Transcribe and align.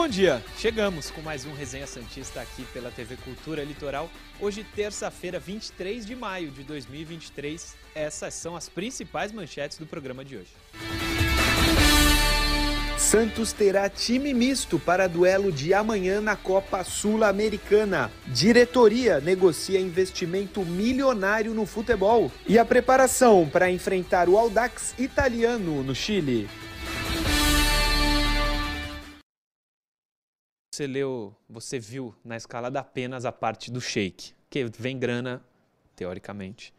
bom 0.00 0.08
dia! 0.08 0.42
Chegamos 0.56 1.10
com 1.10 1.20
mais 1.20 1.44
um 1.44 1.52
Resenha 1.52 1.86
Santista 1.86 2.40
aqui 2.40 2.64
pela 2.72 2.90
TV 2.90 3.16
Cultura 3.16 3.62
Litoral. 3.62 4.08
Hoje, 4.40 4.64
terça-feira, 4.74 5.38
23 5.38 6.06
de 6.06 6.16
maio 6.16 6.50
de 6.50 6.62
2023. 6.62 7.76
Essas 7.94 8.32
são 8.32 8.56
as 8.56 8.66
principais 8.66 9.30
manchetes 9.30 9.76
do 9.76 9.84
programa 9.84 10.24
de 10.24 10.38
hoje. 10.38 10.52
Santos 12.96 13.52
terá 13.52 13.90
time 13.90 14.32
misto 14.32 14.78
para 14.78 15.06
duelo 15.06 15.52
de 15.52 15.74
amanhã 15.74 16.18
na 16.22 16.34
Copa 16.34 16.82
Sul-Americana. 16.82 18.10
Diretoria 18.26 19.20
negocia 19.20 19.78
investimento 19.78 20.64
milionário 20.64 21.52
no 21.52 21.66
futebol. 21.66 22.32
E 22.48 22.58
a 22.58 22.64
preparação 22.64 23.46
para 23.46 23.70
enfrentar 23.70 24.30
o 24.30 24.38
Audax 24.38 24.94
italiano 24.98 25.82
no 25.82 25.94
Chile. 25.94 26.48
Você 30.80 30.86
leu, 30.86 31.34
você 31.46 31.78
viu 31.78 32.14
na 32.24 32.38
escalada 32.38 32.80
apenas 32.80 33.26
a 33.26 33.32
parte 33.32 33.70
do 33.70 33.82
shake, 33.82 34.32
que 34.48 34.64
vem 34.78 34.98
grana, 34.98 35.42
teoricamente, 35.94 36.72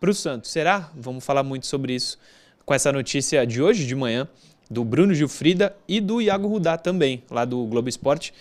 para 0.00 0.10
o 0.10 0.14
Santos. 0.14 0.50
Será? 0.50 0.90
Vamos 0.96 1.24
falar 1.24 1.44
muito 1.44 1.64
sobre 1.68 1.94
isso 1.94 2.18
com 2.66 2.74
essa 2.74 2.90
notícia 2.90 3.46
de 3.46 3.62
hoje 3.62 3.86
de 3.86 3.94
manhã, 3.94 4.26
do 4.68 4.84
Bruno 4.84 5.14
Gilfrida 5.14 5.76
e 5.86 6.00
do 6.00 6.20
Iago 6.20 6.48
Rudá 6.48 6.76
também, 6.76 7.22
lá 7.30 7.44
do 7.44 7.64
Globo 7.66 7.88
Esporte. 7.88 8.34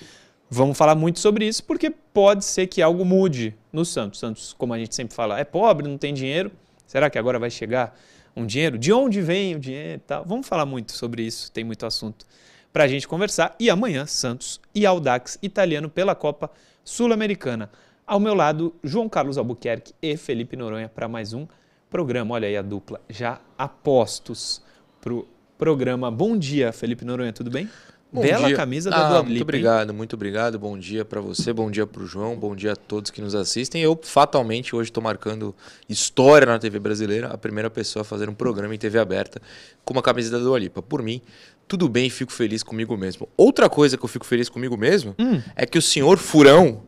Vamos 0.49 0.75
falar 0.75 0.95
muito 0.95 1.19
sobre 1.19 1.47
isso, 1.47 1.63
porque 1.63 1.91
pode 1.91 2.43
ser 2.43 2.65
que 2.65 2.81
algo 2.81 3.05
mude 3.05 3.55
no 3.71 3.85
Santos. 3.85 4.19
Santos, 4.19 4.51
como 4.53 4.73
a 4.73 4.79
gente 4.79 4.95
sempre 4.95 5.13
fala, 5.13 5.39
é 5.39 5.43
pobre, 5.43 5.87
não 5.87 5.97
tem 5.99 6.11
dinheiro. 6.11 6.51
Será 6.87 7.07
que 7.07 7.19
agora 7.19 7.37
vai 7.37 7.51
chegar 7.51 7.95
um 8.35 8.47
dinheiro? 8.47 8.79
De 8.79 8.91
onde 8.91 9.21
vem 9.21 9.55
o 9.55 9.59
dinheiro 9.59 9.97
e 9.97 10.07
tal? 10.07 10.25
Vamos 10.25 10.47
falar 10.47 10.65
muito 10.65 10.91
sobre 10.91 11.21
isso, 11.21 11.51
tem 11.51 11.63
muito 11.63 11.85
assunto 11.85 12.25
para 12.73 12.85
a 12.85 12.87
gente 12.87 13.07
conversar. 13.07 13.55
E 13.59 13.69
amanhã, 13.69 14.07
Santos 14.07 14.59
e 14.73 14.85
Audax 14.85 15.37
italiano 15.41 15.87
pela 15.89 16.15
Copa 16.15 16.49
Sul-Americana. 16.83 17.69
Ao 18.05 18.19
meu 18.19 18.33
lado, 18.33 18.73
João 18.83 19.07
Carlos 19.07 19.37
Albuquerque 19.37 19.93
e 20.01 20.17
Felipe 20.17 20.57
Noronha 20.57 20.89
para 20.89 21.07
mais 21.07 21.31
um 21.31 21.47
programa. 21.89 22.33
Olha 22.33 22.47
aí 22.47 22.57
a 22.57 22.61
dupla 22.63 22.99
já 23.07 23.39
apostos 23.55 24.61
para 24.99 25.13
o 25.13 25.27
programa. 25.57 26.09
Bom 26.09 26.35
dia, 26.35 26.73
Felipe 26.73 27.05
Noronha, 27.05 27.31
tudo 27.31 27.51
bem? 27.51 27.69
Bom 28.13 28.21
Bela 28.21 28.45
dia. 28.45 28.55
camisa 28.55 28.91
da 28.91 28.97
ah, 28.97 29.07
Adlip, 29.07 29.29
Muito 29.29 29.41
obrigado, 29.41 29.91
muito 29.91 30.13
obrigado. 30.15 30.59
Bom 30.59 30.77
dia 30.77 31.03
para 31.03 31.19
você, 31.19 31.51
bom 31.51 31.71
dia 31.71 31.87
para 31.87 32.03
o 32.03 32.05
João, 32.05 32.35
bom 32.35 32.55
dia 32.55 32.73
a 32.73 32.75
todos 32.75 33.09
que 33.09 33.19
nos 33.19 33.33
assistem. 33.33 33.81
Eu, 33.81 33.99
fatalmente, 34.03 34.75
hoje 34.75 34.91
estou 34.91 35.01
marcando 35.01 35.55
história 35.89 36.45
na 36.45 36.59
TV 36.59 36.77
brasileira, 36.77 37.29
a 37.29 37.37
primeira 37.39 37.71
pessoa 37.71 38.01
a 38.01 38.05
fazer 38.05 38.29
um 38.29 38.35
programa 38.35 38.75
em 38.75 38.77
TV 38.77 38.99
aberta 38.99 39.41
com 39.83 39.93
uma 39.95 40.03
camisa 40.03 40.29
da 40.29 40.37
Dua 40.37 40.59
Lipa. 40.59 40.79
Por 40.79 41.01
mim, 41.01 41.23
tudo 41.67 41.87
bem, 41.89 42.09
fico 42.09 42.31
feliz 42.31 42.61
comigo 42.63 42.95
mesmo. 42.97 43.27
Outra 43.35 43.69
coisa 43.69 43.97
que 43.97 44.03
eu 44.05 44.09
fico 44.09 44.25
feliz 44.25 44.49
comigo 44.49 44.77
mesmo 44.77 45.15
Hum. 45.17 45.41
é 45.55 45.65
que 45.65 45.77
o 45.77 45.81
senhor 45.81 46.17
Furão 46.17 46.81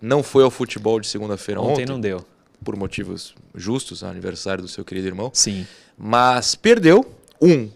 não 0.00 0.22
foi 0.22 0.44
ao 0.44 0.50
futebol 0.50 0.98
de 1.00 1.06
segunda-feira 1.08 1.60
Ontem, 1.60 1.72
ontem, 1.82 1.86
não 1.86 2.00
deu. 2.00 2.24
por 2.62 2.76
motivos 2.76 3.34
justos, 3.54 4.02
aniversário 4.04 4.62
do 4.62 4.68
seu 4.68 4.84
querido 4.84 5.08
irmão, 5.08 5.30
Sim. 5.32 5.66
mas 5.96 6.54
perdeu 6.54 7.04
um. 7.40 7.68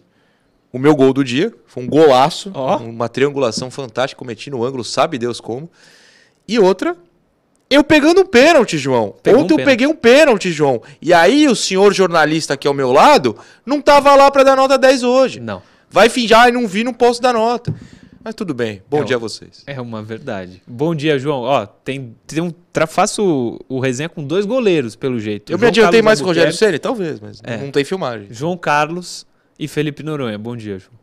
O 0.72 0.78
meu 0.78 0.95
gol 0.95 1.12
do 1.14 1.25
dia 1.25 1.53
foi 1.67 1.83
um 1.83 1.86
golaço, 1.89 2.50
Ó. 2.55 2.77
uma 2.78 3.08
triangulação 3.08 3.70
fantástica, 3.70 4.19
cometi 4.19 4.50
no 4.50 4.62
ângulo, 4.64 4.84
sabe 4.84 5.17
Deus 5.19 5.41
como. 5.41 5.70
E 6.47 6.58
outra, 6.58 6.95
eu 7.70 7.83
pegando 7.83 8.20
um 8.20 8.27
pênalti, 8.27 8.77
João. 8.78 9.14
Pegou 9.23 9.41
um 9.41 9.45
Ontem 9.45 9.55
eu 9.55 9.56
pênalti. 9.58 9.70
peguei 9.73 9.86
um 9.86 9.95
pênalti, 9.97 10.52
João. 10.52 10.83
E 11.00 11.12
aí 11.12 11.48
o 11.48 11.56
senhor 11.56 11.92
jornalista 11.95 12.52
aqui 12.55 12.68
ao 12.68 12.74
meu 12.74 12.92
lado 12.92 13.36
não 13.64 13.80
tava 13.80 14.14
lá 14.14 14.30
para 14.30 14.42
dar 14.45 14.57
nota 14.57 14.77
10 14.79 15.02
hoje. 15.02 15.41
Não. 15.41 15.62
Vai 15.90 16.08
fingir, 16.08 16.36
ah, 16.36 16.50
não 16.50 16.66
vi, 16.66 16.84
não 16.84 16.92
posso 16.92 17.20
dar 17.20 17.32
nota. 17.32 17.74
Mas 18.22 18.34
tudo 18.34 18.52
bem. 18.52 18.82
Bom 18.90 19.00
É, 19.00 19.04
dia 19.04 19.16
a 19.16 19.18
vocês. 19.18 19.62
É 19.66 19.80
uma 19.80 20.02
verdade. 20.02 20.62
Bom 20.66 20.94
dia, 20.94 21.18
João. 21.18 21.42
Ó, 21.42 21.64
tem, 21.66 22.14
tem 22.26 22.42
um, 22.42 22.50
tra- 22.72 22.86
faço 22.86 23.22
o, 23.68 23.76
o 23.76 23.80
resenha 23.80 24.08
com 24.08 24.22
dois 24.22 24.44
goleiros, 24.44 24.94
pelo 24.96 25.18
jeito. 25.18 25.50
Eu 25.50 25.58
me 25.58 25.66
adiantei 25.66 26.00
Carlos 26.00 26.04
mais 26.04 26.18
com 26.20 26.24
o 26.26 26.28
Rogério 26.28 26.52
Ceni, 26.52 26.78
talvez, 26.78 27.20
mas 27.20 27.40
É. 27.44 27.56
não 27.56 27.70
tem 27.70 27.84
filmagem. 27.84 28.28
João 28.30 28.56
Carlos 28.56 29.26
e 29.58 29.66
Felipe 29.66 30.02
Noronha. 30.02 30.36
Bom 30.36 30.56
dia, 30.56 30.78
João. 30.78 30.98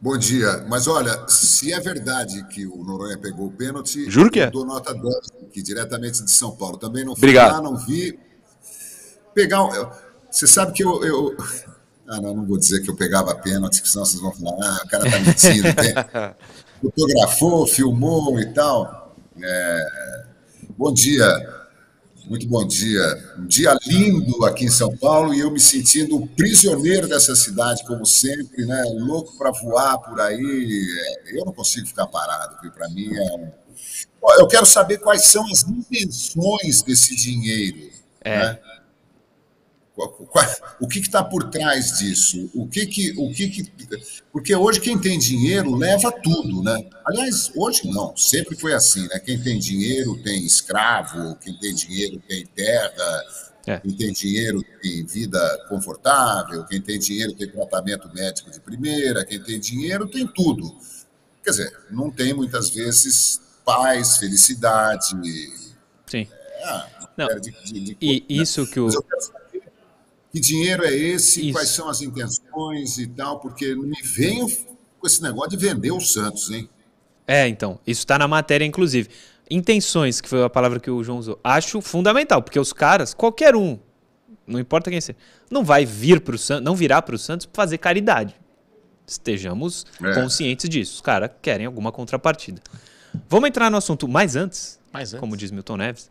Bom 0.00 0.18
dia. 0.18 0.64
Mas 0.68 0.86
olha, 0.88 1.24
se 1.28 1.72
é 1.72 1.78
verdade 1.80 2.44
que 2.48 2.66
o 2.66 2.82
Noronha 2.84 3.16
pegou 3.16 3.46
o 3.46 3.50
pênalti, 3.52 4.10
Juro 4.10 4.30
que 4.30 4.40
é. 4.40 4.46
eu 4.46 4.50
dou 4.50 4.66
nota 4.66 4.92
10 4.92 5.04
aqui, 5.48 5.62
diretamente 5.62 6.22
de 6.24 6.30
São 6.32 6.50
Paulo. 6.56 6.76
Também 6.76 7.04
não 7.04 7.14
fui 7.14 7.20
Obrigado. 7.28 7.52
lá, 7.52 7.62
não 7.62 7.76
vi. 7.76 8.18
Pegar 9.32 9.64
um, 9.64 9.72
eu- 9.74 9.90
Você 10.30 10.46
sabe 10.46 10.72
que 10.72 10.82
eu, 10.82 11.02
eu- 11.04 11.36
Ah, 12.08 12.20
não, 12.20 12.34
não 12.34 12.44
vou 12.44 12.58
dizer 12.58 12.80
que 12.82 12.90
eu 12.90 12.96
pegava 12.96 13.34
pênalti, 13.34 13.80
que 13.82 13.88
senão 13.88 14.04
vocês 14.04 14.20
vão 14.20 14.32
falar, 14.32 14.56
ah, 14.60 14.80
o 14.84 14.88
cara 14.88 15.10
tá 15.10 15.18
mentindo. 15.20 15.68
tem- 15.74 15.94
Fotografou, 16.82 17.66
filmou 17.66 18.40
e 18.40 18.46
tal. 18.52 19.14
É, 19.40 20.24
Bom 20.76 20.92
dia. 20.92 21.24
Muito 22.26 22.46
bom 22.48 22.66
dia. 22.66 23.34
Um 23.38 23.46
dia 23.46 23.76
lindo 23.86 24.44
aqui 24.44 24.64
em 24.64 24.70
São 24.70 24.96
Paulo 24.96 25.34
e 25.34 25.40
eu 25.40 25.50
me 25.50 25.60
sentindo 25.60 26.16
um 26.16 26.26
prisioneiro 26.26 27.08
dessa 27.08 27.34
cidade, 27.36 27.84
como 27.84 28.06
sempre, 28.06 28.64
né? 28.64 28.82
Louco 28.96 29.36
para 29.36 29.50
voar 29.50 29.98
por 29.98 30.20
aí. 30.20 30.86
É, 31.26 31.38
Eu 31.38 31.44
não 31.44 31.52
consigo 31.52 31.86
ficar 31.86 32.06
parado, 32.06 32.56
viu? 32.62 32.70
Para 32.72 32.88
mim 32.88 33.12
é 33.14 33.32
um. 33.36 33.50
Eu 34.38 34.46
quero 34.46 34.64
saber 34.66 34.98
quais 34.98 35.24
são 35.26 35.44
as 35.52 35.62
intenções 35.64 36.82
desse 36.82 37.14
dinheiro. 37.16 37.90
É. 38.22 38.38
né? 38.38 38.58
O 40.80 40.88
que 40.88 40.98
está 41.00 41.22
por 41.22 41.50
trás 41.50 41.98
disso? 41.98 42.50
O 42.54 42.66
que 42.66 42.86
que, 42.86 43.12
o 43.18 43.30
que 43.32 43.48
que, 43.48 43.72
porque 44.32 44.54
hoje 44.54 44.80
quem 44.80 44.98
tem 44.98 45.18
dinheiro 45.18 45.74
leva 45.76 46.10
tudo, 46.10 46.62
né? 46.62 46.88
Aliás, 47.06 47.52
hoje 47.54 47.86
não, 47.88 48.16
sempre 48.16 48.56
foi 48.56 48.72
assim, 48.72 49.02
né? 49.08 49.18
Quem 49.18 49.40
tem 49.40 49.58
dinheiro 49.58 50.16
tem 50.22 50.44
escravo, 50.46 51.36
quem 51.36 51.54
tem 51.58 51.74
dinheiro 51.74 52.20
tem 52.26 52.46
terra, 52.46 53.22
É. 53.66 53.78
quem 53.80 53.92
tem 53.94 54.12
dinheiro 54.12 54.64
tem 54.82 55.04
vida 55.04 55.66
confortável, 55.68 56.64
quem 56.66 56.80
tem 56.80 56.98
dinheiro 56.98 57.34
tem 57.34 57.48
tratamento 57.50 58.08
médico 58.14 58.50
de 58.50 58.60
primeira, 58.60 59.24
quem 59.26 59.40
tem 59.42 59.60
dinheiro 59.60 60.08
tem 60.08 60.26
tudo. 60.26 60.74
Quer 61.44 61.50
dizer, 61.50 61.78
não 61.90 62.10
tem 62.10 62.32
muitas 62.32 62.70
vezes 62.70 63.40
paz, 63.64 64.16
felicidade. 64.16 65.08
Sim. 66.06 66.26
ah, 66.64 66.88
Não, 67.16 67.26
de- 67.40 67.50
de- 67.64 67.80
de- 67.80 67.96
E 68.00 68.36
né? 68.36 68.42
isso 68.42 68.66
que 68.66 68.80
o. 68.80 68.86
Mas 68.86 68.94
eu 68.94 69.02
quero 69.02 69.20
saber 69.20 69.62
que 70.32 70.40
dinheiro 70.40 70.84
é 70.84 70.92
esse, 70.94 71.42
Isso. 71.42 71.52
quais 71.52 71.68
são 71.68 71.88
as 71.88 72.00
intenções 72.00 72.98
e 72.98 73.06
tal, 73.06 73.38
porque 73.40 73.74
não 73.74 73.84
me 73.84 74.00
venham 74.02 74.48
com 74.98 75.06
esse 75.06 75.22
negócio 75.22 75.50
de 75.50 75.56
vender 75.58 75.90
o 75.92 76.00
Santos, 76.00 76.50
hein? 76.50 76.68
É, 77.26 77.46
então. 77.46 77.78
Isso 77.86 78.00
está 78.00 78.18
na 78.18 78.26
matéria, 78.26 78.64
inclusive. 78.64 79.08
Intenções, 79.50 80.20
que 80.20 80.28
foi 80.28 80.42
a 80.42 80.48
palavra 80.50 80.80
que 80.80 80.90
o 80.90 81.02
João 81.04 81.18
usou. 81.18 81.38
Acho 81.44 81.80
fundamental, 81.80 82.42
porque 82.42 82.58
os 82.58 82.72
caras, 82.72 83.12
qualquer 83.12 83.54
um, 83.54 83.78
não 84.46 84.58
importa 84.58 84.90
quem 84.90 85.00
seja, 85.00 85.18
não 85.50 85.62
vai 85.64 85.84
vir 85.84 86.20
para 86.20 86.34
o 86.34 86.38
Santos, 86.38 86.64
não 86.64 86.74
virá 86.74 87.02
para 87.02 87.14
o 87.14 87.18
Santos 87.18 87.48
fazer 87.52 87.78
caridade. 87.78 88.34
Estejamos 89.06 89.84
É. 90.02 90.14
conscientes 90.14 90.68
disso. 90.70 90.94
Os 90.94 91.00
caras 91.00 91.30
querem 91.42 91.66
alguma 91.66 91.92
contrapartida. 91.92 92.62
Vamos 93.28 93.48
entrar 93.48 93.70
no 93.70 93.76
assunto 93.76 94.08
mais 94.08 94.34
antes, 94.36 94.78
Mais 94.92 95.12
antes. 95.12 95.20
como 95.20 95.36
diz 95.36 95.50
Milton 95.50 95.76
Neves. 95.76 96.08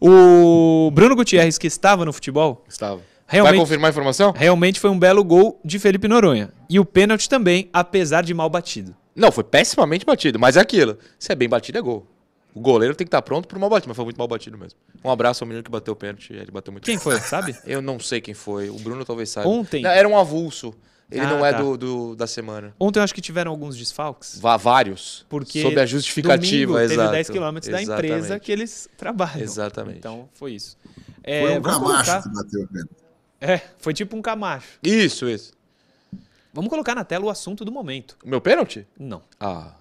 O 0.00 0.90
Bruno 0.94 1.14
Gutierrez, 1.14 1.58
que 1.58 1.66
estava 1.66 2.04
no 2.06 2.12
futebol, 2.12 2.64
Estava. 2.68 3.02
Realmente- 3.30 3.52
Vai 3.56 3.60
confirmar 3.60 3.88
a 3.88 3.90
informação? 3.92 4.32
realmente 4.36 4.80
foi 4.80 4.90
um 4.90 4.98
belo 4.98 5.22
gol 5.24 5.60
de 5.64 5.78
Felipe 5.78 6.08
Noronha. 6.08 6.50
E 6.68 6.80
o 6.80 6.84
pênalti 6.84 7.28
também, 7.28 7.70
apesar 7.72 8.22
de 8.22 8.34
mal 8.34 8.50
batido. 8.50 8.94
Não, 9.14 9.30
foi 9.30 9.44
pessimamente 9.44 10.04
batido, 10.04 10.38
mas 10.38 10.56
é 10.56 10.60
aquilo. 10.60 10.98
Se 11.18 11.30
é 11.30 11.34
bem 11.34 11.48
batido, 11.48 11.78
é 11.78 11.80
gol. 11.80 12.06
O 12.52 12.60
goleiro 12.60 12.94
tem 12.96 13.04
que 13.04 13.08
estar 13.08 13.22
pronto 13.22 13.46
pro 13.46 13.60
mal 13.60 13.70
batido, 13.70 13.88
mas 13.88 13.96
foi 13.96 14.04
muito 14.04 14.18
mal 14.18 14.26
batido 14.26 14.58
mesmo. 14.58 14.76
Um 15.04 15.10
abraço 15.10 15.44
ao 15.44 15.48
menino 15.48 15.62
que 15.62 15.70
bateu 15.70 15.92
o 15.92 15.96
pênalti, 15.96 16.32
ele 16.32 16.50
bateu 16.50 16.72
muito 16.72 16.84
Quem 16.84 16.98
foi, 16.98 17.18
sabe? 17.20 17.54
Eu 17.64 17.80
não 17.80 18.00
sei 18.00 18.20
quem 18.20 18.34
foi, 18.34 18.68
o 18.68 18.74
Bruno 18.74 19.04
talvez 19.04 19.30
saiba. 19.30 19.48
Ontem. 19.48 19.82
Não, 19.82 19.90
era 19.90 20.08
um 20.08 20.18
avulso. 20.18 20.74
Ele 21.08 21.20
Ah, 21.22 21.28
não 21.30 21.44
é 21.46 21.52
tá. 21.52 21.60
do, 21.60 21.76
do- 21.76 22.16
da 22.16 22.26
semana. 22.26 22.72
Ontem 22.78 23.00
eu 23.00 23.02
acho 23.02 23.12
que 23.12 23.20
tiveram 23.20 23.50
alguns 23.50 23.76
desfalques. 23.76 24.38
Vá 24.40 24.56
vários. 24.56 25.26
Porque 25.28 25.60
Sob 25.60 25.78
a 25.80 25.84
justificativa, 25.84 26.72
domingo 26.72 26.78
teve 26.88 26.94
exato. 26.94 27.12
10 27.12 27.30
quilômetros 27.30 27.72
da 27.72 27.82
empresa 27.82 28.16
Exatamente. 28.16 28.44
que 28.44 28.52
eles 28.52 28.88
trabalham. 28.96 29.40
Exatamente. 29.42 29.98
Então 29.98 30.28
foi 30.34 30.52
isso. 30.52 30.76
É, 31.24 31.40
Foi 31.42 31.58
um 31.58 31.62
Camacho 31.62 31.80
colocar- 31.80 32.22
que 32.22 32.28
bateu 32.28 32.62
o 32.62 32.68
pênalti. 32.68 32.90
É, 33.40 33.58
foi 33.78 33.94
tipo 33.94 34.16
um 34.16 34.22
camacho. 34.22 34.78
Isso, 34.82 35.28
isso. 35.28 35.52
Vamos 36.52 36.68
colocar 36.68 36.94
na 36.94 37.04
tela 37.04 37.24
o 37.26 37.30
assunto 37.30 37.64
do 37.64 37.72
momento. 37.72 38.16
O 38.24 38.28
meu 38.28 38.40
pênalti? 38.40 38.86
Não. 38.98 39.22
Ah. 39.38 39.74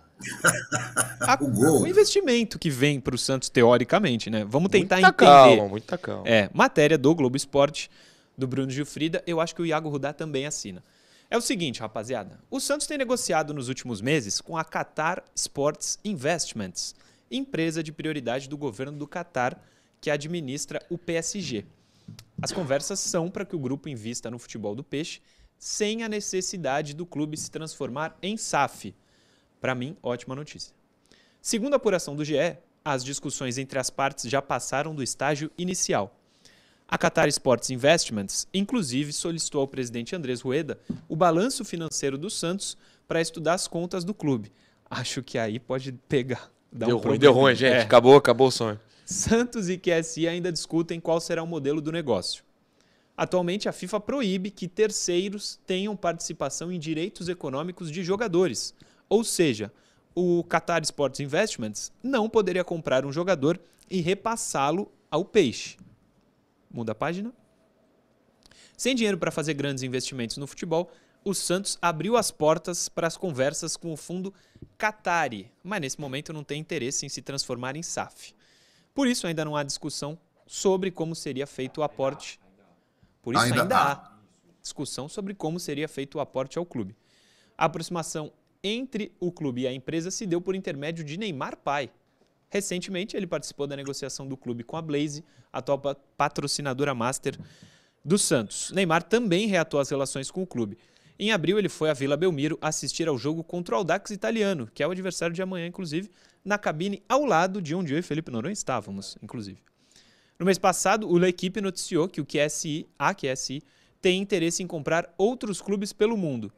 A- 1.22 1.38
O 1.42 1.48
gol. 1.50 1.82
o 1.84 1.88
investimento 1.88 2.60
que 2.60 2.70
vem 2.70 3.00
para 3.00 3.16
o 3.16 3.18
Santos, 3.18 3.50
teoricamente, 3.50 4.30
né? 4.30 4.46
Vamos 4.48 4.70
tentar 4.70 4.98
muita 4.98 5.10
entender. 5.10 5.26
calma, 5.26 5.68
muita 5.68 5.98
calma. 5.98 6.24
É, 6.28 6.50
matéria 6.54 6.98
do 6.98 7.14
Globo 7.16 7.36
Esporte, 7.38 7.90
do 8.38 8.48
Bruno 8.48 8.70
Gilfrida. 8.70 9.24
Eu 9.26 9.40
acho 9.42 9.56
que 9.56 9.62
o 9.62 9.66
Iago 9.66 9.90
Rudá 9.90 10.14
também 10.14 10.46
assina. 10.46 10.84
É 11.30 11.38
o 11.38 11.42
seguinte, 11.42 11.80
rapaziada. 11.80 12.40
O 12.50 12.60
Santos 12.60 12.88
tem 12.88 12.98
negociado 12.98 13.54
nos 13.54 13.68
últimos 13.70 14.02
meses 14.02 14.42
com 14.42 14.58
a 14.58 14.64
Qatar 14.64 15.24
Sports 15.36 16.00
Investments, 16.04 16.96
empresa 17.32 17.82
de 17.84 17.92
prioridade 17.92 18.50
do 18.50 18.58
governo 18.58 18.98
do 18.98 19.08
Qatar 19.08 19.58
que 20.02 20.10
administra 20.10 20.82
o 20.90 20.98
PSG. 20.98 21.66
As 22.42 22.52
conversas 22.52 23.00
são 23.00 23.30
para 23.30 23.46
que 23.46 23.56
o 23.56 23.60
grupo 23.60 23.90
invista 23.90 24.32
no 24.32 24.40
futebol 24.40 24.74
do 24.74 24.84
peixe 24.84 25.22
sem 25.58 26.04
a 26.04 26.10
necessidade 26.10 26.94
do 26.94 27.06
clube 27.06 27.36
se 27.36 27.52
transformar 27.52 28.18
em 28.22 28.38
SAF. 28.38 28.96
Para 29.60 29.76
mim, 29.76 29.98
ótima 30.02 30.36
notícia. 30.36 30.74
Segundo 31.42 31.74
a 31.74 31.78
apuração 31.78 32.16
do 32.16 32.24
GE, 32.24 32.58
as 32.84 33.04
discussões 33.04 33.58
entre 33.58 33.78
as 33.78 33.90
partes 33.90 34.30
já 34.30 34.42
passaram 34.42 34.96
do 34.96 35.04
estágio 35.04 35.52
inicial. 35.58 36.16
A 36.88 36.98
Qatar 36.98 37.28
Sports 37.28 37.70
Investments, 37.70 38.48
inclusive, 38.54 39.12
solicitou 39.12 39.62
ao 39.62 39.68
presidente 39.68 40.16
Andrés 40.16 40.42
Rueda 40.42 40.80
o 41.08 41.16
balanço 41.16 41.66
financeiro 41.66 42.18
do 42.18 42.30
Santos 42.30 42.78
para 43.08 43.22
estudar 43.22 43.54
as 43.56 43.68
contas 43.68 44.04
do 44.04 44.14
clube. 44.14 44.52
Acho 44.90 45.22
que 45.22 45.38
aí 45.38 45.60
pode 45.60 45.92
pegar. 45.92 46.50
Deu 46.72 46.98
um 46.98 47.00
ruim, 47.00 47.20
deu 47.20 47.34
ruim, 47.34 47.54
gente. 47.54 47.74
É. 47.74 47.82
Acabou, 47.82 48.16
acabou 48.16 48.48
o 48.48 48.52
sonho. 48.52 48.80
Santos 49.10 49.70
e 49.70 49.76
QSI 49.76 50.28
ainda 50.28 50.52
discutem 50.52 51.00
qual 51.00 51.20
será 51.20 51.42
o 51.42 51.48
modelo 51.48 51.82
do 51.82 51.92
negócio. 51.92 52.44
Atualmente, 53.18 53.68
a 53.68 53.72
FIFA 53.72 54.00
proíbe 54.00 54.52
que 54.52 54.68
terceiros 54.68 55.60
tenham 55.66 55.96
participação 55.96 56.72
em 56.72 56.78
direitos 56.78 57.28
econômicos 57.28 57.92
de 57.92 58.04
jogadores. 58.04 58.72
Ou 59.10 59.24
seja, 59.24 59.74
o 60.14 60.44
Qatar 60.44 60.84
Sports 60.84 61.20
Investments 61.22 61.92
não 62.04 62.30
poderia 62.30 62.64
comprar 62.64 63.04
um 63.04 63.12
jogador 63.12 63.60
e 63.90 64.00
repassá-lo 64.00 64.92
ao 65.10 65.26
peixe. 65.26 65.76
Muda 66.70 66.92
a 66.92 66.96
página. 66.96 67.34
Sem 68.78 68.94
dinheiro 68.94 69.18
para 69.18 69.32
fazer 69.32 69.56
grandes 69.56 69.82
investimentos 69.82 70.38
no 70.38 70.46
futebol, 70.46 70.92
o 71.26 71.34
Santos 71.34 71.80
abriu 71.82 72.16
as 72.16 72.30
portas 72.30 72.88
para 72.88 73.08
as 73.08 73.18
conversas 73.18 73.76
com 73.76 73.92
o 73.92 73.98
fundo 73.98 74.32
Qatari, 74.78 75.52
mas 75.64 75.82
nesse 75.82 76.00
momento 76.00 76.32
não 76.32 76.44
tem 76.44 76.62
interesse 76.62 77.08
em 77.08 77.10
se 77.10 77.24
transformar 77.24 77.76
em 77.76 77.82
SAF. 77.82 78.38
Por 79.00 79.08
isso 79.08 79.26
ainda 79.26 79.46
não 79.46 79.56
há 79.56 79.64
discussão 79.64 80.20
sobre 80.46 80.92
como 80.92 81.16
seria 81.16 81.48
feito 81.48 81.80
o 81.80 81.84
aporte. 81.84 82.38
Por 83.22 83.34
isso 83.34 83.46
ainda, 83.46 83.62
ainda 83.62 83.78
há 83.78 84.12
discussão 84.62 85.08
sobre 85.08 85.34
como 85.34 85.58
seria 85.58 85.88
feito 85.88 86.18
o 86.18 86.20
aporte 86.20 86.58
ao 86.58 86.66
clube. 86.66 86.94
A 87.58 87.64
aproximação 87.64 88.30
entre 88.62 89.14
o 89.18 89.32
clube 89.32 89.62
e 89.62 89.68
a 89.68 89.72
empresa 89.72 90.12
se 90.12 90.26
deu 90.26 90.42
por 90.42 90.54
intermédio 90.54 91.06
de 91.06 91.18
Neymar 91.18 91.56
Pai. 91.56 91.90
Recentemente, 92.50 93.16
ele 93.16 93.26
participou 93.26 93.66
da 93.66 93.78
negociação 93.78 94.28
do 94.28 94.36
clube 94.36 94.66
com 94.66 94.76
a 94.76 94.82
Blaze, 94.82 95.24
atual 95.50 95.80
patrocinadora 96.18 96.94
master 96.94 97.40
do 98.04 98.18
Santos. 98.18 98.70
Neymar 98.72 99.04
também 99.04 99.48
reatou 99.48 99.80
as 99.80 99.90
relações 99.90 100.30
com 100.30 100.44
o 100.44 100.46
clube. 100.46 100.78
Em 101.18 101.32
abril, 101.32 101.58
ele 101.58 101.70
foi 101.70 101.90
à 101.90 101.94
Vila 101.94 102.18
Belmiro 102.18 102.58
assistir 102.62 103.08
ao 103.08 103.18
jogo 103.18 103.46
contra 103.46 103.76
o 103.76 103.78
Audax 103.78 104.12
italiano, 104.12 104.70
que 104.74 104.84
é 104.84 104.88
o 104.88 104.92
adversário 104.92 105.34
de 105.34 105.42
amanhã, 105.42 105.68
inclusive, 105.68 106.12
na 106.50 106.58
cabine 106.58 107.04
ao 107.08 107.26
lado 107.26 107.62
de 107.62 107.76
onde 107.76 107.94
eu 107.94 108.00
e 108.00 108.02
Felipe 108.02 108.32
Noronha 108.32 108.52
estávamos, 108.52 109.16
inclusive. 109.22 109.62
No 110.40 110.48
mês 110.48 110.58
passado, 110.58 111.08
o 111.08 111.24
equipe 111.24 111.62
noticiou 111.62 112.10
que 112.10 112.20
o 112.20 112.26
QSI, 112.26 112.90
a 112.98 113.14
QSI, 113.14 113.62
tem 114.02 114.20
interesse 114.20 114.64
em 114.64 114.66
comprar 114.66 115.14
outros 115.16 115.62
clubes 115.62 115.94
pelo 115.94 116.18
mundo, 116.18 116.52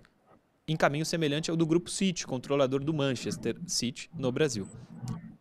em 0.66 0.78
caminho 0.78 1.06
semelhante 1.06 1.52
ao 1.52 1.58
do 1.58 1.66
Grupo 1.66 1.90
City, 1.90 2.26
controlador 2.26 2.82
do 2.82 2.94
Manchester 2.94 3.60
City 3.68 4.10
no 4.18 4.32
Brasil. 4.32 4.66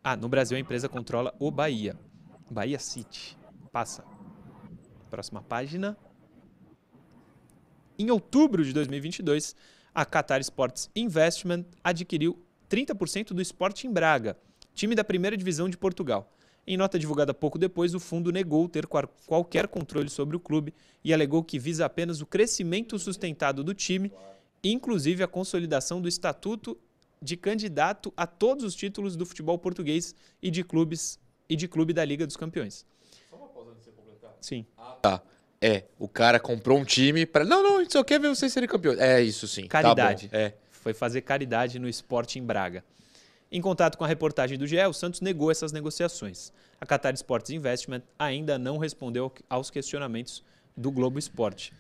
Ah, 0.02 0.16
no 0.16 0.28
Brasil 0.28 0.56
a 0.56 0.60
empresa 0.60 0.88
controla 0.88 1.32
o 1.38 1.48
Bahia. 1.48 1.96
Bahia 2.50 2.80
City. 2.80 3.38
Passa. 3.70 4.02
Próxima 5.08 5.42
página. 5.42 5.96
Em 7.96 8.10
outubro 8.10 8.64
de 8.64 8.72
2022, 8.72 9.54
a 9.94 10.04
Qatar 10.04 10.40
Sports 10.40 10.90
Investment 10.96 11.66
adquiriu 11.84 12.36
30% 12.70 13.32
do 13.34 13.42
Sporting 13.42 13.92
Braga, 13.92 14.36
time 14.74 14.94
da 14.94 15.02
primeira 15.02 15.36
divisão 15.36 15.68
de 15.68 15.76
Portugal. 15.76 16.32
Em 16.64 16.76
nota 16.76 16.98
divulgada 16.98 17.34
pouco 17.34 17.58
depois, 17.58 17.94
o 17.94 18.00
fundo 18.00 18.30
negou 18.30 18.68
ter 18.68 18.86
qualquer 19.26 19.66
controle 19.66 20.08
sobre 20.08 20.36
o 20.36 20.40
clube 20.40 20.72
e 21.02 21.12
alegou 21.12 21.42
que 21.42 21.58
visa 21.58 21.84
apenas 21.84 22.20
o 22.20 22.26
crescimento 22.26 22.96
sustentado 22.96 23.64
do 23.64 23.74
time, 23.74 24.12
inclusive 24.62 25.22
a 25.24 25.26
consolidação 25.26 26.00
do 26.00 26.06
estatuto 26.06 26.78
de 27.20 27.36
candidato 27.36 28.12
a 28.16 28.26
todos 28.26 28.64
os 28.64 28.74
títulos 28.74 29.16
do 29.16 29.26
futebol 29.26 29.58
português 29.58 30.14
e 30.40 30.50
de 30.50 30.62
clubes 30.62 31.18
e 31.48 31.56
de 31.56 31.66
clube 31.66 31.92
da 31.92 32.04
Liga 32.04 32.24
dos 32.24 32.36
Campeões. 32.36 32.86
Só 33.28 33.36
uma 33.36 33.48
pausa 33.48 33.72
antes 33.72 33.84
de 33.84 33.90
você 33.90 33.96
completar. 33.96 34.36
Sim. 34.40 34.64
Ah, 34.78 34.96
tá. 35.02 35.22
É, 35.60 35.84
o 35.98 36.08
cara 36.08 36.38
comprou 36.38 36.78
um 36.78 36.84
time 36.84 37.26
para 37.26 37.44
não, 37.44 37.62
não, 37.62 37.90
só 37.90 38.04
quer 38.04 38.20
ver 38.20 38.28
vocês 38.28 38.52
serem 38.52 38.68
campeões. 38.68 38.98
É 38.98 39.20
isso 39.20 39.48
sim. 39.48 39.62
Tá 39.62 39.82
caridade. 39.82 40.28
Tá 40.28 40.38
é. 40.38 40.54
Foi 40.80 40.92
fazer 40.92 41.22
caridade 41.22 41.78
no 41.78 41.88
esporte 41.88 42.38
em 42.38 42.42
Braga. 42.42 42.84
Em 43.52 43.60
contato 43.60 43.98
com 43.98 44.04
a 44.04 44.08
reportagem 44.08 44.56
do 44.56 44.66
GE, 44.66 44.78
o 44.86 44.92
Santos 44.92 45.20
negou 45.20 45.50
essas 45.50 45.72
negociações. 45.72 46.52
A 46.80 46.86
Qatar 46.86 47.12
Sports 47.14 47.50
Investment 47.50 48.02
ainda 48.18 48.58
não 48.58 48.78
respondeu 48.78 49.32
aos 49.48 49.70
questionamentos 49.70 50.44
do 50.76 50.90
Globo 50.90 51.18
Esporte. 51.18 51.72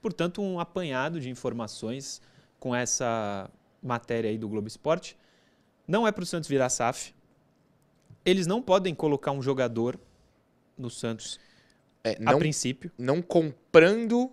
Portanto, 0.00 0.40
um 0.40 0.60
apanhado 0.60 1.20
de 1.20 1.28
informações 1.28 2.22
com 2.58 2.74
essa 2.74 3.50
matéria 3.82 4.30
aí 4.30 4.38
do 4.38 4.48
Globo 4.48 4.68
Esporte. 4.68 5.16
Não 5.86 6.06
é 6.06 6.12
para 6.12 6.22
o 6.22 6.26
Santos 6.26 6.48
virar 6.48 6.68
SAF. 6.68 7.14
Eles 8.24 8.46
não 8.46 8.62
podem 8.62 8.94
colocar 8.94 9.32
um 9.32 9.42
jogador 9.42 9.98
no 10.76 10.90
Santos 10.90 11.38
é, 12.02 12.16
não, 12.20 12.34
a 12.34 12.38
princípio. 12.38 12.90
Não 12.96 13.20
comprando. 13.20 14.30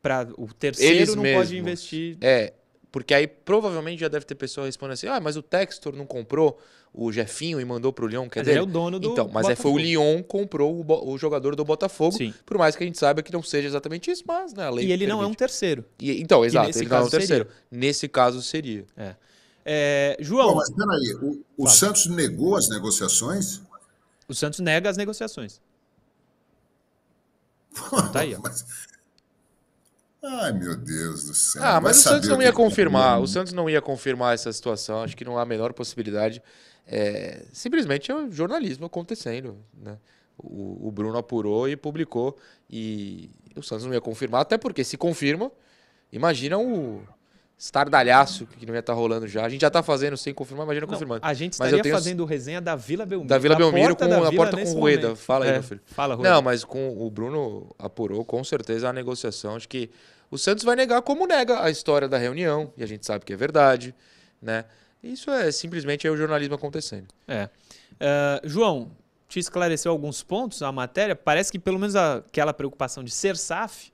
Para 0.00 0.28
o 0.36 0.52
terceiro 0.52 1.14
não 1.14 1.22
mesmos. 1.22 1.44
pode 1.44 1.56
investir. 1.56 2.18
É, 2.20 2.52
porque 2.92 3.14
aí 3.14 3.26
provavelmente 3.26 4.00
já 4.00 4.08
deve 4.08 4.26
ter 4.26 4.34
pessoa 4.34 4.66
respondendo 4.66 4.92
assim: 4.92 5.06
ah, 5.06 5.18
mas 5.18 5.34
o 5.34 5.42
Textor 5.42 5.96
não 5.96 6.04
comprou 6.04 6.60
o 6.92 7.10
Jefinho 7.10 7.58
e 7.58 7.64
mandou 7.64 7.90
para 7.90 8.04
o 8.04 8.08
Lyon. 8.08 8.28
Quer 8.28 8.40
mas 8.40 8.46
dizer, 8.46 8.50
ele 8.50 8.58
é 8.58 8.62
o 8.62 8.66
dono 8.66 9.00
do. 9.00 9.08
Então, 9.08 9.30
mas 9.32 9.48
é, 9.48 9.56
foi 9.56 9.70
o 9.70 9.78
Lyon 9.78 10.22
comprou 10.22 10.84
o, 10.86 11.10
o, 11.10 11.16
jogador 11.16 11.56
do 11.56 11.64
Botafogo. 11.64 12.14
Sim. 12.14 12.34
Por 12.44 12.58
mais 12.58 12.76
que 12.76 12.84
a 12.84 12.86
gente 12.86 12.98
saiba 12.98 13.22
que 13.22 13.32
não 13.32 13.42
seja 13.42 13.66
exatamente 13.66 14.10
isso, 14.10 14.22
mas 14.26 14.52
né, 14.52 14.66
a 14.66 14.70
lei. 14.70 14.84
E 14.84 14.92
ele 14.92 15.06
permite. 15.06 15.08
não 15.08 15.22
é 15.22 15.26
um 15.26 15.32
terceiro. 15.32 15.86
E, 15.98 16.20
então, 16.20 16.44
exato, 16.44 16.78
ele 16.78 16.88
não 16.88 16.98
é 16.98 17.00
um 17.00 17.08
terceiro. 17.08 17.46
Seria. 17.46 17.62
Nesse 17.70 18.08
caso 18.08 18.42
seria. 18.42 18.84
É. 18.94 19.16
É, 19.64 20.16
João. 20.20 20.48
Bom, 20.48 20.56
mas 20.56 20.70
peraí, 20.70 21.14
o, 21.22 21.42
o 21.56 21.68
Santos 21.68 22.06
negou 22.06 22.56
as 22.56 22.68
negociações? 22.68 23.62
O 24.28 24.34
Santos 24.34 24.60
nega 24.60 24.90
as 24.90 24.98
negociações. 24.98 25.62
Tá 28.12 28.20
aí, 28.20 28.34
ó. 28.34 28.40
Mas... 28.42 28.66
Ai, 30.22 30.52
meu 30.52 30.76
Deus 30.76 31.24
do 31.24 31.34
céu. 31.34 31.62
Ah, 31.64 31.80
mas 31.80 31.98
o 31.98 32.02
Santos 32.02 32.28
não 32.28 32.40
ia 32.40 32.52
confirmar. 32.52 33.20
O 33.20 33.26
Santos 33.26 33.52
não 33.52 33.68
ia 33.68 33.82
confirmar 33.82 34.34
essa 34.34 34.52
situação. 34.52 35.02
Acho 35.02 35.16
que 35.16 35.24
não 35.24 35.36
há 35.36 35.42
a 35.42 35.46
menor 35.46 35.72
possibilidade. 35.72 36.40
É, 36.86 37.44
simplesmente 37.52 38.10
é 38.10 38.14
o 38.14 38.30
jornalismo 38.30 38.86
acontecendo. 38.86 39.58
Né? 39.74 39.98
O, 40.38 40.88
o, 40.88 40.92
Bruno 40.92 41.18
apurou 41.18 41.68
e 41.68 41.76
publicou. 41.76 42.38
E 42.70 43.30
o 43.56 43.62
Santos 43.62 43.84
não 43.84 43.92
ia 43.92 44.00
confirmar, 44.00 44.42
até 44.42 44.56
porque 44.56 44.84
se 44.84 44.96
confirma, 44.96 45.50
imagina 46.12 46.56
o 46.56 47.02
estardalhaço 47.58 48.46
que 48.46 48.66
não 48.66 48.74
ia 48.74 48.80
estar 48.80 48.92
tá 48.92 48.98
rolando 48.98 49.28
já. 49.28 49.44
A 49.44 49.48
gente 49.48 49.60
já 49.60 49.68
está 49.68 49.82
fazendo 49.82 50.16
sem 50.16 50.34
confirmar, 50.34 50.64
imagina 50.64 50.86
não, 50.86 50.92
confirmando. 50.92 51.20
A 51.24 51.32
gente 51.32 51.52
estaria 51.52 51.82
tenho... 51.82 51.94
fazendo 51.94 52.24
resenha 52.24 52.60
da 52.60 52.74
Vila 52.74 53.06
Belmiro. 53.06 53.28
Da 53.28 53.38
Vila 53.38 53.54
Belmiro 53.54 53.94
com 53.94 54.04
a 54.04 54.32
porta 54.32 54.56
com 54.56 54.70
o 54.70 54.80
Rueda. 54.80 55.14
Fala 55.14 55.44
aí, 55.44 55.50
é, 55.50 55.54
meu 55.54 55.62
filho. 55.62 55.80
Fala, 55.86 56.14
Rueda. 56.14 56.30
Não, 56.30 56.42
mas 56.42 56.64
com 56.64 56.96
o 56.98 57.10
Bruno 57.10 57.74
apurou 57.78 58.24
com 58.24 58.42
certeza 58.42 58.88
a 58.88 58.92
negociação. 58.92 59.56
Acho 59.56 59.68
que 59.68 59.90
o 60.30 60.38
Santos 60.38 60.64
vai 60.64 60.74
negar 60.74 61.02
como 61.02 61.26
nega 61.26 61.62
a 61.62 61.70
história 61.70 62.08
da 62.08 62.18
reunião, 62.18 62.72
e 62.76 62.82
a 62.82 62.86
gente 62.86 63.06
sabe 63.06 63.24
que 63.24 63.32
é 63.32 63.36
verdade, 63.36 63.94
né? 64.40 64.64
Isso 65.02 65.30
é 65.30 65.50
simplesmente 65.52 66.08
o 66.08 66.16
jornalismo 66.16 66.54
acontecendo. 66.54 67.08
É. 67.26 67.48
Uh, 67.94 68.48
João, 68.48 68.90
te 69.28 69.38
esclareceu 69.38 69.90
alguns 69.90 70.22
pontos 70.22 70.62
a 70.62 70.70
matéria. 70.70 71.16
Parece 71.16 71.50
que 71.50 71.58
pelo 71.58 71.78
menos 71.78 71.96
aquela 71.96 72.52
preocupação 72.52 73.02
de 73.02 73.10
ser 73.10 73.36
SAF, 73.36 73.92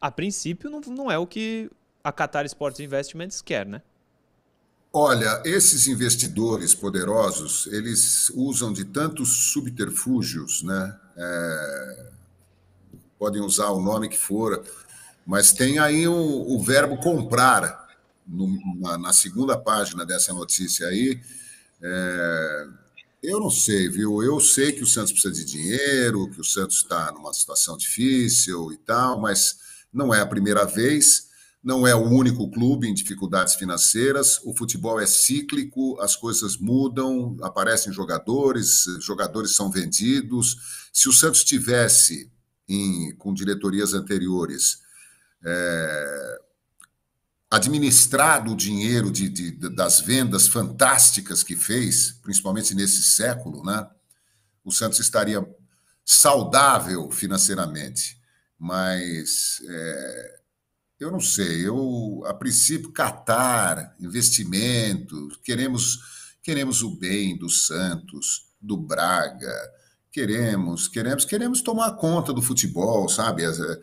a 0.00 0.10
princípio, 0.10 0.68
não, 0.68 0.80
não 0.80 1.10
é 1.10 1.16
o 1.16 1.26
que 1.26 1.70
a 2.02 2.12
Qatar 2.12 2.44
Sports 2.46 2.80
Investments 2.80 3.40
quer, 3.40 3.66
né? 3.66 3.82
Olha, 4.92 5.40
esses 5.44 5.86
investidores 5.86 6.74
poderosos, 6.74 7.66
eles 7.68 8.28
usam 8.30 8.72
de 8.72 8.84
tantos 8.84 9.52
subterfúgios, 9.52 10.62
né? 10.62 10.98
É, 11.16 12.06
podem 13.18 13.40
usar 13.40 13.70
o 13.70 13.80
nome 13.80 14.08
que 14.08 14.18
for, 14.18 14.62
mas 15.24 15.52
tem 15.52 15.78
aí 15.78 16.06
o, 16.06 16.14
o 16.14 16.62
verbo 16.62 16.98
comprar 16.98 17.88
no, 18.26 18.48
na, 18.80 18.98
na, 18.98 19.12
segunda 19.14 19.56
página 19.56 20.04
dessa 20.04 20.32
notícia 20.34 20.88
aí. 20.88 21.18
É, 21.80 22.66
eu 23.22 23.40
não 23.40 23.50
sei, 23.50 23.88
viu? 23.88 24.22
Eu 24.22 24.40
sei 24.40 24.72
que 24.72 24.82
o 24.82 24.86
Santos 24.86 25.12
precisa 25.12 25.32
de 25.32 25.44
dinheiro, 25.44 26.30
que 26.30 26.40
o 26.40 26.44
Santos 26.44 26.76
está 26.78 27.10
numa 27.12 27.32
situação 27.32 27.78
difícil 27.78 28.72
e 28.72 28.76
tal, 28.76 29.18
mas 29.18 29.56
não 29.90 30.12
é 30.12 30.20
a 30.20 30.26
primeira 30.26 30.66
vez 30.66 31.31
não 31.62 31.86
é 31.86 31.94
o 31.94 32.08
único 32.08 32.50
clube 32.50 32.88
em 32.88 32.94
dificuldades 32.94 33.54
financeiras. 33.54 34.40
O 34.44 34.52
futebol 34.52 35.00
é 35.00 35.06
cíclico, 35.06 35.98
as 36.00 36.16
coisas 36.16 36.56
mudam, 36.56 37.36
aparecem 37.40 37.92
jogadores, 37.92 38.84
jogadores 39.00 39.54
são 39.54 39.70
vendidos. 39.70 40.88
Se 40.92 41.08
o 41.08 41.12
Santos 41.12 41.44
tivesse, 41.44 42.30
em, 42.68 43.14
com 43.16 43.32
diretorias 43.32 43.94
anteriores, 43.94 44.80
é, 45.44 46.40
administrado 47.48 48.52
o 48.52 48.56
dinheiro 48.56 49.10
de, 49.12 49.28
de, 49.28 49.52
das 49.68 50.00
vendas 50.00 50.48
fantásticas 50.48 51.44
que 51.44 51.54
fez, 51.54 52.18
principalmente 52.22 52.74
nesse 52.74 53.04
século, 53.04 53.64
né? 53.64 53.88
o 54.64 54.72
Santos 54.72 54.98
estaria 54.98 55.46
saudável 56.04 57.08
financeiramente. 57.12 58.20
Mas. 58.58 59.62
É, 59.68 60.41
eu 61.02 61.10
não 61.10 61.20
sei, 61.20 61.66
eu, 61.66 62.22
a 62.26 62.32
princípio, 62.32 62.92
Qatar, 62.92 63.94
investimento, 63.98 65.28
queremos, 65.42 65.98
queremos 66.40 66.80
o 66.82 66.96
bem 66.96 67.36
do 67.36 67.50
Santos, 67.50 68.46
do 68.60 68.76
Braga, 68.76 69.52
queremos, 70.12 70.86
queremos, 70.86 71.24
queremos 71.24 71.60
tomar 71.60 71.96
conta 71.96 72.32
do 72.32 72.40
futebol, 72.40 73.08
sabe? 73.08 73.44
As, 73.44 73.58
eh, 73.58 73.80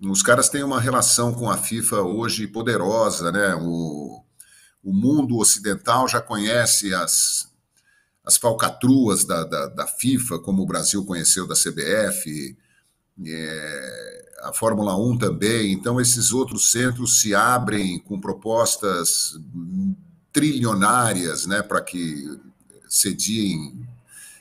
os 0.00 0.22
caras 0.22 0.48
têm 0.48 0.62
uma 0.62 0.80
relação 0.80 1.34
com 1.34 1.50
a 1.50 1.58
FIFA 1.58 2.00
hoje 2.00 2.46
poderosa, 2.46 3.30
né? 3.30 3.54
O, 3.56 4.24
o 4.82 4.94
mundo 4.94 5.36
ocidental 5.36 6.08
já 6.08 6.22
conhece 6.22 6.94
as, 6.94 7.52
as 8.24 8.38
falcatruas 8.38 9.26
da, 9.26 9.44
da, 9.44 9.66
da 9.66 9.86
FIFA, 9.86 10.38
como 10.38 10.62
o 10.62 10.66
Brasil 10.66 11.04
conheceu 11.04 11.46
da 11.46 11.54
CBF, 11.54 12.56
é, 13.26 14.15
a 14.48 14.52
Fórmula 14.52 14.96
1 14.96 15.18
também. 15.18 15.72
Então, 15.72 16.00
esses 16.00 16.32
outros 16.32 16.70
centros 16.70 17.20
se 17.20 17.34
abrem 17.34 17.98
com 17.98 18.20
propostas 18.20 19.38
trilionárias 20.32 21.46
né, 21.46 21.62
para 21.62 21.80
que 21.80 22.38
cediem 22.88 23.86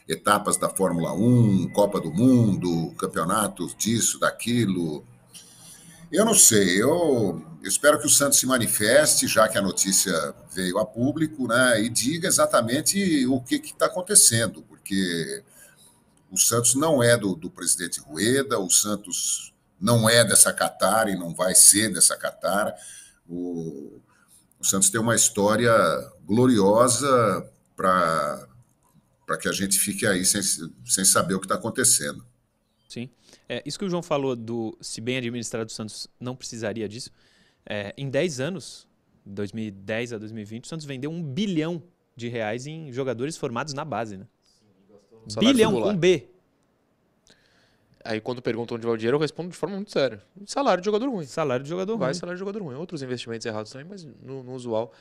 etapas 0.07 0.57
da 0.57 0.69
Fórmula 0.69 1.13
1, 1.13 1.69
Copa 1.69 1.99
do 1.99 2.11
Mundo, 2.11 2.93
campeonatos 2.97 3.75
disso, 3.75 4.19
daquilo. 4.19 5.03
Eu 6.11 6.23
não 6.23 6.35
sei, 6.35 6.81
eu 6.81 7.43
espero 7.63 7.99
que 7.99 8.05
o 8.05 8.09
Santos 8.09 8.37
se 8.37 8.45
manifeste, 8.45 9.27
já 9.27 9.47
que 9.47 9.57
a 9.57 9.61
notícia 9.61 10.13
veio 10.53 10.77
a 10.77 10.85
público, 10.85 11.47
né, 11.47 11.81
e 11.81 11.89
diga 11.89 12.27
exatamente 12.27 13.25
o 13.25 13.41
que 13.41 13.55
está 13.55 13.87
acontecendo, 13.87 14.61
porque 14.69 15.43
o 16.31 16.37
Santos 16.37 16.75
não 16.75 17.01
é 17.01 17.17
do, 17.17 17.35
do 17.35 17.49
presidente 17.49 17.99
Rueda, 17.99 18.59
o 18.59 18.69
Santos 18.69 19.54
não 19.85 20.09
é 20.09 20.25
dessa 20.25 20.51
Qatar 20.51 21.07
e 21.07 21.15
não 21.15 21.31
vai 21.31 21.53
ser 21.53 21.93
dessa 21.93 22.17
Qatar. 22.17 22.75
O, 23.29 24.01
o 24.59 24.65
Santos 24.65 24.89
tem 24.89 24.99
uma 24.99 25.13
história 25.13 25.71
gloriosa 26.25 27.47
para 27.75 28.47
que 29.39 29.47
a 29.47 29.51
gente 29.51 29.77
fique 29.77 30.07
aí 30.07 30.25
sem, 30.25 30.41
sem 30.83 31.05
saber 31.05 31.35
o 31.35 31.39
que 31.39 31.45
está 31.45 31.53
acontecendo. 31.53 32.25
Sim. 32.89 33.11
É, 33.47 33.61
isso 33.63 33.77
que 33.77 33.85
o 33.85 33.89
João 33.89 34.01
falou 34.01 34.35
do 34.35 34.75
se 34.81 34.99
bem 34.99 35.17
administrado 35.17 35.69
o 35.69 35.71
Santos 35.71 36.07
não 36.19 36.35
precisaria 36.35 36.89
disso. 36.89 37.11
É, 37.63 37.93
em 37.95 38.09
10 38.09 38.39
anos, 38.39 38.87
2010 39.23 40.13
a 40.13 40.17
2020, 40.17 40.63
o 40.63 40.67
Santos 40.67 40.85
vendeu 40.87 41.11
um 41.11 41.21
bilhão 41.21 41.83
de 42.15 42.27
reais 42.27 42.65
em 42.65 42.91
jogadores 42.91 43.37
formados 43.37 43.73
na 43.75 43.85
base, 43.85 44.17
né? 44.17 44.25
Sim, 45.27 45.39
bilhão 45.39 45.79
com 45.79 45.95
B. 45.95 46.27
Aí 48.05 48.21
quando 48.21 48.39
perguntam 48.39 48.77
onde 48.77 48.85
vai 48.85 48.93
o 48.93 48.97
dinheiro, 48.97 49.17
eu 49.17 49.19
respondo 49.19 49.49
de 49.49 49.57
forma 49.57 49.75
muito 49.75 49.91
séria. 49.91 50.21
Salário 50.45 50.79
de 50.79 50.85
jogador 50.85 51.09
ruim. 51.09 51.25
Salário 51.25 51.63
de 51.63 51.69
jogador 51.69 51.93
vai 51.97 52.09
ruim. 52.09 52.13
Vai 52.13 52.13
salário 52.13 52.37
de 52.37 52.39
jogador 52.39 52.61
ruim. 52.61 52.75
Outros 52.75 53.01
investimentos 53.01 53.43
errados 53.47 53.71
também, 53.71 53.87
mas 53.89 54.05
no, 54.21 54.43
no 54.43 54.53
usual, 54.53 54.93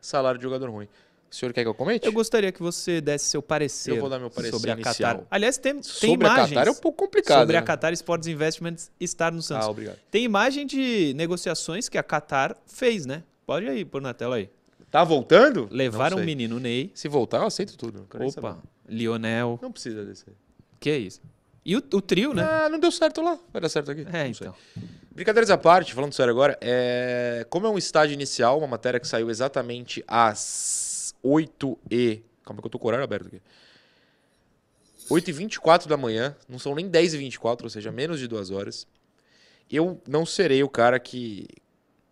salário 0.00 0.38
de 0.38 0.44
jogador 0.44 0.70
ruim. 0.70 0.86
O 1.28 1.34
senhor 1.34 1.52
quer 1.52 1.62
que 1.62 1.68
eu 1.68 1.74
comente? 1.74 2.06
Eu 2.06 2.12
gostaria 2.12 2.52
que 2.52 2.62
você 2.62 3.00
desse 3.00 3.24
seu 3.24 3.42
parecer. 3.42 3.92
Eu 3.92 4.00
vou 4.00 4.08
dar 4.08 4.20
meu 4.20 4.30
parecer 4.30 4.54
sobre 4.54 4.70
inicial. 4.70 5.10
a 5.10 5.14
Qatar. 5.14 5.26
Aliás, 5.28 5.58
tem, 5.58 5.72
tem 5.72 5.82
sobre 5.82 6.10
imagens. 6.12 6.52
a 6.52 6.54
Qatar 6.54 6.68
é 6.68 6.70
um 6.70 6.80
pouco 6.80 7.04
complicado. 7.04 7.40
Sobre 7.40 7.54
né? 7.54 7.58
a 7.58 7.62
Qatar 7.62 7.92
Sports 7.94 8.28
Investments 8.28 8.92
estar 9.00 9.32
no 9.32 9.42
Santos. 9.42 9.66
Ah, 9.66 9.70
obrigado. 9.70 9.98
Tem 10.08 10.22
imagem 10.22 10.64
de 10.64 11.14
negociações 11.16 11.88
que 11.88 11.98
a 11.98 12.02
Qatar 12.02 12.56
fez, 12.66 13.06
né? 13.06 13.24
Pode 13.44 13.66
aí, 13.66 13.84
pôr 13.84 14.00
na 14.00 14.14
tela 14.14 14.36
aí. 14.36 14.48
Tá 14.88 15.02
voltando? 15.02 15.66
Levaram 15.70 16.18
o 16.18 16.20
menino 16.20 16.60
Ney. 16.60 16.92
Se 16.94 17.08
voltar, 17.08 17.38
eu 17.38 17.46
aceito 17.46 17.76
tudo. 17.76 18.06
Opa, 18.20 18.58
Lionel. 18.86 19.58
Não 19.60 19.72
precisa 19.72 20.04
desse. 20.04 20.26
Que 20.78 20.90
é 20.90 20.98
isso? 20.98 21.22
E 21.64 21.76
o, 21.76 21.78
o, 21.78 22.00
trio, 22.00 22.34
né? 22.34 22.42
Ah, 22.42 22.68
não 22.68 22.78
deu 22.78 22.90
certo 22.90 23.22
lá. 23.22 23.38
Vai 23.52 23.62
dar 23.62 23.68
certo 23.68 23.92
aqui. 23.92 24.04
É, 24.12 24.26
então. 24.26 24.54
Brincadeiras 25.12 25.50
à 25.50 25.56
parte, 25.56 25.94
falando 25.94 26.12
sério 26.12 26.32
agora, 26.32 26.58
é... 26.60 27.46
como 27.48 27.66
é 27.66 27.70
um 27.70 27.78
estágio 27.78 28.14
inicial, 28.14 28.58
uma 28.58 28.66
matéria 28.66 28.98
que 28.98 29.06
saiu 29.06 29.30
exatamente 29.30 30.02
às 30.08 31.14
8 31.22 31.78
e... 31.90 32.22
Calma 32.44 32.60
que 32.60 32.66
eu 32.66 32.70
tô 32.70 32.78
com 32.78 32.86
o 32.86 32.88
horário 32.88 33.04
aberto 33.04 33.28
aqui. 33.28 33.40
8 35.08 35.28
e 35.28 35.32
24 35.32 35.88
da 35.88 35.96
manhã, 35.96 36.34
não 36.48 36.58
são 36.58 36.74
nem 36.74 36.88
10 36.88 37.14
e 37.14 37.18
24, 37.18 37.66
ou 37.66 37.70
seja, 37.70 37.92
menos 37.92 38.18
de 38.18 38.26
duas 38.26 38.50
horas. 38.50 38.86
Eu 39.70 40.00
não 40.08 40.26
serei 40.26 40.62
o 40.62 40.68
cara 40.68 40.98
que 40.98 41.46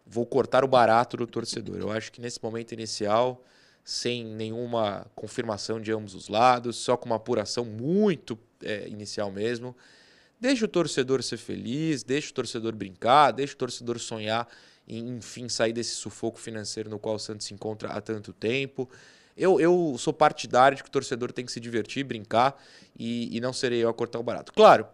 vou 0.06 0.26
cortar 0.26 0.64
o 0.64 0.68
barato 0.68 1.16
do 1.16 1.26
torcedor. 1.26 1.78
Eu 1.78 1.90
acho 1.90 2.12
que 2.12 2.20
nesse 2.20 2.42
momento 2.42 2.72
inicial, 2.72 3.42
sem 3.90 4.24
nenhuma 4.24 5.04
confirmação 5.16 5.80
de 5.80 5.90
ambos 5.90 6.14
os 6.14 6.28
lados, 6.28 6.76
só 6.76 6.96
com 6.96 7.06
uma 7.06 7.16
apuração 7.16 7.64
muito 7.64 8.38
é, 8.62 8.86
inicial 8.86 9.32
mesmo. 9.32 9.76
Deixa 10.38 10.64
o 10.64 10.68
torcedor 10.68 11.20
ser 11.24 11.38
feliz, 11.38 12.04
deixa 12.04 12.30
o 12.30 12.32
torcedor 12.32 12.72
brincar, 12.72 13.32
deixa 13.32 13.52
o 13.54 13.56
torcedor 13.56 13.98
sonhar 13.98 14.46
em, 14.86 15.16
enfim, 15.16 15.48
sair 15.48 15.72
desse 15.72 15.96
sufoco 15.96 16.38
financeiro 16.38 16.88
no 16.88 17.00
qual 17.00 17.16
o 17.16 17.18
Santos 17.18 17.48
se 17.48 17.52
encontra 17.52 17.88
há 17.88 18.00
tanto 18.00 18.32
tempo. 18.32 18.88
Eu, 19.36 19.60
eu 19.60 19.96
sou 19.98 20.12
partidário 20.12 20.76
de 20.76 20.84
que 20.84 20.88
o 20.88 20.92
torcedor 20.92 21.32
tem 21.32 21.44
que 21.44 21.50
se 21.50 21.58
divertir, 21.58 22.04
brincar 22.04 22.62
e, 22.96 23.36
e 23.36 23.40
não 23.40 23.52
serei 23.52 23.82
eu 23.82 23.88
a 23.88 23.94
cortar 23.94 24.20
o 24.20 24.22
barato. 24.22 24.52
Claro, 24.52 24.86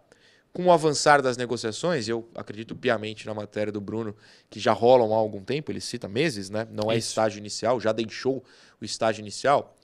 com 0.57 0.65
o 0.65 0.73
avançar 0.73 1.21
das 1.21 1.37
negociações, 1.37 2.09
eu 2.09 2.27
acredito 2.35 2.75
piamente 2.75 3.27
na 3.27 3.35
matéria 3.35 3.71
do 3.71 3.79
Bruno, 3.79 4.17
que 4.49 4.59
já 4.59 4.73
rolam 4.73 5.13
há 5.13 5.17
algum 5.19 5.43
tempo, 5.43 5.71
ele 5.71 5.83
cita 5.83 6.09
meses, 6.09 6.49
né? 6.49 6.67
Não 6.71 6.91
é 6.91 6.97
Isso. 6.97 7.11
estágio 7.11 7.39
inicial, 7.39 7.79
já 7.79 7.93
deixou 7.93 8.43
o 8.81 8.85
estágio 8.85 9.21
inicial. 9.21 9.77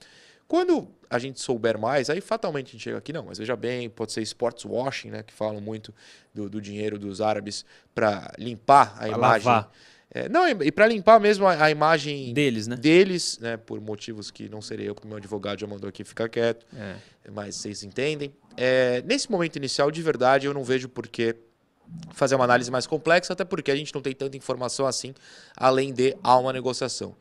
Quando 0.47 0.87
a 1.07 1.19
gente 1.19 1.39
souber 1.39 1.77
mais, 1.77 2.09
aí 2.09 2.19
fatalmente 2.19 2.69
a 2.69 2.71
gente 2.71 2.81
chega 2.81 2.97
aqui, 2.97 3.13
não, 3.13 3.25
mas 3.25 3.37
veja 3.37 3.55
bem, 3.55 3.87
pode 3.87 4.13
ser 4.13 4.23
sports 4.23 4.65
washing, 4.65 5.11
né? 5.11 5.21
Que 5.21 5.31
falam 5.31 5.61
muito 5.61 5.93
do, 6.33 6.49
do 6.49 6.59
dinheiro 6.59 6.97
dos 6.97 7.21
árabes 7.21 7.63
para 7.93 8.33
limpar 8.39 8.95
a 8.95 9.05
pra 9.05 9.07
imagem. 9.09 9.47
Lavar. 9.47 9.71
É, 10.15 10.29
não, 10.29 10.47
e 10.47 10.71
para 10.71 10.85
limpar 10.87 11.19
mesmo 11.19 11.47
a, 11.47 11.65
a, 11.65 11.71
imagem 11.71 12.33
deles, 12.33 12.67
né? 12.67 12.75
Deles, 12.75 13.39
né? 13.39 13.57
Por 13.57 13.81
motivos 13.81 14.29
que 14.29 14.47
não 14.47 14.61
serei 14.61 14.87
eu, 14.87 14.93
porque 14.93 15.07
meu 15.07 15.17
advogado 15.17 15.59
já 15.59 15.65
mandou 15.65 15.87
aqui 15.87 16.03
ficar 16.03 16.29
quieto. 16.29 16.67
É. 16.75 16.95
Mas 17.31 17.55
vocês 17.55 17.83
entendem. 17.83 18.31
É, 18.55 19.01
nesse 19.05 19.31
momento 19.31 19.55
inicial, 19.55 19.89
de 19.89 20.01
verdade, 20.01 20.47
eu 20.47 20.53
não 20.53 20.63
vejo 20.63 20.87
por 20.87 21.07
que 21.07 21.35
fazer 22.11 22.35
uma 22.35 22.45
análise 22.45 22.71
mais 22.71 22.87
complexa, 22.87 23.33
até 23.33 23.43
porque 23.43 23.71
a 23.71 23.75
gente 23.75 23.93
não 23.93 24.01
tem 24.01 24.13
tanta 24.13 24.37
informação 24.37 24.85
assim, 24.85 25.13
além 25.55 25.93
de 25.93 26.15
há 26.23 26.37
uma 26.37 26.53
negociação. 26.53 27.15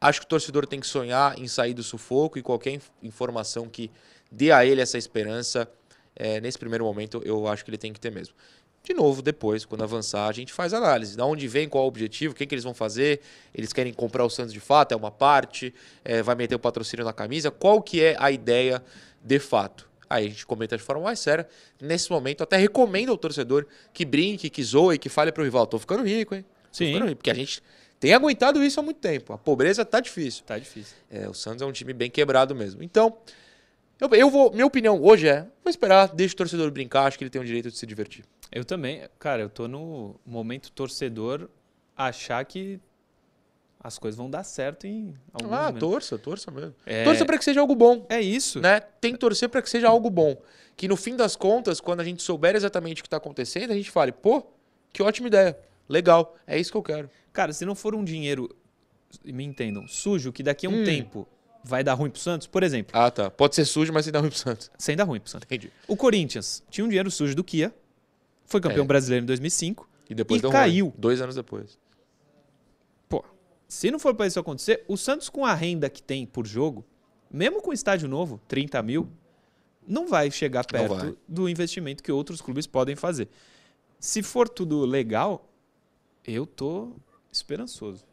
Acho 0.00 0.20
que 0.20 0.26
o 0.26 0.28
torcedor 0.28 0.66
tem 0.66 0.80
que 0.80 0.86
sonhar 0.86 1.38
em 1.38 1.48
sair 1.48 1.74
do 1.74 1.82
sufoco 1.82 2.38
e 2.38 2.42
qualquer 2.42 2.80
informação 3.02 3.68
que 3.68 3.90
dê 4.30 4.52
a 4.52 4.64
ele 4.64 4.80
essa 4.80 4.96
esperança, 4.96 5.68
é, 6.14 6.40
nesse 6.40 6.58
primeiro 6.58 6.84
momento, 6.84 7.20
eu 7.24 7.46
acho 7.48 7.64
que 7.64 7.70
ele 7.70 7.78
tem 7.78 7.92
que 7.92 8.00
ter 8.00 8.10
mesmo. 8.10 8.34
De 8.82 8.94
novo, 8.94 9.20
depois, 9.20 9.64
quando 9.64 9.82
avançar, 9.82 10.28
a 10.28 10.32
gente 10.32 10.52
faz 10.52 10.72
análise. 10.72 11.16
Da 11.16 11.26
onde 11.26 11.46
vem, 11.48 11.68
qual 11.68 11.84
o 11.84 11.88
objetivo, 11.88 12.32
o 12.32 12.36
que, 12.36 12.46
que 12.46 12.54
eles 12.54 12.64
vão 12.64 12.72
fazer? 12.72 13.20
Eles 13.52 13.72
querem 13.72 13.92
comprar 13.92 14.24
o 14.24 14.30
Santos 14.30 14.52
de 14.52 14.60
fato? 14.60 14.92
É 14.92 14.96
uma 14.96 15.10
parte? 15.10 15.74
É, 16.04 16.22
vai 16.22 16.34
meter 16.34 16.54
o 16.54 16.58
patrocínio 16.58 17.04
na 17.04 17.12
camisa? 17.12 17.50
Qual 17.50 17.82
que 17.82 18.02
é 18.02 18.16
a 18.18 18.30
ideia 18.30 18.82
de 19.22 19.38
fato? 19.38 19.87
Aí 20.08 20.26
a 20.26 20.28
gente 20.28 20.46
comenta 20.46 20.76
de 20.76 20.82
forma 20.82 21.02
mais 21.02 21.18
séria. 21.18 21.48
Nesse 21.80 22.10
momento, 22.10 22.42
até 22.42 22.56
recomendo 22.56 23.10
ao 23.10 23.18
torcedor 23.18 23.66
que 23.92 24.04
brinque, 24.04 24.48
que 24.48 24.62
zoe, 24.62 24.98
que 24.98 25.08
fale 25.08 25.32
para 25.32 25.42
o 25.42 25.44
rival. 25.44 25.66
Tô 25.66 25.78
ficando 25.78 26.02
rico, 26.02 26.34
hein? 26.34 26.42
Tô 26.42 26.68
Sim. 26.72 26.86
Ficando 26.86 27.04
rico, 27.06 27.16
porque 27.16 27.30
a 27.30 27.34
gente 27.34 27.62
tem 28.00 28.14
aguentado 28.14 28.62
isso 28.62 28.78
há 28.78 28.82
muito 28.82 29.00
tempo. 29.00 29.32
A 29.32 29.38
pobreza 29.38 29.84
tá 29.84 30.00
difícil. 30.00 30.44
Tá 30.44 30.58
difícil. 30.58 30.96
É, 31.10 31.28
o 31.28 31.34
Santos 31.34 31.62
é 31.62 31.66
um 31.66 31.72
time 31.72 31.92
bem 31.92 32.10
quebrado 32.10 32.54
mesmo. 32.54 32.82
Então, 32.82 33.16
eu, 34.00 34.08
eu 34.14 34.30
vou. 34.30 34.52
Minha 34.52 34.66
opinião 34.66 35.02
hoje 35.02 35.28
é: 35.28 35.42
vou 35.62 35.70
esperar, 35.70 36.08
deixa 36.14 36.34
o 36.34 36.36
torcedor 36.38 36.70
brincar, 36.70 37.06
acho 37.06 37.18
que 37.18 37.24
ele 37.24 37.30
tem 37.30 37.40
o 37.40 37.44
direito 37.44 37.70
de 37.70 37.76
se 37.76 37.86
divertir. 37.86 38.24
Eu 38.52 38.64
também. 38.64 39.02
Cara, 39.18 39.42
eu 39.42 39.50
tô 39.50 39.66
no 39.66 40.18
momento 40.24 40.70
torcedor 40.70 41.48
achar 41.96 42.44
que 42.44 42.80
as 43.80 43.98
coisas 43.98 44.16
vão 44.18 44.28
dar 44.28 44.42
certo 44.44 44.86
em 44.86 45.14
algum 45.32 45.52
Ah, 45.54 45.72
torça, 45.72 46.18
torça 46.18 46.50
mesmo. 46.50 46.74
É... 46.84 47.04
Torça 47.04 47.24
para 47.24 47.38
que 47.38 47.44
seja 47.44 47.60
algo 47.60 47.74
bom. 47.74 48.04
É 48.08 48.20
isso. 48.20 48.60
Né? 48.60 48.80
Tem 48.80 49.12
que 49.12 49.18
torcer 49.18 49.48
para 49.48 49.62
que 49.62 49.70
seja 49.70 49.88
algo 49.88 50.10
bom. 50.10 50.36
Que 50.76 50.86
no 50.88 50.96
fim 50.96 51.16
das 51.16 51.34
contas, 51.36 51.80
quando 51.80 52.00
a 52.00 52.04
gente 52.04 52.22
souber 52.22 52.54
exatamente 52.56 53.00
o 53.00 53.02
que 53.02 53.06
está 53.08 53.16
acontecendo, 53.16 53.70
a 53.72 53.74
gente 53.74 53.90
fale, 53.90 54.12
pô, 54.12 54.44
que 54.92 55.02
ótima 55.02 55.28
ideia. 55.28 55.58
Legal, 55.88 56.36
é 56.46 56.58
isso 56.58 56.70
que 56.70 56.76
eu 56.76 56.82
quero. 56.82 57.10
Cara, 57.32 57.52
se 57.52 57.64
não 57.64 57.74
for 57.74 57.94
um 57.94 58.04
dinheiro, 58.04 58.54
me 59.24 59.44
entendam, 59.44 59.86
sujo, 59.88 60.32
que 60.32 60.42
daqui 60.42 60.66
a 60.66 60.70
um 60.70 60.82
Hum. 60.82 60.84
tempo 60.84 61.26
vai 61.64 61.82
dar 61.82 61.94
ruim 61.94 62.10
pro 62.10 62.20
Santos, 62.20 62.46
por 62.46 62.62
exemplo, 62.62 62.92
Ah, 62.98 63.10
tá. 63.10 63.30
Pode 63.30 63.54
ser 63.54 63.64
sujo, 63.64 63.92
mas 63.92 64.04
sem 64.04 64.12
dar 64.12 64.20
ruim 64.20 64.30
pro 64.30 64.38
Santos. 64.38 64.70
sem 64.78 64.96
dar 64.96 65.04
ruim 65.04 65.18
pro 65.20 65.30
Santos. 65.30 65.46
Entendi. 65.46 65.72
O 65.86 65.96
Corinthians 65.96 66.62
tinha 66.70 66.84
um 66.84 66.88
dinheiro 66.88 67.10
sujo 67.10 67.34
do 67.34 67.42
Kia, 67.44 67.74
foi 68.46 68.60
campeão 68.60 68.84
É. 68.84 68.86
brasileiro 68.86 69.24
em 69.24 69.26
2005. 69.26 69.88
E 70.10 70.14
depois 70.14 70.42
E 70.42 70.48
caiu. 70.50 70.86
ruim. 70.86 70.94
Dois 70.96 71.20
anos 71.20 71.34
depois. 71.34 71.78
Se 73.68 73.90
não 73.90 73.98
for 73.98 74.14
para 74.14 74.26
isso 74.26 74.40
acontecer, 74.40 74.82
o 74.88 74.96
Santos 74.96 75.28
com 75.28 75.44
a 75.44 75.52
renda 75.54 75.90
que 75.90 76.02
tem 76.02 76.24
por 76.26 76.46
jogo, 76.46 76.84
mesmo 77.30 77.60
com 77.60 77.72
estádio 77.72 78.08
novo, 78.08 78.40
30 78.48 78.82
mil, 78.82 79.08
não 79.86 80.08
vai 80.08 80.30
chegar 80.30 80.64
perto 80.66 80.94
vai. 80.94 81.14
do 81.28 81.48
investimento 81.48 82.02
que 82.02 82.10
outros 82.10 82.40
clubes 82.40 82.66
podem 82.66 82.96
fazer. 82.96 83.28
Se 84.00 84.22
for 84.22 84.48
tudo 84.48 84.84
legal, 84.86 85.50
eu 86.26 86.46
tô 86.46 86.92
esperançoso. 87.30 88.04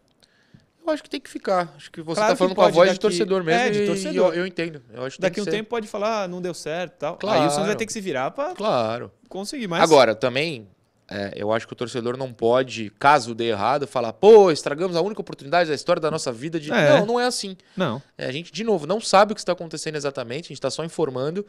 Eu 0.86 0.94
acho 0.94 1.02
que 1.02 1.10
tem 1.10 1.20
que 1.20 1.30
ficar. 1.30 1.74
Acho 1.76 1.90
que 1.92 2.02
você 2.02 2.16
Claro 2.20 2.34
tá 2.34 2.38
falando 2.38 2.56
com 2.56 2.62
a 2.62 2.68
voz 2.70 2.90
de 2.90 2.96
daqui- 2.96 3.00
torcedor 3.02 3.44
mesmo. 3.44 3.60
É, 3.62 3.70
de 3.72 3.86
torcedor. 3.88 4.14
e 4.14 4.18
eu, 4.18 4.42
eu 4.42 4.46
entendo. 4.48 4.84
Eu 4.94 5.04
acho 5.04 5.20
Daqui 5.20 5.42
um 5.42 5.44
ser. 5.44 5.52
tempo 5.52 5.70
pode 5.70 5.88
falar, 5.88 6.24
ah, 6.24 6.28
não 6.28 6.40
deu 6.42 6.54
certo 6.54 6.94
e 6.94 6.98
tal. 6.98 7.18
Claro. 7.18 7.42
Aí 7.42 7.48
o 7.48 7.50
Santos 7.50 7.68
vai 7.68 7.76
ter 7.76 7.86
que 7.88 7.94
se 7.94 8.00
virar 8.02 8.30
para 8.32 8.54
Claro. 8.54 9.12
conseguir 9.28 9.68
mais. 9.68 9.82
Agora, 9.84 10.14
também, 10.14 10.68
É, 11.08 11.34
eu 11.36 11.52
acho 11.54 11.68
que 11.68 11.74
o 11.74 11.76
torcedor 11.76 12.18
não 12.18 12.34
pode, 12.34 12.92
caso 12.98 13.36
dê 13.36 13.46
errado, 13.50 13.86
falar, 13.86 14.12
pô, 14.14 14.50
estragamos 14.52 14.96
a 14.98 15.02
única 15.02 15.22
oportunidade 15.22 15.70
da 15.70 15.76
história 15.76 16.00
da 16.02 16.10
nossa 16.10 16.32
vida 16.32 16.60
de. 16.60 16.72
É. 16.72 16.98
Não, 17.00 17.06
não 17.06 17.20
é 17.20 17.26
assim. 17.26 17.56
Não. 17.78 18.02
É, 18.18 18.26
a 18.26 18.32
gente, 18.32 18.52
de 18.52 18.64
novo, 18.64 18.88
não 18.88 19.00
sabe 19.00 19.32
o 19.32 19.36
que 19.36 19.42
está 19.42 19.52
acontecendo 19.52 19.96
exatamente, 19.96 20.46
a 20.46 20.48
gente 20.50 20.54
está 20.58 20.72
só 20.72 20.84
informando. 20.84 21.46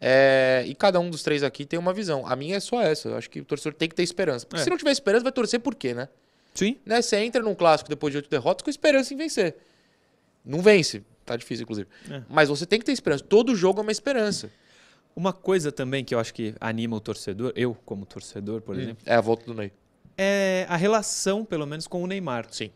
é, 0.00 0.64
e 0.66 0.74
cada 0.74 0.98
um 1.00 1.08
dos 1.08 1.22
três 1.22 1.42
aqui 1.42 1.64
tem 1.64 1.78
uma 1.78 1.92
visão. 1.92 2.26
A 2.26 2.34
minha 2.36 2.56
é 2.56 2.60
só 2.60 2.82
essa. 2.82 3.08
Eu 3.08 3.16
acho 3.16 3.30
que 3.30 3.40
o 3.40 3.44
torcedor 3.44 3.74
tem 3.74 3.88
que 3.88 3.94
ter 3.94 4.02
esperança. 4.02 4.44
Porque 4.44 4.60
É. 4.60 4.64
se 4.64 4.68
não 4.70 4.76
tiver 4.76 4.90
esperança, 4.90 5.22
vai 5.22 5.32
torcer 5.32 5.60
por 5.60 5.74
quê, 5.74 5.94
né? 5.94 6.08
Sim. 6.54 6.76
né? 6.84 7.00
Você 7.00 7.16
entra 7.18 7.42
num 7.42 7.54
clássico 7.54 7.88
depois 7.88 8.10
de 8.12 8.18
oito 8.18 8.28
derrotas 8.28 8.62
com 8.62 8.70
esperança 8.70 9.14
em 9.14 9.16
vencer. 9.16 9.54
Não 10.44 10.60
vence. 10.60 11.02
Tá 11.24 11.36
difícil, 11.36 11.62
inclusive. 11.64 11.88
É. 12.10 12.22
Mas 12.28 12.48
você 12.48 12.66
tem 12.66 12.78
que 12.78 12.84
ter 12.84 12.92
esperança. 12.92 13.22
Todo 13.24 13.54
jogo 13.54 13.78
é 13.80 13.82
uma 13.82 13.92
esperança. 13.92 14.50
Uma 15.16 15.32
coisa 15.32 15.72
também 15.72 16.04
que 16.04 16.14
eu 16.14 16.18
acho 16.20 16.32
que 16.34 16.54
anima 16.60 16.94
o 16.94 17.00
torcedor, 17.00 17.50
eu 17.56 17.74
como 17.86 18.04
torcedor, 18.04 18.60
por 18.60 18.78
exemplo, 18.78 19.02
É 19.06 19.14
a 19.14 19.20
volta 19.20 19.46
do 19.46 19.54
Ney. 19.54 19.72
é 20.16 20.66
a 20.68 20.76
relação, 20.76 21.42
pelo 21.44 21.66
menos, 21.66 21.86
com 21.88 22.02
o 22.02 22.06
Neymar. 22.06 22.46
Sim. 22.50 22.70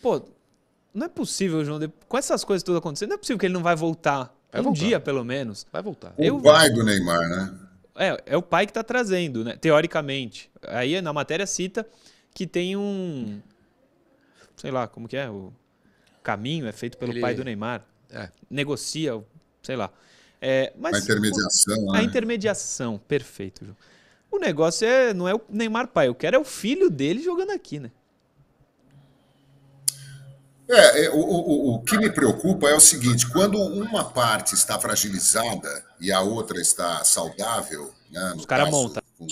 Pô, 0.00 0.22
não 0.94 1.04
é 1.06 1.08
possível, 1.10 1.62
João, 1.64 1.78
de- 1.78 1.92
com 2.08 2.16
essas 2.16 2.42
coisas 2.42 2.62
tudo 2.62 2.78
acontecendo, 2.78 3.10
não 3.10 3.16
é 3.16 3.18
possível 3.18 3.38
que 3.38 3.44
ele 3.46 3.52
não 3.54 3.62
vai 3.62 3.76
voltar. 3.76 4.34
Vai 4.50 4.60
um 4.62 4.64
voltar. 4.64 4.78
dia, 4.80 4.98
pelo 4.98 5.22
menos. 5.24 5.66
Vai 5.70 5.82
voltar. 5.82 6.14
O 6.16 6.22
Eu- 6.24 6.40
pai 6.40 6.70
do 6.70 6.82
Neymar, 6.82 7.28
né? 7.28 7.58
É, 7.98 8.22
é 8.26 8.36
o 8.36 8.42
pai 8.42 8.66
que 8.66 8.72
tá 8.72 8.82
trazendo, 8.82 9.44
né? 9.44 9.56
Teoricamente. 9.56 10.50
Aí 10.62 10.98
na 11.02 11.12
matéria 11.12 11.46
cita 11.46 11.86
que 12.34 12.46
tem 12.46 12.76
um. 12.76 13.40
Sei 14.56 14.70
lá, 14.70 14.86
como 14.88 15.06
que 15.08 15.16
é? 15.16 15.28
O 15.28 15.52
caminho 16.22 16.66
é 16.66 16.72
feito 16.72 16.96
pelo 16.96 17.12
Ele- 17.12 17.20
pai 17.20 17.34
do 17.34 17.44
Neymar. 17.44 17.84
É. 18.10 18.30
Negocia, 18.50 19.22
sei 19.62 19.76
lá. 19.76 19.90
É, 20.40 20.72
mas 20.78 20.94
A 20.94 20.98
intermediação, 20.98 21.90
A 21.90 21.98
né? 21.98 22.02
intermediação, 22.02 22.98
perfeito. 22.98 23.64
João. 23.64 23.76
O 24.30 24.38
negócio 24.38 24.86
é, 24.86 25.14
não 25.14 25.26
é 25.28 25.34
o 25.34 25.40
Neymar 25.48 25.88
pai, 25.88 26.08
eu 26.08 26.14
quero 26.14 26.36
é 26.36 26.38
o 26.38 26.44
filho 26.44 26.90
dele 26.90 27.22
jogando 27.22 27.50
aqui, 27.52 27.78
né? 27.80 27.90
É, 30.68 31.04
é, 31.04 31.10
o, 31.10 31.16
o, 31.20 31.74
o 31.76 31.82
que 31.84 31.96
me 31.96 32.10
preocupa 32.10 32.68
é 32.68 32.74
o 32.74 32.80
seguinte: 32.80 33.30
quando 33.30 33.56
uma 33.56 34.04
parte 34.10 34.54
está 34.54 34.78
fragilizada 34.80 35.84
e 36.00 36.10
a 36.10 36.20
outra 36.20 36.60
está 36.60 37.04
saudável, 37.04 37.94
né, 38.10 38.34
Os 38.36 38.44
cara 38.46 38.64
caso, 38.64 38.76
monta. 38.76 39.02
com- 39.16 39.26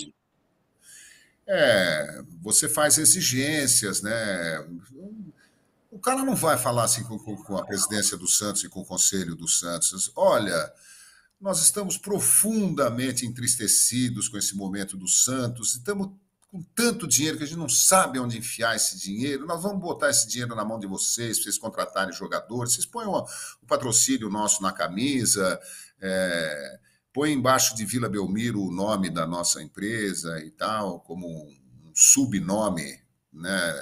É, 1.47 2.21
você 2.41 2.67
faz 2.69 2.97
exigências, 2.97 4.01
né? 4.01 4.65
O 5.91 5.99
cara 5.99 6.23
não 6.23 6.35
vai 6.35 6.57
falar 6.57 6.85
assim 6.85 7.03
com, 7.03 7.19
com- 7.19 7.37
com 7.43 7.57
a 7.57 7.65
presidência 7.65 8.17
do 8.17 8.27
Santos 8.27 8.63
e 8.63 8.69
com 8.69 8.79
o 8.81 8.85
conselho 8.85 9.35
do 9.35 9.47
Santos. 9.47 10.11
Olha, 10.15 10.73
nós 11.39 11.61
estamos 11.61 11.97
profundamente 11.97 13.25
entristecidos 13.25 14.27
com 14.27 14.37
esse 14.37 14.55
momento 14.55 14.97
do 14.97 15.07
Santos, 15.07 15.75
estamos 15.75 16.09
com 16.55 16.63
tanto 16.73 17.05
dinheiro 17.05 17.37
que 17.37 17.43
a 17.43 17.47
gente 17.47 17.57
não 17.57 17.67
sabe 17.67 18.17
onde 18.17 18.37
enfiar 18.37 18.75
esse 18.75 18.97
dinheiro. 18.97 19.45
Nós 19.45 19.61
vamos 19.61 19.81
botar 19.81 20.09
esse 20.09 20.25
dinheiro 20.25 20.55
na 20.55 20.63
mão 20.63 20.79
de 20.79 20.87
vocês, 20.87 21.43
vocês 21.43 21.57
contratarem 21.57 22.13
jogadores. 22.13 22.73
Vocês 22.73 22.85
põem 22.85 23.07
o, 23.07 23.27
patrocínio 23.67 24.29
nosso 24.29 24.63
na 24.63 24.71
camisa, 24.71 25.59
é, 25.99 26.79
põe 27.11 27.33
embaixo 27.33 27.75
de 27.75 27.83
Vila 27.83 28.07
Belmiro 28.07 28.61
o 28.61 28.71
nome 28.71 29.09
da 29.09 29.27
nossa 29.27 29.61
empresa 29.61 30.39
e 30.39 30.51
tal, 30.51 31.01
como 31.01 31.27
um 31.27 31.91
subnome, 31.93 33.01
né? 33.33 33.73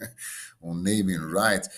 um 0.60 0.74
naming 0.74 1.32
right. 1.32 1.68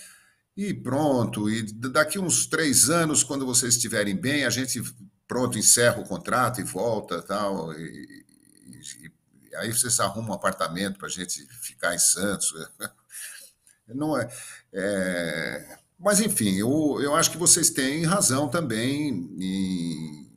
E 0.55 0.73
pronto, 0.73 1.49
e 1.49 1.63
daqui 1.73 2.19
uns 2.19 2.45
três 2.45 2.89
anos, 2.89 3.23
quando 3.23 3.45
vocês 3.45 3.73
estiverem 3.75 4.15
bem, 4.15 4.45
a 4.45 4.51
gente 4.51 4.81
pronto 5.27 5.57
encerra 5.57 5.99
o 5.99 6.07
contrato 6.07 6.61
e 6.61 6.63
volta 6.63 7.21
tal. 7.23 7.73
E, 7.73 8.25
e, 8.67 9.11
e 9.51 9.55
aí 9.55 9.71
vocês 9.71 9.99
arrumam 9.99 10.31
um 10.31 10.33
apartamento 10.33 10.99
para 10.99 11.07
a 11.07 11.11
gente 11.11 11.43
ficar 11.61 11.95
em 11.95 11.99
Santos. 11.99 12.53
Não 13.87 14.17
é, 14.17 14.29
é, 14.71 15.77
mas 15.99 16.19
enfim, 16.19 16.55
eu, 16.55 16.99
eu 17.01 17.15
acho 17.15 17.31
que 17.31 17.37
vocês 17.37 17.69
têm 17.69 18.05
razão 18.05 18.47
também 18.47 19.09
em, 19.09 20.29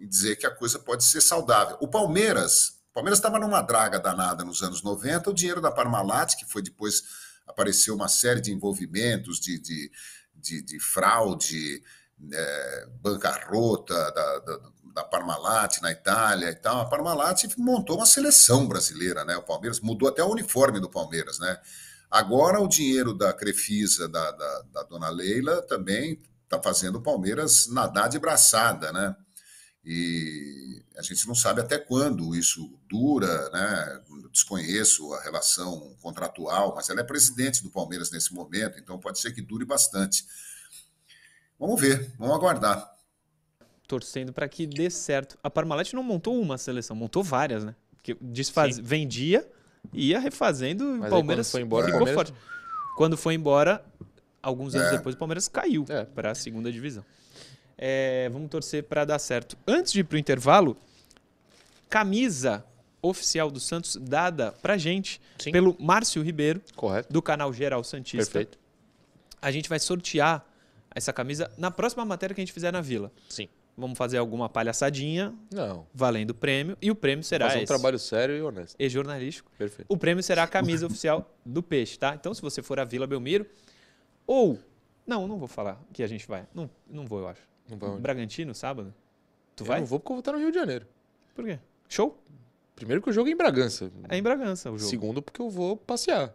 em 0.00 0.08
dizer 0.08 0.36
que 0.36 0.46
a 0.46 0.54
coisa 0.54 0.78
pode 0.78 1.04
ser 1.04 1.20
saudável. 1.20 1.76
O 1.80 1.88
Palmeiras, 1.88 2.80
o 2.90 2.94
Palmeiras 2.94 3.18
estava 3.18 3.38
numa 3.38 3.62
draga 3.62 3.98
danada 3.98 4.44
nos 4.44 4.62
anos 4.62 4.82
90, 4.82 5.30
o 5.30 5.34
dinheiro 5.34 5.60
da 5.60 5.70
Parmalat, 5.70 6.36
que 6.36 6.44
foi 6.44 6.62
depois 6.62 7.02
apareceu 7.50 7.94
uma 7.94 8.08
série 8.08 8.40
de 8.40 8.52
envolvimentos 8.52 9.38
de, 9.38 9.58
de, 9.58 9.90
de, 10.34 10.62
de 10.62 10.80
fraude, 10.80 11.82
é, 12.32 12.86
bancarrota 13.00 13.94
da, 14.12 14.38
da, 14.40 14.60
da, 14.94 15.04
Parmalat 15.04 15.80
na 15.80 15.90
Itália 15.90 16.50
e 16.50 16.54
tal. 16.54 16.80
A 16.80 16.88
Parmalat 16.88 17.44
montou 17.56 17.96
uma 17.96 18.06
seleção 18.06 18.66
brasileira, 18.66 19.24
né? 19.24 19.36
O 19.36 19.42
Palmeiras 19.42 19.80
mudou 19.80 20.08
até 20.08 20.22
o 20.22 20.30
uniforme 20.30 20.80
do 20.80 20.90
Palmeiras, 20.90 21.38
né? 21.38 21.58
Agora 22.10 22.60
o 22.60 22.68
dinheiro 22.68 23.14
da 23.14 23.32
Crefisa, 23.32 24.08
da, 24.08 24.30
da, 24.32 24.62
da 24.72 24.82
dona 24.82 25.08
Leila, 25.08 25.62
também 25.62 26.20
está 26.44 26.60
fazendo 26.60 26.96
o 26.96 27.02
Palmeiras 27.02 27.68
nadar 27.68 28.08
de 28.08 28.18
braçada, 28.18 28.92
né? 28.92 29.14
E 29.84 30.82
a 30.96 31.02
gente 31.02 31.26
não 31.26 31.34
sabe 31.34 31.60
até 31.60 31.78
quando 31.78 32.34
isso 32.34 32.70
dura, 32.88 33.48
né? 33.50 34.00
Desconheço 34.30 35.12
a 35.14 35.22
relação 35.22 35.96
contratual, 36.02 36.74
mas 36.74 36.90
ela 36.90 37.00
é 37.00 37.04
presidente 37.04 37.62
do 37.62 37.70
Palmeiras 37.70 38.10
nesse 38.10 38.34
momento, 38.34 38.78
então 38.78 38.98
pode 38.98 39.18
ser 39.18 39.32
que 39.32 39.40
dure 39.40 39.64
bastante. 39.64 40.26
Vamos 41.58 41.80
ver, 41.80 42.12
vamos 42.18 42.34
aguardar. 42.34 42.94
Torcendo 43.86 44.32
para 44.32 44.48
que 44.48 44.66
dê 44.66 44.90
certo. 44.90 45.38
A 45.42 45.50
Parmalat 45.50 45.92
não 45.94 46.02
montou 46.02 46.40
uma 46.40 46.58
seleção, 46.58 46.94
montou 46.94 47.22
várias, 47.22 47.64
né? 47.64 47.74
Porque 47.96 48.16
desfaz... 48.20 48.78
vendia, 48.78 49.50
ia 49.92 50.18
refazendo 50.20 50.96
e 50.96 50.98
o 51.00 51.08
Palmeiras 51.08 51.50
foi 51.50 51.62
embora, 51.62 51.86
ficou 51.86 52.00
Palmeiras... 52.00 52.28
forte. 52.28 52.34
Quando 52.96 53.16
foi 53.16 53.34
embora, 53.34 53.84
alguns 54.42 54.74
anos 54.74 54.88
é. 54.88 54.96
depois, 54.96 55.14
o 55.14 55.18
Palmeiras 55.18 55.48
caiu 55.48 55.86
é. 55.88 56.04
para 56.04 56.30
a 56.30 56.34
segunda 56.34 56.70
divisão. 56.70 57.04
É, 57.82 58.28
vamos 58.28 58.50
torcer 58.50 58.84
para 58.84 59.06
dar 59.06 59.18
certo. 59.18 59.56
Antes 59.66 59.90
de 59.92 60.00
ir 60.00 60.04
para 60.04 60.16
o 60.16 60.18
intervalo, 60.18 60.76
camisa 61.88 62.62
oficial 63.00 63.50
do 63.50 63.58
Santos 63.58 63.96
dada 63.96 64.52
para 64.60 64.76
gente 64.76 65.18
Sim. 65.38 65.50
pelo 65.50 65.74
Márcio 65.80 66.22
Ribeiro, 66.22 66.60
Correto. 66.76 67.10
do 67.10 67.22
canal 67.22 67.50
Geral 67.54 67.82
Santista. 67.82 68.26
Perfeito. 68.26 68.58
A 69.40 69.50
gente 69.50 69.66
vai 69.66 69.78
sortear 69.78 70.44
essa 70.94 71.10
camisa 71.10 71.50
na 71.56 71.70
próxima 71.70 72.04
matéria 72.04 72.34
que 72.34 72.42
a 72.42 72.44
gente 72.44 72.52
fizer 72.52 72.70
na 72.70 72.82
Vila. 72.82 73.10
Sim. 73.30 73.48
Vamos 73.74 73.96
fazer 73.96 74.18
alguma 74.18 74.46
palhaçadinha. 74.46 75.32
Não. 75.50 75.86
Valendo 75.94 76.30
o 76.32 76.34
prêmio. 76.34 76.76
E 76.82 76.90
o 76.90 76.94
prêmio 76.94 77.24
será 77.24 77.46
fazer 77.46 77.60
um 77.60 77.62
esse. 77.62 77.68
trabalho 77.68 77.98
sério 77.98 78.36
e 78.36 78.42
honesto. 78.42 78.76
E 78.78 78.88
jornalístico. 78.90 79.50
Perfeito. 79.56 79.86
O 79.88 79.96
prêmio 79.96 80.22
será 80.22 80.42
a 80.42 80.46
camisa 80.46 80.86
oficial 80.86 81.34
do 81.46 81.62
Peixe, 81.62 81.98
tá? 81.98 82.14
Então, 82.14 82.34
se 82.34 82.42
você 82.42 82.60
for 82.60 82.78
à 82.78 82.84
Vila 82.84 83.06
Belmiro, 83.06 83.46
ou... 84.26 84.58
Não, 85.06 85.26
não 85.26 85.38
vou 85.38 85.48
falar 85.48 85.80
que 85.94 86.02
a 86.02 86.06
gente 86.06 86.28
vai. 86.28 86.46
Não, 86.54 86.68
não 86.86 87.06
vou, 87.06 87.20
eu 87.20 87.28
acho. 87.28 87.49
Não 87.70 87.78
vai 87.78 87.90
onde? 87.90 88.00
Bragantino, 88.00 88.54
sábado? 88.54 88.94
Tu 89.56 89.62
eu 89.62 89.66
vai? 89.66 89.80
não 89.80 89.86
vou 89.86 90.00
porque 90.00 90.12
eu 90.12 90.16
vou 90.16 90.20
estar 90.20 90.32
no 90.32 90.38
Rio 90.38 90.50
de 90.50 90.58
Janeiro. 90.58 90.86
Por 91.34 91.44
quê? 91.44 91.58
Show? 91.88 92.18
Primeiro 92.74 93.02
que 93.02 93.10
o 93.10 93.12
jogo 93.12 93.28
é 93.28 93.32
em 93.32 93.36
Bragança. 93.36 93.90
É 94.08 94.16
em 94.16 94.22
Bragança 94.22 94.70
o 94.70 94.78
jogo. 94.78 94.90
Segundo 94.90 95.22
porque 95.22 95.40
eu 95.40 95.50
vou 95.50 95.76
passear. 95.76 96.34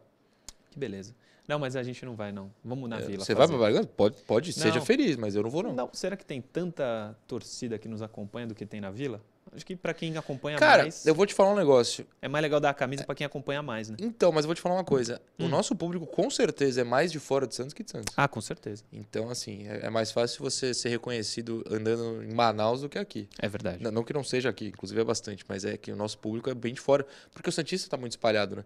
Que 0.69 0.77
beleza. 0.77 1.15
Não, 1.47 1.59
mas 1.59 1.75
a 1.75 1.83
gente 1.83 2.03
não 2.05 2.15
vai, 2.15 2.31
não. 2.31 2.51
Vamos 2.63 2.89
na 2.89 2.97
é, 2.97 3.01
Vila. 3.01 3.23
Você 3.23 3.35
fazer. 3.35 3.35
vai 3.35 3.47
pra 3.47 3.57
Bragança? 3.57 3.87
Pode, 3.95 4.15
pode 4.23 4.49
não. 4.49 4.63
seja 4.63 4.81
feliz, 4.81 5.15
mas 5.15 5.35
eu 5.35 5.43
não 5.43 5.49
vou, 5.49 5.63
não. 5.63 5.73
Não, 5.73 5.89
será 5.93 6.15
que 6.15 6.25
tem 6.25 6.41
tanta 6.41 7.15
torcida 7.27 7.77
que 7.77 7.87
nos 7.87 8.01
acompanha 8.01 8.47
do 8.47 8.55
que 8.55 8.65
tem 8.65 8.81
na 8.81 8.91
Vila? 8.91 9.21
Acho 9.55 9.65
que 9.65 9.75
para 9.75 9.93
quem 9.93 10.17
acompanha 10.17 10.57
Cara, 10.57 10.83
mais. 10.83 11.05
eu 11.05 11.15
vou 11.15 11.25
te 11.25 11.33
falar 11.33 11.53
um 11.53 11.55
negócio. 11.55 12.05
É 12.21 12.27
mais 12.27 12.41
legal 12.41 12.59
dar 12.59 12.71
a 12.71 12.73
camisa 12.73 13.05
para 13.05 13.15
quem 13.15 13.25
acompanha 13.25 13.61
mais, 13.61 13.89
né? 13.89 13.95
Então, 13.99 14.31
mas 14.31 14.43
eu 14.43 14.47
vou 14.47 14.55
te 14.55 14.61
falar 14.61 14.75
uma 14.75 14.83
coisa. 14.83 15.21
Hum. 15.39 15.45
O 15.45 15.47
nosso 15.47 15.73
público, 15.75 16.05
com 16.05 16.29
certeza, 16.29 16.81
é 16.81 16.83
mais 16.83 17.11
de 17.11 17.19
fora 17.19 17.47
de 17.47 17.55
Santos 17.55 17.73
que 17.73 17.83
de 17.83 17.91
Santos. 17.91 18.13
Ah, 18.17 18.27
com 18.27 18.41
certeza. 18.41 18.83
Então, 18.91 19.29
assim, 19.29 19.67
é, 19.67 19.85
é 19.85 19.89
mais 19.89 20.11
fácil 20.11 20.43
você 20.43 20.73
ser 20.73 20.89
reconhecido 20.89 21.63
andando 21.69 22.21
em 22.23 22.33
Manaus 22.33 22.81
do 22.81 22.89
que 22.89 22.99
aqui. 22.99 23.29
É 23.39 23.47
verdade. 23.47 23.81
Não, 23.81 23.91
não, 23.91 24.03
que 24.03 24.11
não 24.11 24.23
seja 24.23 24.49
aqui, 24.49 24.67
inclusive 24.67 24.99
é 24.99 25.03
bastante, 25.03 25.45
mas 25.47 25.63
é 25.63 25.77
que 25.77 25.91
o 25.91 25.95
nosso 25.95 26.17
público 26.17 26.49
é 26.49 26.53
bem 26.53 26.73
de 26.73 26.81
fora, 26.81 27.05
porque 27.31 27.49
o 27.49 27.53
Santista 27.53 27.89
tá 27.89 27.97
muito 27.97 28.11
espalhado, 28.11 28.57
né? 28.57 28.65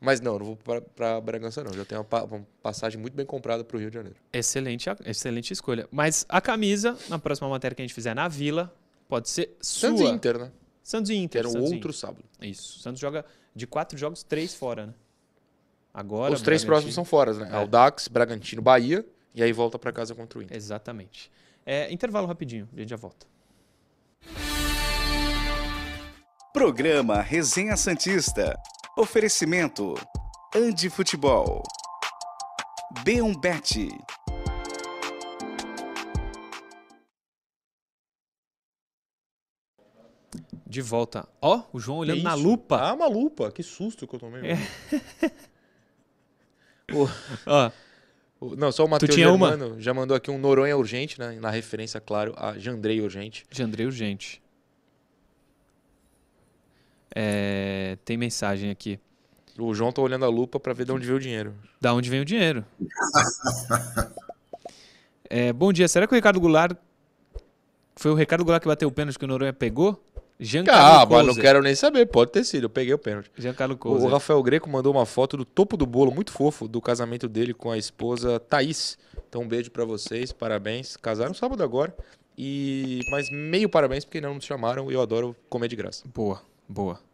Mas 0.00 0.20
não, 0.20 0.38
não 0.38 0.46
vou 0.46 0.56
pra, 0.56 0.80
pra 0.80 1.20
Bragança, 1.20 1.64
não. 1.64 1.72
Já 1.72 1.84
tenho 1.84 2.06
uma, 2.08 2.22
uma 2.24 2.46
passagem 2.62 3.00
muito 3.00 3.14
bem 3.14 3.24
comprada 3.24 3.64
pro 3.64 3.78
Rio 3.78 3.90
de 3.90 3.94
Janeiro. 3.94 4.18
Excelente, 4.32 4.88
excelente 5.04 5.52
escolha. 5.52 5.88
Mas 5.90 6.26
a 6.28 6.40
camisa, 6.40 6.96
na 7.08 7.18
próxima 7.18 7.48
matéria 7.48 7.74
que 7.74 7.82
a 7.82 7.84
gente 7.84 7.94
fizer 7.94 8.14
na 8.14 8.28
Vila, 8.28 8.74
pode 9.08 9.30
ser 9.30 9.56
Santos 9.60 10.00
sua. 10.00 10.10
e 10.10 10.12
Inter, 10.12 10.38
né? 10.38 10.52
Santos 10.82 11.10
e 11.10 11.14
Inter. 11.16 11.30
Que 11.30 11.38
era 11.38 11.48
o 11.48 11.52
Santos 11.52 11.72
outro 11.72 11.92
sábado. 11.92 12.24
Isso. 12.40 12.78
Santos 12.80 13.00
joga 13.00 13.24
de 13.54 13.66
quatro 13.66 13.96
jogos, 13.98 14.22
três 14.22 14.54
fora, 14.54 14.86
né? 14.86 14.94
Agora. 15.92 16.34
Os 16.34 16.42
três 16.42 16.62
próximos 16.62 16.94
são 16.94 17.04
fora, 17.04 17.32
né? 17.32 17.48
É. 17.50 17.56
Aldax, 17.56 18.06
Bragantino, 18.06 18.60
Bahia, 18.60 19.04
e 19.34 19.42
aí 19.42 19.52
volta 19.52 19.78
para 19.78 19.90
casa 19.92 20.14
contra 20.14 20.38
o 20.38 20.42
Inter. 20.42 20.54
Exatamente. 20.56 21.30
É, 21.64 21.90
intervalo 21.90 22.26
rapidinho, 22.26 22.68
a 22.76 22.78
gente 22.78 22.90
já 22.90 22.96
volta. 22.96 23.26
Programa 26.52 27.20
Resenha 27.20 27.76
Santista. 27.76 28.56
Oferecimento. 28.96 29.94
Andi 30.54 30.88
Futebol. 30.88 31.62
B1Bet. 33.04 33.90
De 40.66 40.80
volta. 40.82 41.28
Ó, 41.40 41.62
o 41.72 41.78
João 41.78 41.98
olhando 41.98 42.22
na 42.22 42.34
lupa. 42.34 42.76
Ah, 42.80 42.92
uma 42.92 43.06
lupa. 43.06 43.50
Que 43.52 43.62
susto 43.62 44.06
que 44.06 44.14
eu 44.14 44.20
tomei. 44.20 44.42
O- 46.92 47.08
Ó, 47.46 47.70
o- 48.40 48.54
não, 48.54 48.70
só 48.70 48.84
o 48.84 48.88
Matheus 48.88 49.12
tinha 49.12 49.32
uma? 49.32 49.48
Germano 49.48 49.80
já 49.80 49.92
mandou 49.92 50.16
aqui 50.16 50.30
um 50.30 50.38
Noronha 50.38 50.76
urgente, 50.76 51.18
né? 51.18 51.36
Na 51.40 51.50
referência, 51.50 52.00
claro, 52.00 52.32
a 52.36 52.56
Jandrei 52.56 53.00
urgente. 53.00 53.44
André 53.60 53.84
Urgente. 53.86 54.40
É, 57.18 57.96
tem 58.04 58.18
mensagem 58.18 58.70
aqui. 58.70 59.00
O 59.58 59.72
João 59.72 59.90
tá 59.90 60.02
olhando 60.02 60.26
a 60.26 60.28
lupa 60.28 60.60
pra 60.60 60.74
ver 60.74 60.84
de 60.84 60.92
onde 60.92 61.06
veio 61.06 61.16
o 61.16 61.20
dinheiro. 61.20 61.54
Da 61.80 61.94
onde 61.94 62.10
vem 62.10 62.20
o 62.20 62.26
dinheiro? 62.26 62.62
É, 65.30 65.50
bom 65.50 65.72
dia. 65.72 65.88
Será 65.88 66.06
que 66.06 66.12
o 66.12 66.14
Ricardo 66.14 66.38
Goulart. 66.38 66.76
Foi 67.96 68.10
o 68.10 68.14
Ricardo 68.14 68.44
Goulart 68.44 68.62
que 68.62 68.68
bateu 68.68 68.86
o 68.86 68.92
pênalti 68.92 69.18
que 69.18 69.24
o 69.24 69.28
Noronha 69.28 69.54
pegou? 69.54 69.98
Giancarlo 70.38 70.82
Ah, 70.82 71.06
mas 71.06 71.26
não 71.26 71.34
quero 71.34 71.62
nem 71.62 71.74
saber. 71.74 72.04
Pode 72.04 72.32
ter 72.32 72.44
sido. 72.44 72.64
Eu 72.64 72.70
peguei 72.70 72.92
o 72.92 72.98
pênalti. 72.98 73.30
Giancarlo 73.34 73.78
O. 73.82 74.06
Rafael 74.08 74.42
Greco 74.42 74.68
mandou 74.68 74.92
uma 74.92 75.06
foto 75.06 75.38
do 75.38 75.46
topo 75.46 75.74
do 75.78 75.86
bolo, 75.86 76.12
muito 76.14 76.30
fofo, 76.30 76.68
do 76.68 76.82
casamento 76.82 77.26
dele 77.26 77.54
com 77.54 77.70
a 77.70 77.78
esposa 77.78 78.38
Thaís. 78.38 78.98
Então, 79.26 79.40
um 79.40 79.48
beijo 79.48 79.70
pra 79.70 79.86
vocês, 79.86 80.32
parabéns. 80.32 80.98
Casaram 80.98 81.32
sábado 81.32 81.62
agora. 81.62 81.96
E 82.36 83.00
mas 83.10 83.30
meio 83.30 83.70
parabéns 83.70 84.04
porque 84.04 84.20
não 84.20 84.34
nos 84.34 84.44
chamaram 84.44 84.90
e 84.90 84.94
eu 84.94 85.00
adoro 85.00 85.34
comer 85.48 85.68
de 85.68 85.76
graça. 85.76 86.04
Boa, 86.14 86.42
boa. 86.68 87.05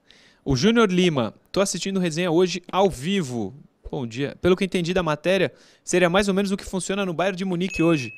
O 0.45 0.57
Júnior 0.57 0.91
Lima. 0.91 1.35
Tô 1.51 1.61
assistindo 1.61 2.01
resenha 2.01 2.31
hoje 2.31 2.63
ao 2.71 2.91
vivo. 2.91 3.55
Bom 3.91 4.07
dia. 4.07 4.37
Pelo 4.41 4.57
que 4.57 4.65
entendi 4.65 4.93
da 4.95 5.03
matéria, 5.03 5.53
seria 5.85 6.09
mais 6.11 6.27
ou 6.29 6.35
menos 6.35 6.51
o 6.51 6.57
que 6.57 6.65
funciona 6.65 7.05
no 7.05 7.13
Bayern 7.13 7.37
de 7.37 7.45
Munique 7.45 7.83
hoje. 7.83 8.11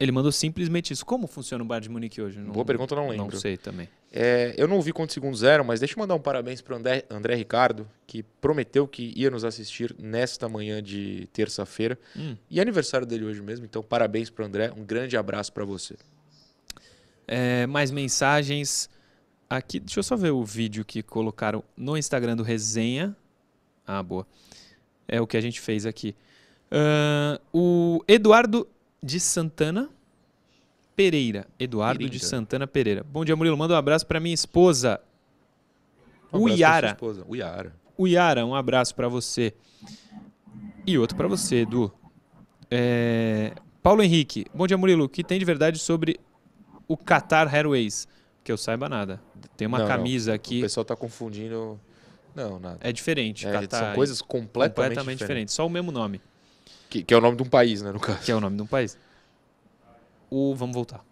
Ele 0.00 0.10
mandou 0.10 0.32
simplesmente 0.32 0.92
isso. 0.92 1.06
Como 1.06 1.28
funciona 1.28 1.62
o 1.62 1.66
Bayern 1.66 1.84
de 1.84 1.90
Munique 1.90 2.20
hoje? 2.20 2.40
Não- 2.40 2.52
Boa 2.52 2.64
pergunta, 2.64 2.94
não 2.96 3.04
Não 3.04 3.10
lembro. 3.10 3.38
sei 3.38 3.56
também. 3.56 3.88
É, 4.10 4.52
eu 4.56 4.66
não 4.66 4.76
ouvi 4.76 4.92
quantos 4.92 5.14
segundos 5.14 5.42
eram, 5.44 5.62
mas 5.62 5.78
deixa 5.78 5.94
eu 5.94 5.98
mandar 6.00 6.14
um 6.14 6.20
parabéns 6.20 6.60
para 6.60 6.76
André, 6.76 7.04
André 7.08 7.34
Ricardo, 7.36 7.88
que 8.06 8.22
prometeu 8.40 8.88
que 8.88 9.12
ia 9.14 9.30
nos 9.30 9.44
assistir 9.44 9.94
nesta 9.98 10.48
manhã 10.48 10.82
de 10.82 11.28
terça-feira. 11.32 11.96
Hum. 12.16 12.36
E 12.50 12.58
é 12.58 12.62
aniversário 12.62 13.06
dele 13.06 13.24
hoje 13.24 13.40
mesmo, 13.40 13.64
então 13.64 13.82
parabéns 13.82 14.28
para 14.28 14.44
André. 14.44 14.72
Um 14.76 14.84
grande 14.84 15.16
abraço 15.16 15.52
para 15.52 15.64
você. 15.64 15.94
É, 17.28 17.66
mais 17.66 17.90
mensagens 17.90 18.90
aqui. 19.56 19.78
Deixa 19.80 20.00
eu 20.00 20.02
só 20.02 20.16
ver 20.16 20.30
o 20.30 20.44
vídeo 20.44 20.84
que 20.84 21.02
colocaram 21.02 21.62
no 21.76 21.96
Instagram 21.96 22.36
do 22.36 22.42
Resenha. 22.42 23.16
Ah, 23.86 24.02
boa. 24.02 24.26
É 25.06 25.20
o 25.20 25.26
que 25.26 25.36
a 25.36 25.40
gente 25.40 25.60
fez 25.60 25.84
aqui. 25.84 26.14
Ahn, 26.70 27.38
o 27.52 28.02
Eduardo 28.08 28.66
de 29.02 29.20
Santana 29.20 29.90
Pereira. 30.96 31.46
Eduardo 31.58 31.98
de 31.98 32.06
Pereira. 32.06 32.26
Santana 32.26 32.66
Pereira. 32.66 33.04
Bom 33.04 33.24
dia, 33.24 33.36
Murilo. 33.36 33.56
Manda 33.56 33.74
um 33.74 33.76
abraço 33.76 34.06
para 34.06 34.20
minha 34.20 34.34
esposa. 34.34 35.00
Um 36.32 36.48
Yara. 36.48 36.88
esposa. 36.88 37.26
O 37.96 38.06
Yara, 38.06 38.46
um 38.46 38.54
abraço 38.54 38.94
para 38.94 39.08
você. 39.08 39.52
E 40.86 40.96
outro 40.98 41.16
para 41.16 41.28
você, 41.28 41.56
Edu. 41.56 41.92
É, 42.70 43.52
Paulo 43.82 44.02
Henrique. 44.02 44.46
Bom 44.54 44.66
dia, 44.66 44.78
Murilo. 44.78 45.04
O 45.04 45.08
que 45.08 45.22
tem 45.22 45.38
de 45.38 45.44
verdade 45.44 45.78
sobre 45.78 46.18
o 46.88 46.96
Qatar 46.96 47.54
Airways? 47.54 48.08
Que 48.44 48.50
eu 48.50 48.56
saiba 48.56 48.88
nada. 48.88 49.20
Tem 49.56 49.66
uma 49.66 49.78
Não, 49.78 49.86
não. 49.86 49.96
camisa 49.96 50.32
O 50.32 50.34
aqui. 50.34 50.60
pessoal 50.60 50.84
tá 50.84 50.96
confundindo. 50.96 51.78
Não, 52.34 52.58
nada. 52.58 52.78
É 52.80 52.90
diferente. 52.92 53.46
É, 53.46 53.52
Qatar, 53.52 53.80
são 53.86 53.94
coisas 53.94 54.20
completamente, 54.22 54.74
completamente 54.74 55.18
diferentes. 55.18 55.18
diferentes. 55.52 55.54
Só 55.54 55.66
o 55.66 55.70
mesmo 55.70 55.92
nome, 55.92 56.20
Que, 56.90 57.02
que 57.04 57.14
é 57.14 57.16
o 57.16 57.20
nome 57.20 57.36
de 57.36 57.42
um 57.42 57.48
país, 57.48 57.82
né, 57.82 57.92
no 57.92 58.00
caso. 58.00 58.20
que 58.20 58.32
é 58.32 58.34
o 58.34 58.40
nome 58.40 58.56
de 58.56 58.62
um 58.62 58.66
país. 58.66 58.98
O, 60.30 60.54
vamos 60.54 60.74
voltar. 60.74 61.04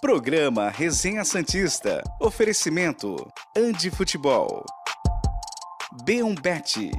Programa 0.00 0.68
Resenha 0.68 1.24
Santista. 1.24 2.02
Oferecimento: 2.20 3.16
Andi 3.56 3.90
Futebol. 3.90 4.64
B1Bet. 6.00 6.90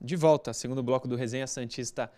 De 0.00 0.16
volta, 0.16 0.52
segundo 0.52 0.82
bloco 0.82 1.08
do 1.08 1.16
Resenha 1.16 1.46
Santista 1.46 2.12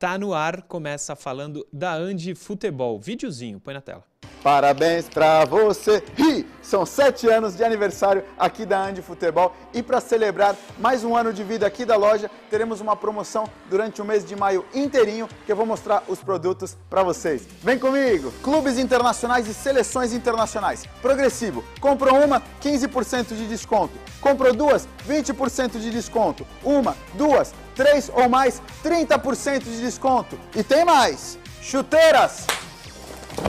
tá 0.00 0.18
no 0.18 0.32
ar. 0.32 0.62
Começa 0.62 1.14
falando 1.14 1.64
da 1.70 1.94
Andi 1.94 2.34
Futebol. 2.34 2.98
Videozinho, 2.98 3.60
põe 3.60 3.74
na 3.74 3.82
tela. 3.82 4.02
Parabéns 4.42 5.06
pra 5.06 5.44
você! 5.44 6.02
São 6.62 6.86
sete 6.86 7.28
anos 7.28 7.56
de 7.56 7.62
aniversário 7.62 8.24
aqui 8.38 8.64
da 8.64 8.80
Andi 8.80 9.02
Futebol 9.02 9.54
e 9.74 9.82
para 9.82 10.00
celebrar 10.00 10.56
mais 10.78 11.04
um 11.04 11.14
ano 11.14 11.32
de 11.32 11.44
vida 11.44 11.66
aqui 11.66 11.84
da 11.84 11.96
loja, 11.96 12.30
teremos 12.48 12.80
uma 12.80 12.96
promoção 12.96 13.44
durante 13.68 14.00
o 14.00 14.04
mês 14.04 14.24
de 14.24 14.34
maio 14.34 14.64
inteirinho 14.72 15.28
que 15.44 15.52
eu 15.52 15.56
vou 15.56 15.66
mostrar 15.66 16.04
os 16.08 16.22
produtos 16.22 16.78
para 16.88 17.02
vocês. 17.02 17.46
Vem 17.62 17.78
comigo! 17.78 18.32
Clubes 18.42 18.78
internacionais 18.78 19.46
e 19.46 19.52
seleções 19.52 20.14
internacionais. 20.14 20.86
Progressivo. 21.02 21.62
Comprou 21.78 22.24
uma, 22.24 22.42
15% 22.62 23.36
de 23.36 23.46
desconto. 23.46 23.92
Comprou 24.22 24.54
duas, 24.54 24.88
20% 25.06 25.78
de 25.78 25.90
desconto. 25.90 26.46
Uma, 26.62 26.96
duas, 27.14 27.52
três 27.80 28.10
ou 28.12 28.28
mais, 28.28 28.60
30% 28.84 29.62
de 29.62 29.80
desconto. 29.80 30.38
E 30.54 30.62
tem 30.62 30.84
mais! 30.84 31.38
Chuteiras! 31.62 32.46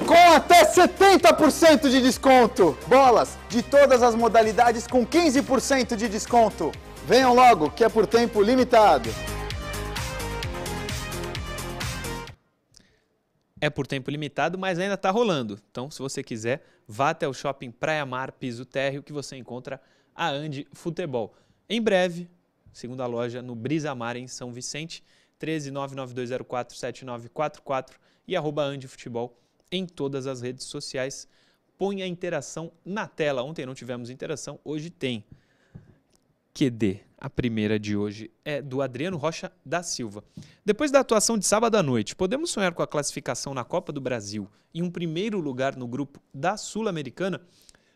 com 0.07 0.33
até 0.33 0.63
70% 0.63 1.89
de 1.89 2.01
desconto. 2.01 2.77
Bolas 2.87 3.37
de 3.49 3.61
todas 3.61 4.01
as 4.01 4.15
modalidades 4.15 4.87
com 4.87 5.05
15% 5.05 5.97
de 5.97 6.07
desconto. 6.07 6.71
Venham 7.05 7.33
logo, 7.33 7.69
que 7.71 7.83
é 7.83 7.89
por 7.89 8.07
tempo 8.07 8.41
limitado. 8.41 9.09
É 13.59 13.69
por 13.69 13.85
tempo 13.85 14.09
limitado, 14.09 14.57
mas 14.57 14.79
ainda 14.79 14.93
está 14.93 15.11
rolando. 15.11 15.59
Então, 15.69 15.91
se 15.91 15.99
você 15.99 16.23
quiser, 16.23 16.63
vá 16.87 17.09
até 17.09 17.27
o 17.27 17.33
shopping 17.33 17.69
Praia 17.69 18.05
Mar 18.05 18.31
Piso 18.31 18.65
Térreo 18.65 19.03
que 19.03 19.11
você 19.11 19.35
encontra 19.35 19.81
a 20.15 20.29
Andi 20.29 20.65
Futebol. 20.71 21.35
Em 21.69 21.81
breve, 21.81 22.29
segunda 22.71 23.05
loja 23.05 23.41
no 23.41 23.55
Brisa 23.55 23.93
Mar 23.95 24.15
em 24.15 24.27
São 24.27 24.51
Vicente, 24.51 25.03
13992047944 25.39 27.91
e 28.27 28.35
arroba 28.35 28.63
Andi 28.63 28.87
Futebol 28.87 29.37
em 29.71 29.85
todas 29.85 30.27
as 30.27 30.41
redes 30.41 30.65
sociais. 30.65 31.27
Põe 31.77 32.01
a 32.01 32.07
interação 32.07 32.71
na 32.85 33.07
tela. 33.07 33.41
Ontem 33.41 33.65
não 33.65 33.73
tivemos 33.73 34.09
interação, 34.09 34.59
hoje 34.63 34.89
tem. 34.89 35.23
QD, 36.53 36.99
a 37.17 37.29
primeira 37.29 37.79
de 37.79 37.95
hoje, 37.95 38.29
é 38.43 38.61
do 38.61 38.81
Adriano 38.81 39.17
Rocha 39.17 39.51
da 39.65 39.81
Silva. 39.81 40.23
Depois 40.65 40.91
da 40.91 40.99
atuação 40.99 41.37
de 41.37 41.45
sábado 41.45 41.75
à 41.75 41.83
noite, 41.83 42.15
podemos 42.15 42.51
sonhar 42.51 42.73
com 42.73 42.83
a 42.83 42.87
classificação 42.87 43.53
na 43.53 43.63
Copa 43.63 43.93
do 43.93 44.01
Brasil 44.01 44.49
e 44.73 44.83
um 44.83 44.91
primeiro 44.91 45.39
lugar 45.39 45.77
no 45.77 45.87
grupo 45.87 46.21
da 46.33 46.57
Sul-Americana? 46.57 47.41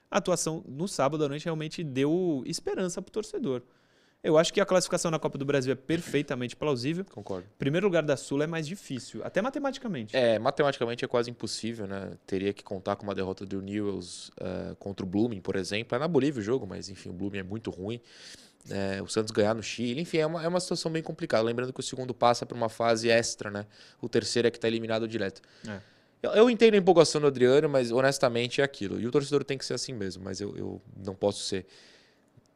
A 0.10 0.20
atuação 0.20 0.64
no 0.68 0.88
sábado 0.88 1.26
à 1.26 1.28
noite 1.28 1.46
realmente 1.46 1.84
deu 1.84 2.44
esperança 2.46 3.02
para 3.02 3.10
o 3.10 3.12
torcedor. 3.12 3.62
Eu 4.26 4.40
acho 4.40 4.52
que 4.52 4.60
a 4.60 4.66
classificação 4.66 5.12
na 5.12 5.20
Copa 5.20 5.38
do 5.38 5.46
Brasil 5.46 5.72
é 5.72 5.76
perfeitamente 5.76 6.56
plausível. 6.56 7.06
Concordo. 7.14 7.48
Primeiro 7.60 7.86
lugar 7.86 8.02
da 8.02 8.18
Sul 8.18 8.42
é 8.42 8.48
mais 8.48 8.66
difícil, 8.66 9.24
até 9.24 9.40
matematicamente. 9.40 10.18
É, 10.18 10.40
matematicamente 10.40 11.06
é 11.06 11.08
quase 11.08 11.30
impossível, 11.30 11.86
né? 11.86 12.14
Teria 12.26 12.52
que 12.52 12.64
contar 12.64 12.96
com 12.96 13.04
uma 13.04 13.14
derrota 13.14 13.46
do 13.46 13.62
Newells 13.62 14.32
eh, 14.40 14.76
contra 14.80 15.06
o 15.06 15.08
Blooming, 15.08 15.42
por 15.42 15.56
exemplo. 15.56 15.96
É 15.96 16.00
na 16.00 16.08
Bolívia 16.08 16.42
o 16.42 16.44
jogo, 16.44 16.66
mas 16.66 16.90
enfim, 16.90 17.10
o 17.10 17.14
Blooming 17.14 17.38
é 17.38 17.44
muito 17.44 17.70
ruim. 17.70 18.02
É, 18.68 19.00
o 19.00 19.08
Santos 19.08 19.32
ganhar 19.32 19.54
no 19.54 19.62
Chile, 19.62 20.02
enfim, 20.02 20.18
é 20.18 20.26
uma, 20.26 20.44
é 20.44 20.48
uma 20.48 20.60
situação 20.60 20.92
bem 20.92 21.04
complicada. 21.04 21.44
Lembrando 21.44 21.72
que 21.72 21.80
o 21.80 21.84
segundo 21.84 22.12
passa 22.12 22.48
por 22.48 22.58
uma 22.58 22.68
fase 22.68 23.10
extra, 23.10 23.52
né? 23.52 23.68
O 24.02 24.10
terceiro 24.10 24.48
é 24.48 24.52
que 24.52 24.58
está 24.58 24.68
eliminado 24.68 25.08
direto. 25.08 25.40
É. 25.68 25.80
Eu, 26.24 26.32
eu 26.32 26.50
entendo 26.50 26.74
a 26.74 26.78
empolgação 26.78 27.22
do 27.22 27.28
Adriano, 27.28 27.70
mas 27.70 27.92
honestamente 27.92 28.60
é 28.60 28.64
aquilo. 28.64 29.00
E 29.00 29.06
o 29.06 29.12
torcedor 29.12 29.44
tem 29.44 29.56
que 29.56 29.66
ser 29.66 29.76
assim 29.76 29.94
mesmo, 29.94 30.24
mas 30.24 30.42
eu, 30.42 30.58
eu 30.58 30.82
não 31.06 31.14
posso 31.14 31.44
ser. 31.44 31.68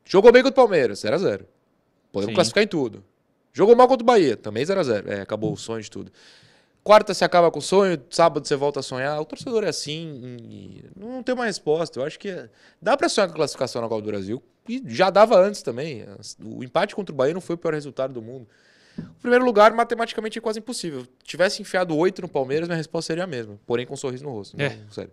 Jogou 0.03 0.31
bem 0.31 0.41
contra 0.41 0.59
o 0.59 0.65
Palmeiras, 0.65 1.03
0x0. 1.03 1.45
Podemos 2.11 2.31
Sim. 2.31 2.35
classificar 2.35 2.63
em 2.63 2.67
tudo. 2.67 3.03
Jogou 3.53 3.75
mal 3.75 3.87
contra 3.87 4.03
o 4.03 4.05
Bahia, 4.05 4.37
também 4.37 4.63
0x0. 4.63 5.07
É, 5.07 5.21
acabou 5.21 5.53
o 5.53 5.57
sonho 5.57 5.81
de 5.81 5.89
tudo. 5.89 6.11
Quarta 6.83 7.13
você 7.13 7.23
acaba 7.25 7.51
com 7.51 7.59
o 7.59 7.61
sonho, 7.61 8.01
sábado 8.09 8.47
você 8.47 8.55
volta 8.55 8.79
a 8.79 8.83
sonhar. 8.83 9.19
O 9.19 9.25
torcedor 9.25 9.63
é 9.63 9.67
assim 9.69 10.81
não 10.95 11.21
tem 11.21 11.35
uma 11.35 11.45
resposta. 11.45 11.99
Eu 11.99 12.05
acho 12.05 12.17
que 12.17 12.29
é- 12.29 12.49
dá 12.81 12.95
pra 12.95 13.09
sonhar 13.09 13.27
com 13.27 13.33
a 13.33 13.35
classificação 13.35 13.81
na 13.81 13.87
Copa 13.89 14.01
do 14.01 14.07
Brasil. 14.07 14.41
E 14.67 14.81
já 14.87 15.09
dava 15.09 15.37
antes 15.39 15.61
também. 15.61 16.05
O 16.43 16.63
empate 16.63 16.95
contra 16.95 17.13
o 17.13 17.15
Bahia 17.15 17.33
não 17.33 17.41
foi 17.41 17.55
o 17.55 17.57
pior 17.57 17.73
resultado 17.73 18.13
do 18.13 18.21
mundo. 18.21 18.47
O 18.97 19.21
primeiro 19.21 19.43
lugar, 19.45 19.73
matematicamente, 19.73 20.37
é 20.37 20.41
quase 20.41 20.59
impossível. 20.59 21.05
Tivesse 21.23 21.61
enfiado 21.61 21.95
oito 21.95 22.21
no 22.21 22.27
Palmeiras, 22.27 22.67
minha 22.67 22.77
resposta 22.77 23.07
seria 23.07 23.23
a 23.23 23.27
mesma. 23.27 23.59
Porém, 23.65 23.85
com 23.85 23.93
um 23.93 23.97
sorriso 23.97 24.23
no 24.23 24.31
rosto. 24.31 24.57
Não, 24.57 24.65
É. 24.65 24.77
sério. 24.91 25.11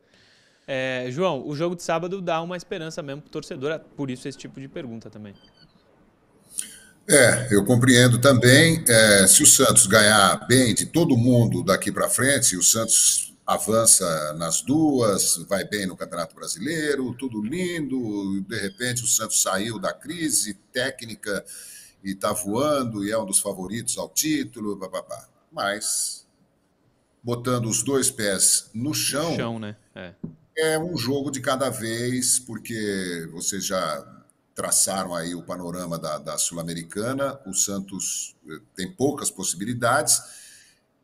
É, 0.67 1.07
João, 1.11 1.47
o 1.47 1.55
jogo 1.55 1.77
de 1.77 1.83
sábado 1.83 2.21
dá 2.21 2.41
uma 2.43 2.57
esperança 2.57 3.01
mesmo 3.03 3.23
pro 3.23 3.31
torcedor, 3.31 3.71
é 3.73 3.79
por 3.79 4.11
isso 4.11 4.27
esse 4.29 4.37
tipo 4.37 4.61
de 4.61 4.67
pergunta 4.69 5.09
também. 5.09 5.35
É, 7.09 7.55
eu 7.55 7.65
compreendo 7.65 8.19
também. 8.19 8.83
é, 8.89 9.27
se 9.27 9.43
o 9.43 9.47
Santos 9.47 9.87
ganhar 9.87 10.45
bem 10.47 10.75
de 10.75 10.87
todo 10.87 11.17
mundo 11.17 11.63
daqui 11.63 11.93
para 11.93 12.09
frente, 12.09 12.57
o 12.57 12.63
Santos 12.63 13.35
avança 13.47 14.35
nas 14.35 14.61
duas, 14.61 15.37
vai 15.49 15.65
bem 15.65 15.87
no 15.87 15.97
Campeonato 15.97 16.35
Brasileiro, 16.35 17.15
tudo 17.15 17.41
lindo. 17.41 18.41
De 18.43 18.59
repente, 18.59 19.05
o 19.05 19.07
Santos 19.07 19.41
saiu 19.41 19.79
da 19.79 19.93
crise 19.93 20.55
técnica 20.73 21.45
e 22.03 22.11
está 22.11 22.33
voando 22.33 23.05
e 23.05 23.13
é 23.13 23.19
um 23.19 23.25
dos 23.25 23.39
favoritos 23.39 23.97
ao 23.99 24.09
título. 24.09 24.77
Papapá. 24.77 25.29
Mas, 25.53 26.27
botando 27.23 27.67
os 27.67 27.85
dois 27.85 28.11
pés 28.11 28.69
no 28.75 28.93
chão, 28.93 29.37
chão 29.37 29.59
né? 29.61 29.77
é. 29.95 30.13
é 30.59 30.79
um 30.79 30.97
jogo 30.97 31.31
de 31.31 31.41
cada 31.41 31.71
vez, 31.71 32.41
porque 32.41 33.29
vocês 33.33 33.65
já 33.65 34.16
traçaram 34.57 35.15
aí 35.15 35.35
o 35.35 35.43
panorama 35.43 35.99
da, 35.99 36.17
da 36.17 36.39
Sul-Americana. 36.39 37.39
O 37.47 37.53
Santos 37.53 38.35
eh, 38.49 38.59
tem 38.75 38.91
poucas 38.91 39.31
possibilidades. 39.31 40.19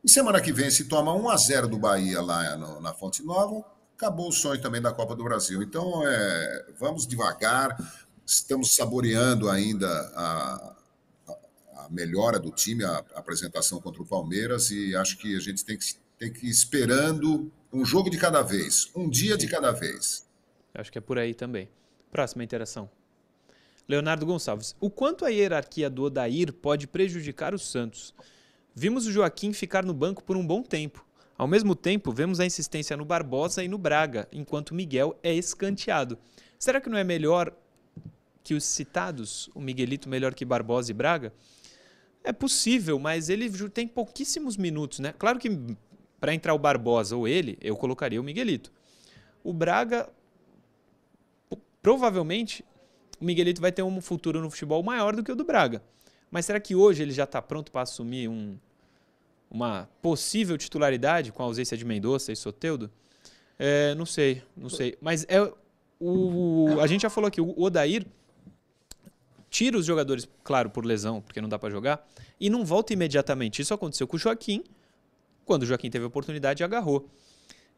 E 0.02 0.10
semana 0.10 0.40
que 0.40 0.52
vem, 0.52 0.70
se 0.70 0.86
toma 0.86 1.14
1 1.14 1.28
a 1.28 1.36
0 1.36 1.68
do 1.68 1.78
Bahia 1.78 2.22
lá 2.22 2.56
no, 2.56 2.80
na 2.80 2.94
Fonte 2.94 3.22
Nova, 3.22 3.62
acabou 3.94 4.30
o 4.30 4.32
sonho 4.32 4.60
também 4.60 4.80
da 4.80 4.90
Copa 4.90 5.14
do 5.14 5.22
Brasil. 5.22 5.62
Então, 5.62 6.02
é, 6.04 6.66
vamos 6.80 7.06
devagar. 7.06 7.76
Estamos 8.24 8.74
saboreando 8.74 9.50
ainda 9.50 9.86
a, 10.16 10.76
a 11.76 11.88
melhora 11.90 12.40
do 12.40 12.50
time, 12.50 12.82
a, 12.84 13.04
a, 13.14 13.18
apresentação 13.18 13.82
contra 13.82 14.02
o 14.02 14.06
Palmeiras, 14.06 14.70
e 14.70 14.96
acho 14.96 15.18
que 15.18 15.36
a 15.36 15.40
gente 15.40 15.62
tem 15.62 15.76
que, 15.76 15.94
tem 16.18 16.32
que 16.32 16.46
ir 16.46 16.50
esperando 16.50 17.52
um 17.70 17.84
jogo 17.84 18.08
de 18.08 18.16
cada 18.16 18.40
vez, 18.40 18.90
um 18.96 19.10
dia 19.10 19.36
de 19.36 19.46
cada 19.46 19.70
vez. 19.72 20.26
Acho 20.74 20.90
que 20.90 20.96
é 20.96 21.02
por 21.02 21.18
aí 21.18 21.34
também. 21.34 21.68
Próxima 22.10 22.42
interação. 22.42 22.90
Leonardo 23.92 24.24
Gonçalves. 24.24 24.74
O 24.81 24.88
quanto 24.88 25.22
a 25.22 25.28
hierarquia 25.28 25.90
do 25.90 26.05
Odair 26.05 26.50
pode 26.50 26.87
prejudicar 26.87 27.52
o 27.52 27.59
Santos? 27.59 28.14
Vimos 28.74 29.07
o 29.07 29.12
Joaquim 29.12 29.52
ficar 29.52 29.85
no 29.85 29.92
banco 29.92 30.24
por 30.24 30.35
um 30.35 30.46
bom 30.46 30.62
tempo. 30.62 31.05
Ao 31.37 31.46
mesmo 31.46 31.74
tempo, 31.74 32.11
vemos 32.11 32.40
a 32.40 32.46
insistência 32.46 32.96
no 32.96 33.05
Barbosa 33.05 33.62
e 33.62 33.68
no 33.68 33.76
Braga, 33.76 34.26
enquanto 34.33 34.74
Miguel 34.74 35.18
é 35.22 35.35
escanteado. 35.35 36.16
Será 36.59 36.81
que 36.81 36.88
não 36.88 36.96
é 36.96 37.05
melhor 37.05 37.52
que 38.42 38.55
os 38.55 38.64
citados, 38.64 39.50
o 39.55 39.61
Miguelito 39.61 40.09
melhor 40.09 40.33
que 40.33 40.44
Barbosa 40.46 40.90
e 40.90 40.94
Braga? 40.94 41.31
É 42.24 42.33
possível, 42.33 42.98
mas 42.98 43.28
ele 43.28 43.50
tem 43.68 43.87
pouquíssimos 43.87 44.57
minutos, 44.57 45.00
né? 45.00 45.12
Claro 45.18 45.38
que 45.38 45.50
para 46.18 46.33
entrar 46.33 46.55
o 46.55 46.59
Barbosa 46.59 47.14
ou 47.14 47.28
ele, 47.28 47.59
eu 47.61 47.76
colocaria 47.76 48.20
o 48.20 48.24
Miguelito. 48.24 48.72
O 49.44 49.52
Braga 49.52 50.09
provavelmente 51.83 52.64
o 53.22 53.24
Miguelito 53.24 53.61
vai 53.61 53.70
ter 53.70 53.85
um 53.85 54.00
futuro 54.00 54.40
no 54.40 54.50
futebol 54.50 54.82
maior 54.82 55.14
do 55.14 55.22
que 55.22 55.30
o 55.30 55.37
do 55.37 55.44
Braga. 55.44 55.80
Mas 56.28 56.44
será 56.44 56.58
que 56.58 56.74
hoje 56.74 57.04
ele 57.04 57.12
já 57.12 57.22
está 57.22 57.40
pronto 57.40 57.70
para 57.70 57.82
assumir 57.82 58.28
um, 58.28 58.58
uma 59.48 59.88
possível 60.02 60.58
titularidade 60.58 61.30
com 61.30 61.40
a 61.40 61.46
ausência 61.46 61.76
de 61.76 61.85
Mendonça 61.85 62.32
e 62.32 62.37
Soteudo? 62.37 62.90
É, 63.56 63.94
não 63.94 64.04
sei, 64.04 64.42
não 64.56 64.68
sei. 64.68 64.98
Mas 65.00 65.24
é 65.28 65.40
o, 66.00 66.80
a 66.80 66.87
gente 66.88 67.02
já 67.02 67.11
falou 67.11 67.28
aqui, 67.28 67.40
o 67.40 67.54
Odair 67.56 68.04
tira 69.48 69.78
os 69.78 69.87
jogadores, 69.87 70.28
claro, 70.42 70.68
por 70.68 70.85
lesão, 70.85 71.20
porque 71.20 71.40
não 71.40 71.48
dá 71.48 71.61
para 71.61 71.70
jogar, 71.70 72.04
e 72.40 72.50
não 72.50 72.64
volta 72.64 72.92
imediatamente. 72.92 73.62
Isso 73.62 73.72
aconteceu 73.72 74.08
com 74.08 74.16
o 74.16 74.18
Joaquim, 74.18 74.64
quando 75.44 75.62
o 75.62 75.66
Joaquim 75.66 75.90
teve 75.90 76.04
a 76.04 76.08
oportunidade, 76.08 76.64
agarrou 76.64 77.08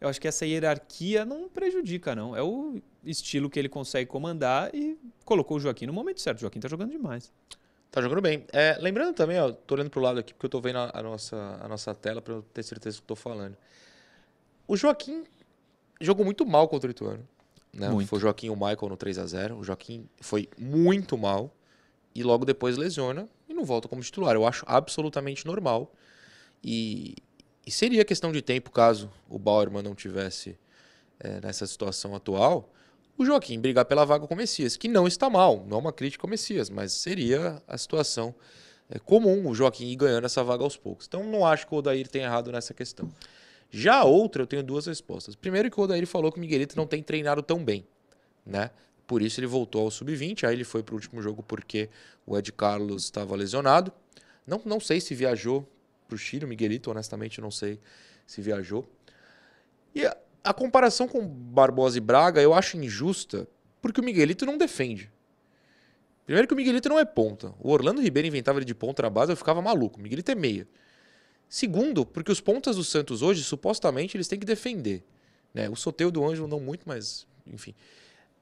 eu 0.01 0.09
acho 0.09 0.21
que 0.21 0.29
essa 0.29 0.45
hierarquia 0.45 1.25
não 1.25 1.49
prejudica, 1.49 2.15
não. 2.15 2.37
É 2.37 2.43
o 2.43 2.81
estilo 3.05 3.49
que 3.49 3.59
ele 3.59 3.69
consegue 3.69 4.09
comandar 4.09 4.75
e 4.75 4.99
colocou 5.25 5.57
o 5.57 5.61
Joaquim 5.61 5.87
no 5.87 5.93
momento 5.93 6.21
certo. 6.21 6.39
O 6.39 6.41
Joaquim 6.43 6.61
tá 6.61 6.69
jogando 6.69 6.91
demais. 6.91 7.33
Tá 7.91 8.03
jogando 8.03 8.21
bem. 8.21 8.45
É, 8.53 8.77
lembrando 8.81 9.15
também, 9.15 9.39
ó, 9.39 9.53
tô 9.53 9.75
olhando 9.75 9.91
pro 9.91 10.01
lado 10.01 10.19
aqui 10.19 10.35
porque 10.35 10.47
eu 10.47 10.51
tô 10.51 10.61
vendo 10.61 10.79
a, 10.79 10.91
a 10.93 11.03
nossa, 11.03 11.37
a 11.63 11.69
nossa 11.69 11.95
tela 11.95 12.21
para 12.21 12.35
eu 12.35 12.43
ter 12.43 12.63
certeza 12.63 12.97
do 12.97 13.03
que 13.03 13.07
tô 13.07 13.17
falando. 13.17 13.57
O 14.67 14.77
Joaquim 14.77 15.25
jogou 16.01 16.25
muito 16.25 16.45
mal 16.45 16.69
contra 16.69 16.89
o 16.89 16.91
Ituano. 16.91 17.27
Né? 17.73 17.89
Muito. 17.89 18.09
Foi 18.09 18.19
o 18.19 18.21
Joaquim 18.21 18.47
e 18.47 18.51
o 18.51 18.57
Michael 18.57 18.89
no 18.89 18.97
3 18.97 19.19
a 19.19 19.27
0 19.27 19.59
O 19.59 19.65
Joaquim 19.65 20.09
foi 20.21 20.49
muito 20.59 21.19
mal 21.19 21.55
e 22.15 22.23
logo 22.23 22.45
depois 22.45 22.77
lesiona 22.77 23.29
e 23.49 23.55
não 23.55 23.65
volta 23.65 23.89
como 23.89 24.03
titular. 24.03 24.35
Eu 24.35 24.47
acho 24.47 24.65
absolutamente 24.69 25.47
normal. 25.47 25.93
E, 26.63 27.17
e 27.67 27.71
seria 27.71 28.05
questão 28.05 28.31
de 28.31 28.43
tempo, 28.43 28.71
caso 28.71 29.11
o 29.29 29.39
Bauerman 29.39 29.83
não 29.83 29.95
tivesse 29.95 30.59
é, 31.19 31.41
nessa 31.41 31.67
situação 31.67 32.15
atual, 32.15 32.71
o 33.17 33.25
Joaquim 33.25 33.61
brigar 33.61 33.85
pela 33.85 34.05
vaga 34.05 34.27
com 34.27 34.35
o 34.35 34.37
Messias, 34.37 34.77
que 34.77 34.89
não 34.89 35.07
está 35.07 35.31
mal, 35.31 35.65
não 35.69 35.79
é 35.79 35.81
uma 35.81 35.93
crítica 35.93 36.27
ao 36.27 36.31
Messias, 36.31 36.69
mas 36.69 36.93
seria 36.93 37.63
a 37.67 37.79
situação 37.79 38.35
é, 38.91 38.99
comum 38.99 39.49
o 39.49 39.55
Joaquim 39.55 39.87
ir 39.87 39.97
ganhando 39.97 40.25
essa 40.25 40.43
vaga 40.43 40.65
aos 40.65 40.77
poucos. 40.77 41.07
Então 41.07 41.25
não 41.25 41.47
acho 41.47 41.67
que 41.67 41.75
o 41.75 41.79
Odair 41.79 42.09
tenha 42.09 42.27
errado 42.27 42.51
nessa 42.51 42.75
questão. 42.75 43.09
Já 43.71 43.97
a 43.97 44.05
outra, 44.05 44.43
eu 44.43 44.47
tenho 44.47 44.63
duas 44.63 44.87
respostas. 44.87 45.35
Primeiro 45.35 45.71
que 45.71 45.79
o 45.79 45.83
Odair 45.85 46.07
falou 46.07 46.31
que 46.31 46.39
o 46.39 46.41
Miguelito 46.41 46.77
não 46.77 46.87
tem 46.87 47.03
treinado 47.03 47.43
tão 47.43 47.65
bem, 47.65 47.87
né? 48.45 48.71
Por 49.07 49.21
isso 49.21 49.39
ele 49.41 49.47
voltou 49.47 49.83
ao 49.83 49.91
sub-20, 49.91 50.45
aí 50.45 50.55
ele 50.55 50.65
foi 50.65 50.83
para 50.83 50.95
o 50.95 50.97
último 50.97 51.21
jogo 51.21 51.43
porque 51.43 51.91
o 52.27 52.37
Ed 52.39 52.51
Carlos 52.53 53.05
estava 53.05 53.37
lesionado. 53.37 53.93
Não, 54.47 54.61
não 54.65 54.81
sei 54.81 55.01
se 55.01 55.15
viajou 55.15 55.69
para 56.07 56.15
o 56.15 56.19
Chile. 56.19 56.45
O 56.45 56.49
Miguelito, 56.49 56.91
honestamente, 56.91 57.41
não 57.41 57.51
sei 57.51 57.81
se 58.27 58.41
viajou. 58.41 58.89
E 59.95 60.05
a, 60.05 60.17
a, 60.43 60.53
comparação 60.53 61.07
com 61.07 61.27
Barbosa 61.27 61.99
e 61.99 62.01
Braga 62.01 62.41
eu 62.41 62.55
acho 62.55 62.77
injusta, 62.77 63.47
porque 63.81 64.01
o 64.01 64.05
Miguelito 64.05 64.45
não 64.45 64.59
defende. 64.59 65.11
Primeiro 66.25 66.49
que 66.49 66.55
o 66.55 66.57
Miguelito 66.57 66.89
não 66.89 66.99
é 66.99 67.05
ponta. 67.05 67.55
O 67.61 67.71
Orlando 67.71 68.01
Ribeiro 68.01 68.27
inventava 68.27 68.59
ele 68.59 68.65
de 68.65 68.75
ponta 68.75 69.03
na 69.03 69.11
base, 69.11 69.31
eu 69.31 69.37
ficava 69.37 69.61
maluco. 69.61 69.99
O 69.99 70.03
Miguelito 70.03 70.31
é 70.31 70.35
meia. 70.35 70.67
Segundo, 71.49 72.07
porque 72.07 72.33
os 72.33 72.41
pontas 72.41 72.77
do 72.77 72.85
Santos 72.85 73.23
hoje, 73.23 73.45
supostamente, 73.45 74.17
eles 74.17 74.27
têm 74.27 74.39
que 74.39 74.47
defender. 74.47 75.05
Né? 75.53 75.69
O 75.69 75.77
Soteio 75.77 76.11
do 76.11 76.25
Ângelo 76.25 76.49
não 76.49 76.59
muito, 76.59 76.83
mas 76.87 77.27
enfim. 77.47 77.75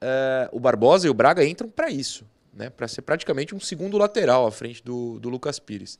Uh, 0.01 0.49
o 0.51 0.59
Barbosa 0.59 1.07
e 1.07 1.09
o 1.09 1.13
Braga 1.13 1.45
entram 1.45 1.69
para 1.69 1.89
isso, 1.89 2.25
né? 2.53 2.69
para 2.69 2.87
ser 2.87 3.01
praticamente 3.03 3.53
um 3.53 3.59
segundo 3.59 3.97
lateral 3.97 4.47
à 4.47 4.51
frente 4.51 4.83
do, 4.83 5.19
do 5.19 5.29
Lucas 5.29 5.59
Pires. 5.59 5.99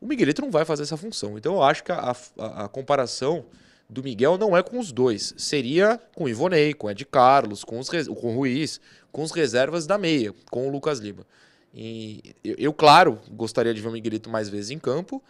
O 0.00 0.06
Miguelito 0.06 0.42
não 0.42 0.50
vai 0.50 0.64
fazer 0.64 0.82
essa 0.82 0.96
função. 0.96 1.38
Então 1.38 1.54
eu 1.54 1.62
acho 1.62 1.82
que 1.82 1.92
a, 1.92 2.14
a, 2.38 2.64
a 2.64 2.68
comparação 2.68 3.46
do 3.88 4.02
Miguel 4.02 4.36
não 4.36 4.56
é 4.56 4.62
com 4.62 4.78
os 4.78 4.92
dois. 4.92 5.34
Seria 5.36 6.00
com 6.14 6.24
o 6.24 6.28
Ivonei, 6.28 6.74
com 6.74 6.86
o 6.86 6.90
Ed 6.90 7.04
Carlos, 7.06 7.64
com, 7.64 7.78
os, 7.78 7.88
com 7.88 8.32
o 8.32 8.34
Ruiz, 8.34 8.80
com 9.12 9.22
os 9.22 9.30
reservas 9.30 9.86
da 9.86 9.96
meia, 9.96 10.34
com 10.50 10.68
o 10.68 10.70
Lucas 10.70 10.98
Lima. 10.98 11.26
E 11.72 12.34
eu, 12.42 12.54
eu, 12.58 12.72
claro, 12.72 13.20
gostaria 13.30 13.72
de 13.72 13.80
ver 13.80 13.88
o 13.88 13.92
Miguelito 13.92 14.30
mais 14.30 14.48
vezes 14.48 14.70
em 14.70 14.78
campo, 14.78 15.22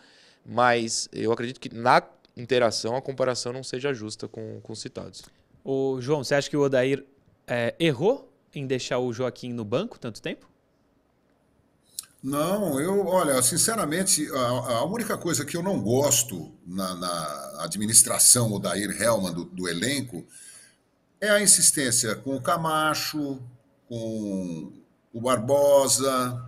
mas 0.44 1.09
eu 1.12 1.33
acredito 1.33 1.61
que 1.61 1.74
na 1.74 2.02
interação 2.37 2.94
a 2.94 3.02
comparação 3.02 3.52
não 3.52 3.64
seja 3.64 3.92
justa 3.92 4.29
com, 4.29 4.61
os 4.68 4.81
citados. 4.81 5.22
O 5.64 6.00
João, 6.00 6.22
você 6.22 6.35
acha 6.35 6.48
que 6.48 6.57
o 6.57 6.61
Odair 6.61 7.05
é, 7.46 7.74
errou 7.81 8.31
em 8.55 8.66
deixar 8.66 8.98
o 8.98 9.12
Joaquim 9.12 9.52
no 9.52 9.64
banco 9.64 9.98
tanto 9.98 10.22
tempo? 10.22 10.48
Não, 12.22 12.81
eu, 12.81 13.07
olha, 13.07 13.40
sinceramente, 13.42 14.29
a, 14.33 14.38
a, 14.38 14.85
única 14.85 15.16
coisa 15.16 15.44
que 15.44 15.57
eu 15.57 15.62
não 15.62 15.81
gosto 15.81 16.52
na, 16.66 16.94
na 16.94 17.64
administração 17.64 18.52
Odair 18.52 18.90
Hellman 19.00 19.33
do, 19.33 19.44
do, 19.44 19.68
elenco 19.68 20.26
é 21.20 21.31
a 21.31 21.40
insistência 21.40 22.16
com 22.16 22.35
o 22.35 22.42
Camacho, 22.42 23.40
com 23.88 24.72
o 25.12 25.20
Barbosa. 25.20 26.42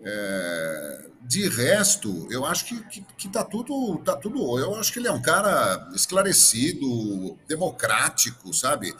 É, 0.00 1.08
de 1.22 1.46
resto, 1.48 2.26
eu 2.30 2.46
acho 2.46 2.64
que, 2.64 2.82
que, 2.84 3.00
que 3.16 3.28
tá 3.28 3.44
tudo, 3.44 3.98
tá 3.98 4.16
tudo. 4.16 4.58
Eu 4.58 4.74
acho 4.76 4.92
que 4.92 4.98
ele 4.98 5.08
é 5.08 5.12
um 5.12 5.20
cara 5.20 5.90
esclarecido, 5.94 7.36
democrático, 7.46 8.54
sabe? 8.54 8.94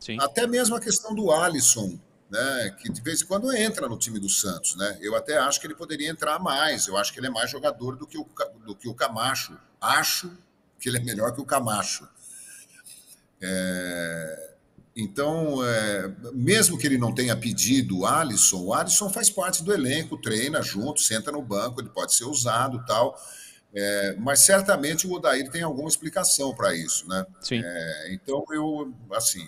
Sim. 0.00 0.16
Até 0.20 0.46
mesmo 0.46 0.74
a 0.74 0.80
questão 0.80 1.14
do 1.14 1.30
Alisson 1.30 1.98
né, 2.30 2.76
que 2.78 2.90
de 2.90 3.00
vez 3.00 3.22
em 3.22 3.26
quando 3.26 3.52
entra 3.52 3.88
no 3.88 3.98
time 3.98 4.18
do 4.18 4.28
Santos. 4.28 4.76
Né? 4.76 4.98
Eu 5.00 5.16
até 5.16 5.38
acho 5.38 5.60
que 5.60 5.66
ele 5.66 5.74
poderia 5.74 6.08
entrar 6.08 6.38
mais. 6.38 6.86
Eu 6.86 6.96
acho 6.96 7.12
que 7.12 7.20
ele 7.20 7.28
é 7.28 7.30
mais 7.30 7.50
jogador 7.50 7.96
do 7.96 8.06
que 8.06 8.18
o, 8.18 8.26
do 8.64 8.74
que 8.74 8.88
o 8.88 8.94
Camacho. 8.94 9.58
Acho 9.80 10.30
que 10.78 10.88
ele 10.88 10.98
é 10.98 11.02
melhor 11.02 11.32
que 11.32 11.40
o 11.40 11.44
Camacho. 11.44 12.08
É, 13.40 14.54
então, 14.96 15.64
é, 15.64 16.12
mesmo 16.32 16.76
que 16.76 16.86
ele 16.86 16.98
não 16.98 17.14
tenha 17.14 17.36
pedido 17.36 18.00
o 18.00 18.06
Alisson, 18.06 18.64
o 18.64 18.74
Alisson 18.74 19.08
faz 19.08 19.30
parte 19.30 19.62
do 19.62 19.72
elenco, 19.72 20.20
treina 20.20 20.60
junto, 20.60 21.00
senta 21.00 21.30
no 21.30 21.40
banco, 21.40 21.80
ele 21.80 21.88
pode 21.88 22.14
ser 22.14 22.24
usado 22.24 22.84
tal. 22.84 23.16
É, 23.72 24.16
mas 24.18 24.40
certamente 24.40 25.06
o 25.06 25.12
Odair 25.12 25.48
tem 25.50 25.62
alguma 25.62 25.88
explicação 25.88 26.54
para 26.54 26.74
isso, 26.74 27.06
né? 27.06 27.24
Sim. 27.40 27.60
É, 27.62 28.12
então 28.12 28.44
eu, 28.50 28.92
assim, 29.12 29.46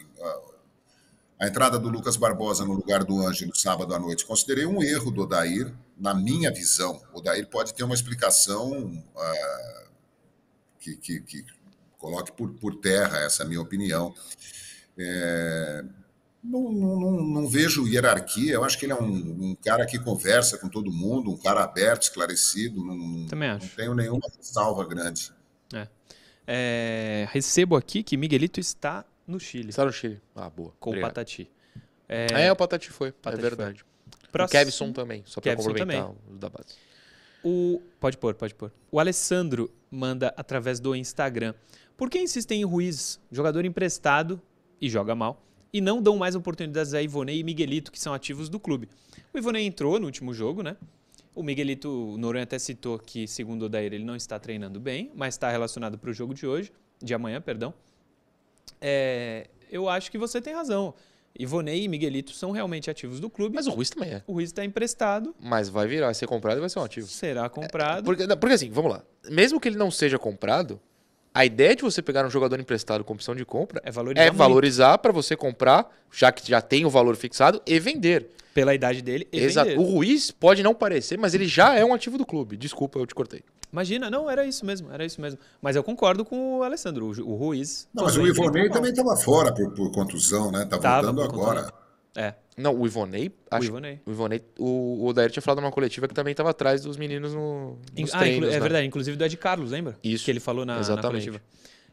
a 1.40 1.46
entrada 1.46 1.78
do 1.78 1.88
Lucas 1.88 2.18
Barbosa 2.18 2.66
no 2.66 2.74
lugar 2.74 3.02
do 3.02 3.18
Ângelo 3.26 3.56
sábado 3.56 3.94
à 3.94 3.98
noite, 3.98 4.26
considerei 4.26 4.66
um 4.66 4.82
erro 4.82 5.10
do 5.10 5.22
Odair, 5.22 5.72
na 5.96 6.12
minha 6.14 6.52
visão. 6.52 7.00
O 7.14 7.18
Odair 7.18 7.48
pode 7.48 7.72
ter 7.72 7.82
uma 7.82 7.94
explicação 7.94 9.02
uh, 9.16 9.90
que, 10.78 10.96
que, 10.96 11.20
que, 11.20 11.44
coloque 11.96 12.30
por, 12.32 12.52
por 12.54 12.76
terra 12.76 13.20
essa 13.20 13.42
minha 13.44 13.60
opinião. 13.60 14.14
É, 14.98 15.82
não, 16.44 16.72
não, 16.72 17.10
não, 17.22 17.48
vejo 17.48 17.86
hierarquia, 17.86 18.54
eu 18.54 18.64
acho 18.64 18.78
que 18.78 18.84
ele 18.84 18.92
é 18.92 18.96
um, 18.96 19.50
um, 19.50 19.54
cara 19.54 19.86
que 19.86 19.98
conversa 19.98 20.58
com 20.58 20.68
todo 20.68 20.92
mundo, 20.92 21.30
um 21.30 21.36
cara 21.38 21.62
aberto, 21.62 22.02
esclarecido. 22.02 22.84
Não, 22.84 23.26
Também 23.26 23.48
acho. 23.48 23.66
Não 23.66 23.74
tenho 23.76 23.94
nenhuma 23.94 24.28
salva 24.40 24.86
grande. 24.86 25.32
É. 25.72 25.88
É, 26.46 27.28
recebo 27.30 27.76
aqui 27.76 28.02
que 28.02 28.16
Miguelito 28.16 28.58
está 28.58 29.04
no 29.30 29.40
Chile, 29.40 29.70
Está 29.70 29.84
no 29.84 29.92
Chile. 29.92 30.20
Ah, 30.34 30.50
boa. 30.50 30.72
com 30.78 30.90
o 30.90 30.92
Obrigado. 30.92 31.10
Patati. 31.10 31.50
É, 32.08 32.50
o 32.50 32.56
Patati 32.56 32.90
foi. 32.90 33.12
Patati 33.12 33.38
é 33.38 33.42
verdade. 33.42 33.84
O 34.28 34.32
Próximo- 34.32 34.60
Kevson 34.60 34.92
também, 34.92 35.22
só 35.26 35.40
pra 35.40 35.52
Kevson 35.52 35.68
complementar 35.70 36.10
os 36.30 36.38
da 36.38 36.48
base. 36.48 36.74
O... 37.42 37.80
Pode 37.98 38.18
pôr, 38.18 38.34
pode 38.34 38.54
pôr. 38.54 38.72
O 38.90 39.00
Alessandro 39.00 39.70
manda 39.90 40.32
através 40.36 40.78
do 40.78 40.94
Instagram. 40.94 41.54
Por 41.96 42.10
que 42.10 42.18
insistem 42.18 42.60
em 42.60 42.64
Ruiz, 42.64 43.20
jogador 43.30 43.64
emprestado 43.64 44.40
e 44.80 44.88
joga 44.88 45.14
mal, 45.14 45.42
e 45.72 45.80
não 45.80 46.02
dão 46.02 46.16
mais 46.16 46.34
oportunidades 46.34 46.94
a 46.94 47.02
Ivonei 47.02 47.38
e 47.38 47.44
Miguelito, 47.44 47.92
que 47.92 48.00
são 48.00 48.12
ativos 48.12 48.48
do 48.48 48.58
clube? 48.58 48.88
O 49.32 49.38
Ivonei 49.38 49.64
entrou 49.64 49.98
no 49.98 50.06
último 50.06 50.34
jogo, 50.34 50.62
né? 50.62 50.76
O 51.34 51.42
Miguelito, 51.42 51.88
o 51.88 52.18
Noronha 52.18 52.44
até 52.44 52.58
citou 52.58 52.98
que, 52.98 53.26
segundo 53.28 53.62
o 53.62 53.66
Odair, 53.66 53.92
ele 53.92 54.04
não 54.04 54.16
está 54.16 54.38
treinando 54.38 54.80
bem, 54.80 55.12
mas 55.14 55.34
está 55.34 55.50
relacionado 55.50 55.96
para 55.96 56.10
o 56.10 56.12
jogo 56.12 56.34
de 56.34 56.46
hoje, 56.46 56.72
de 57.00 57.14
amanhã, 57.14 57.40
perdão. 57.40 57.72
É, 58.80 59.46
eu 59.70 59.88
acho 59.88 60.10
que 60.10 60.18
você 60.18 60.40
tem 60.40 60.54
razão. 60.54 60.94
Ivonei 61.38 61.84
e 61.84 61.88
Miguelito 61.88 62.32
são 62.32 62.50
realmente 62.50 62.90
ativos 62.90 63.20
do 63.20 63.30
clube. 63.30 63.54
Mas 63.54 63.66
o 63.66 63.70
Ruiz 63.70 63.88
também 63.88 64.10
é. 64.10 64.22
o 64.26 64.32
Ruiz 64.32 64.50
está 64.50 64.64
emprestado, 64.64 65.34
Mas 65.40 65.68
vai 65.68 65.86
virar, 65.86 66.06
vai 66.06 66.14
ser 66.14 66.26
comprado 66.26 66.58
e 66.58 66.60
vai 66.60 66.68
ser 66.68 66.80
um 66.80 66.82
ativo. 66.84 67.06
será 67.06 67.48
comprado. 67.48 68.04
Porque, 68.04 68.26
não, 68.26 68.36
porque 68.36 68.54
assim, 68.54 68.70
vamos 68.70 68.90
lá. 68.92 69.04
Mesmo 69.28 69.60
que 69.60 69.68
ele 69.68 69.76
não 69.76 69.90
seja 69.90 70.18
comprado, 70.18 70.80
a 71.32 71.44
ideia 71.44 71.76
de 71.76 71.82
você 71.82 72.02
pegar 72.02 72.26
um 72.26 72.30
jogador 72.30 72.58
emprestado 72.58 73.04
com 73.04 73.14
opção 73.14 73.36
de 73.36 73.44
compra 73.44 73.80
É 73.84 73.90
valorizar 73.92 74.24
é 74.26 74.30
valorizar 74.30 74.98
para 74.98 75.12
você 75.12 75.36
comprar, 75.36 75.88
já 76.12 76.32
que 76.32 76.46
já 76.48 76.60
tem 76.60 76.84
o 76.84 76.90
valor 76.90 77.16
fixado, 77.16 77.62
e 77.64 77.78
vender. 77.78 78.28
pela 78.52 78.74
idade 78.74 79.00
dele 79.00 79.28
e 79.32 79.38
Exato. 79.38 79.70
vender. 79.70 79.80
O 79.80 79.84
Ruiz 79.84 80.32
pode 80.32 80.62
não 80.62 80.74
parecer, 80.74 81.16
mas 81.16 81.32
ele 81.32 81.46
já 81.46 81.76
é 81.76 81.84
um 81.84 81.94
ativo 81.94 82.18
do 82.18 82.26
clube. 82.26 82.56
Desculpa, 82.56 82.98
eu 82.98 83.06
te 83.06 83.14
cortei. 83.14 83.42
Imagina, 83.72 84.10
não, 84.10 84.28
era 84.28 84.44
isso 84.44 84.66
mesmo, 84.66 84.90
era 84.92 85.04
isso 85.04 85.20
mesmo. 85.20 85.38
Mas 85.62 85.76
eu 85.76 85.84
concordo 85.84 86.24
com 86.24 86.58
o 86.58 86.62
Alessandro, 86.62 87.06
o, 87.06 87.32
o 87.32 87.36
Ruiz. 87.36 87.88
Não, 87.94 88.04
mas 88.04 88.16
o 88.16 88.26
Ivonei 88.26 88.68
também 88.68 88.90
estava 88.90 89.16
fora 89.16 89.52
por, 89.54 89.70
por 89.72 89.90
contusão, 89.92 90.50
né? 90.50 90.64
Tá 90.64 90.78
Tava 90.78 91.12
voltando 91.12 91.22
agora. 91.22 91.72
É, 92.16 92.34
Não, 92.56 92.74
o 92.74 92.86
Ivonei. 92.86 93.32
Acho, 93.50 93.66
Ivonei. 93.66 94.00
O 94.04 94.10
Ivonei. 94.10 94.42
O, 94.58 95.04
o 95.04 95.06
Odair 95.06 95.30
tinha 95.30 95.42
falado 95.42 95.60
numa 95.60 95.70
coletiva 95.70 96.08
que 96.08 96.14
também 96.14 96.32
estava 96.32 96.50
atrás 96.50 96.82
dos 96.82 96.96
meninos 96.96 97.32
no, 97.32 97.78
nos 97.96 98.14
ah, 98.14 98.18
treinos. 98.18 98.48
é 98.48 98.52
né? 98.52 98.60
verdade, 98.60 98.86
inclusive 98.86 99.16
do 99.16 99.24
Ed 99.24 99.36
Carlos, 99.36 99.70
lembra? 99.70 99.96
Isso, 100.02 100.24
Que 100.24 100.30
ele 100.32 100.40
falou 100.40 100.66
na, 100.66 100.74
na 100.74 100.80
exatamente. 100.80 101.30
coletiva. 101.30 101.40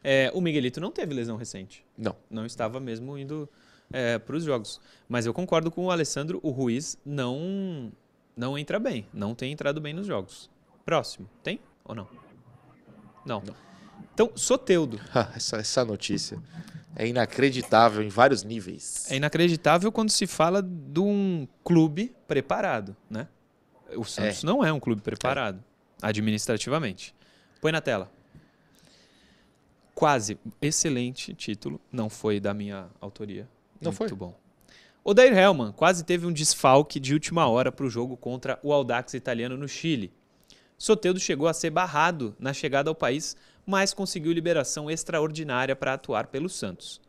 É, 0.04 0.32
o 0.34 0.42
Miguelito 0.42 0.82
não 0.82 0.92
teve 0.92 1.14
lesão 1.14 1.38
recente. 1.38 1.86
Não. 1.98 2.16
Não 2.30 2.46
estava 2.46 2.80
mesmo 2.80 3.18
indo 3.18 3.48
para 4.26 4.36
os 4.36 4.44
jogos. 4.44 4.82
Mas 5.08 5.26
eu 5.26 5.34
concordo 5.34 5.72
com 5.72 5.86
o 5.86 5.92
Alessandro, 5.92 6.40
o 6.44 6.50
Ruiz 6.50 6.98
não, 7.06 7.92
não 8.36 8.58
entra 8.58 8.80
bem. 8.80 9.06
Não 9.14 9.34
tem 9.34 9.52
entrado 9.52 9.80
bem 9.80 9.94
nos 9.94 10.08
jogos. 10.08 10.50
Próximo, 10.88 11.30
tem 11.44 11.60
ou 11.84 11.94
não? 11.94 12.08
Não. 13.26 13.44
Então, 14.14 14.32
Soteudo. 14.38 14.98
essa, 15.36 15.58
essa 15.58 15.84
notícia 15.84 16.42
é 16.96 17.06
inacreditável 17.06 18.02
em 18.02 18.08
vários 18.08 18.46
níveis. 18.46 19.06
É 19.12 19.18
inacreditável 19.18 19.92
quando 19.92 20.12
se 20.12 20.26
fala 20.26 20.62
de 20.62 21.02
um 21.02 21.46
clube 21.62 22.16
preparado, 22.26 22.96
né? 23.10 23.28
O 23.98 24.06
Santos 24.06 24.44
não 24.44 24.64
é 24.64 24.72
um 24.72 24.80
clube 24.80 25.02
preparado, 25.02 25.62
administrativamente. 26.02 27.14
Põe 27.60 27.74
na 27.74 27.82
tela. 27.82 28.10
Quase. 29.94 30.40
Excelente 30.62 31.34
título. 31.34 31.82
Não 31.92 32.10
foi 32.10 32.40
da 32.40 32.54
minha 32.54 32.88
autoria. 33.02 33.46
Não 33.82 33.92
Muito 33.92 33.98
foi? 33.98 34.18
bom. 34.18 34.40
Odair 35.04 35.38
Hellman 35.38 35.74
quase 35.74 36.06
teve 36.06 36.26
um 36.26 36.32
desfalque 36.32 36.98
de 36.98 37.14
última 37.14 37.46
hora 37.46 37.74
para 37.74 37.86
o 37.86 37.90
jogo 37.90 38.16
contra 38.16 38.58
o 38.64 38.72
Audax 38.72 39.16
italiano 39.16 39.58
no 39.58 39.68
Chile. 39.68 40.14
Soteldo 40.78 41.20
chegou 41.20 41.48
a 41.48 41.54
ser 41.54 41.72
barrado 41.72 42.36
na 42.40 42.54
chegada 42.54 42.90
ao 42.90 42.96
país, 42.96 43.36
mas 43.66 43.94
conseguiu 43.94 44.32
liberação 44.32 44.90
extraordinária 44.92 45.76
para 45.76 45.94
atuar 45.94 46.28
pelo 46.28 46.48
Santos. 46.48 47.02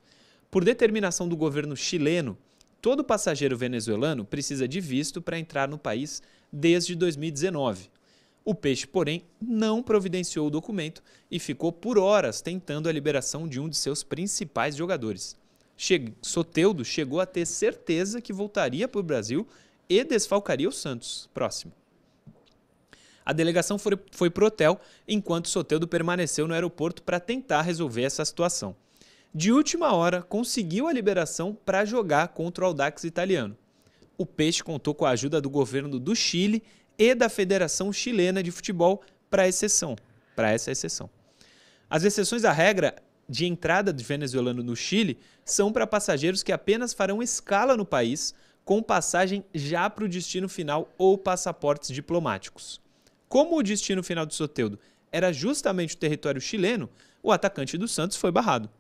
Por 0.50 0.64
determinação 0.64 1.28
do 1.28 1.36
governo 1.36 1.76
chileno, 1.76 2.36
todo 2.80 3.04
passageiro 3.04 3.56
venezuelano 3.56 4.24
precisa 4.24 4.66
de 4.66 4.80
visto 4.80 5.20
para 5.20 5.38
entrar 5.38 5.68
no 5.68 5.78
país 5.78 6.22
desde 6.50 6.94
2019. 6.94 7.90
O 8.42 8.54
Peixe, 8.54 8.86
porém, 8.86 9.24
não 9.38 9.82
providenciou 9.82 10.46
o 10.46 10.50
documento 10.50 11.02
e 11.30 11.38
ficou 11.38 11.70
por 11.70 11.98
horas 11.98 12.40
tentando 12.40 12.88
a 12.88 12.92
liberação 12.92 13.46
de 13.46 13.60
um 13.60 13.68
de 13.68 13.76
seus 13.76 14.02
principais 14.02 14.74
jogadores. 14.74 15.36
Che 15.76 16.14
Soteudo 16.22 16.82
chegou 16.82 17.20
a 17.20 17.26
ter 17.26 17.44
certeza 17.44 18.22
que 18.22 18.32
voltaria 18.32 18.88
para 18.88 19.00
o 19.00 19.04
Brasil 19.04 19.46
e 19.86 20.02
desfalcaria 20.02 20.68
o 20.68 20.72
Santos. 20.72 21.28
Próximo. 21.34 21.72
A 23.28 23.32
delegação 23.34 23.78
foi, 23.78 23.92
foi 24.10 24.30
pro 24.30 24.46
hotel, 24.46 24.80
enquanto 25.06 25.50
Soteudo 25.50 25.86
permaneceu 25.86 26.48
no 26.48 26.54
aeroporto 26.54 27.02
para 27.02 27.20
tentar 27.20 27.60
resolver 27.60 28.00
essa 28.00 28.24
situação. 28.24 28.74
De 29.34 29.52
última 29.52 29.92
hora, 29.92 30.22
conseguiu 30.22 30.88
a 30.88 30.92
liberação 30.94 31.54
para 31.62 31.84
jogar 31.84 32.28
contra 32.28 32.64
o 32.64 32.68
Audax 32.68 33.04
italiano. 33.04 33.54
O 34.16 34.24
Peixe 34.24 34.64
contou 34.64 34.94
com 34.94 35.04
a 35.04 35.10
ajuda 35.10 35.42
do 35.42 35.50
governo 35.50 36.00
do 36.00 36.16
Chile 36.16 36.62
e 36.96 37.14
da 37.14 37.28
Federação 37.28 37.92
Chilena 37.92 38.42
de 38.42 38.50
Futebol 38.50 39.02
para 39.28 39.46
exceção, 39.46 39.94
para 40.34 40.50
essa 40.50 40.70
exceção. 40.70 41.10
As 41.90 42.04
exceções 42.04 42.46
à 42.46 42.50
regra 42.50 42.96
de 43.28 43.44
entrada 43.44 43.92
de 43.92 44.02
venezuelano 44.02 44.62
no 44.62 44.74
Chile 44.74 45.18
são 45.44 45.70
para 45.70 45.86
passageiros 45.86 46.42
que 46.42 46.50
apenas 46.50 46.94
farão 46.94 47.22
escala 47.22 47.76
no 47.76 47.84
país 47.84 48.32
com 48.64 48.82
passagem 48.82 49.44
já 49.52 49.90
para 49.90 50.04
o 50.04 50.08
destino 50.08 50.48
final 50.48 50.90
ou 50.96 51.18
passaportes 51.18 51.90
diplomáticos. 51.90 52.80
Como 53.28 53.58
o 53.58 53.62
destino 53.62 54.02
final 54.02 54.24
do 54.24 54.34
Soteudo 54.34 54.78
era 55.12 55.32
justamente 55.32 55.94
o 55.94 55.98
território 55.98 56.40
chileno, 56.40 56.88
o 57.22 57.32
atacante 57.32 57.76
do 57.76 57.88
Santos 57.88 58.16
foi 58.16 58.30
barrado. 58.30 58.70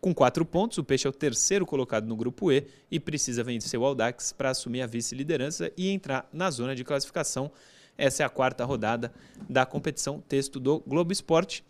Com 0.00 0.14
quatro 0.14 0.44
pontos, 0.44 0.76
o 0.76 0.84
Peixe 0.84 1.06
é 1.06 1.10
o 1.10 1.12
terceiro 1.12 1.64
colocado 1.64 2.06
no 2.06 2.14
grupo 2.14 2.52
E 2.52 2.66
e 2.90 3.00
precisa 3.00 3.42
vencer 3.42 3.80
o 3.80 3.84
Audax 3.86 4.32
para 4.32 4.50
assumir 4.50 4.82
a 4.82 4.86
vice-liderança 4.86 5.72
e 5.78 5.88
entrar 5.88 6.28
na 6.30 6.50
zona 6.50 6.76
de 6.76 6.84
classificação. 6.84 7.50
Essa 7.96 8.22
é 8.22 8.26
a 8.26 8.28
quarta 8.28 8.66
rodada 8.66 9.12
da 9.48 9.64
competição. 9.64 10.20
Texto 10.20 10.60
do 10.60 10.80
Globo 10.80 11.10
Esporte. 11.10 11.64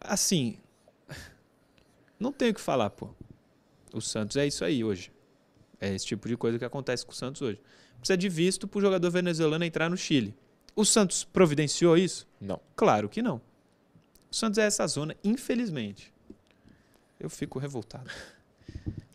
Assim, 0.00 0.56
não 2.18 2.32
tenho 2.32 2.52
o 2.52 2.54
que 2.54 2.60
falar, 2.62 2.88
pô. 2.88 3.10
O 3.92 4.00
Santos 4.00 4.38
é 4.38 4.46
isso 4.46 4.64
aí 4.64 4.82
hoje. 4.82 5.12
É 5.78 5.94
esse 5.94 6.06
tipo 6.06 6.28
de 6.28 6.36
coisa 6.36 6.58
que 6.58 6.64
acontece 6.64 7.04
com 7.04 7.12
o 7.12 7.14
Santos 7.14 7.42
hoje. 7.42 7.60
Precisa 8.02 8.16
de 8.16 8.28
visto 8.28 8.66
para 8.66 8.78
o 8.78 8.80
jogador 8.80 9.10
venezuelano 9.10 9.64
entrar 9.64 9.88
no 9.88 9.96
Chile. 9.96 10.34
O 10.74 10.84
Santos 10.84 11.22
providenciou 11.22 11.96
isso? 11.96 12.26
Não. 12.40 12.58
Claro 12.74 13.08
que 13.08 13.22
não. 13.22 13.40
O 14.28 14.34
Santos 14.34 14.58
é 14.58 14.62
essa 14.62 14.84
zona, 14.88 15.14
infelizmente. 15.22 16.12
Eu 17.20 17.30
fico 17.30 17.60
revoltado. 17.60 18.10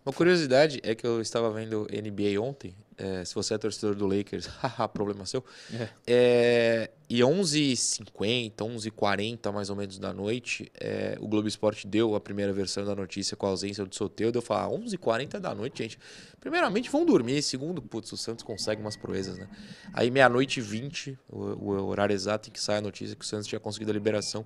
Uma 0.08 0.14
curiosidade 0.14 0.80
é 0.84 0.96
que 0.96 1.06
eu 1.06 1.20
estava 1.20 1.52
vendo 1.52 1.86
NBA 1.92 2.42
ontem. 2.42 2.74
é, 2.98 3.26
se 3.26 3.36
você 3.36 3.56
é 3.56 3.58
torcedor 3.58 3.94
do 3.94 4.08
Lakers, 4.08 4.46
haha, 4.64 4.88
problema 4.88 5.26
seu. 5.26 5.44
É. 5.74 5.90
É, 6.08 6.92
e 7.10 7.20
11h50, 7.20 8.54
11h40 8.56 9.52
mais 9.52 9.70
ou 9.70 9.76
menos 9.76 10.00
da 10.00 10.14
noite, 10.14 10.72
é, 10.80 11.18
o 11.20 11.28
Globo 11.28 11.50
Esporte 11.50 11.86
deu 11.86 12.16
a 12.16 12.22
primeira 12.22 12.54
versão 12.54 12.86
da 12.86 12.96
notícia 12.96 13.36
com 13.36 13.48
a 13.48 13.50
ausência 13.50 13.86
do 13.86 13.94
Soteldo. 13.94 14.38
Eu 14.38 14.42
falei, 14.42 14.64
ah, 14.64 14.80
11h40 14.80 15.40
da 15.40 15.54
noite, 15.54 15.84
gente. 15.84 16.00
Primeiramente, 16.40 16.90
vão 16.90 17.06
dormir. 17.06 17.42
Segundo, 17.42 17.82
putz, 17.82 18.10
o 18.14 18.16
Santos 18.16 18.46
consegue 18.46 18.80
umas 18.80 18.96
proezas, 18.96 19.38
né? 19.38 19.50
Aí, 19.92 20.10
meia-noite 20.10 20.62
e 20.62 20.64
20, 20.64 21.20
o, 21.28 21.38
o 21.38 21.86
horário 21.88 22.14
exato 22.14 22.48
em 22.48 22.54
que 22.54 22.62
sai 22.62 22.78
a 22.78 22.82
notícia 22.82 23.14
que 23.14 23.26
o 23.26 23.28
Santos 23.28 23.46
tinha 23.46 23.60
conseguido 23.60 23.92
a 23.92 23.94
liberação, 23.94 24.46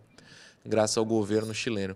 graças 0.65 0.97
ao 0.97 1.05
governo 1.05 1.53
chileno. 1.53 1.95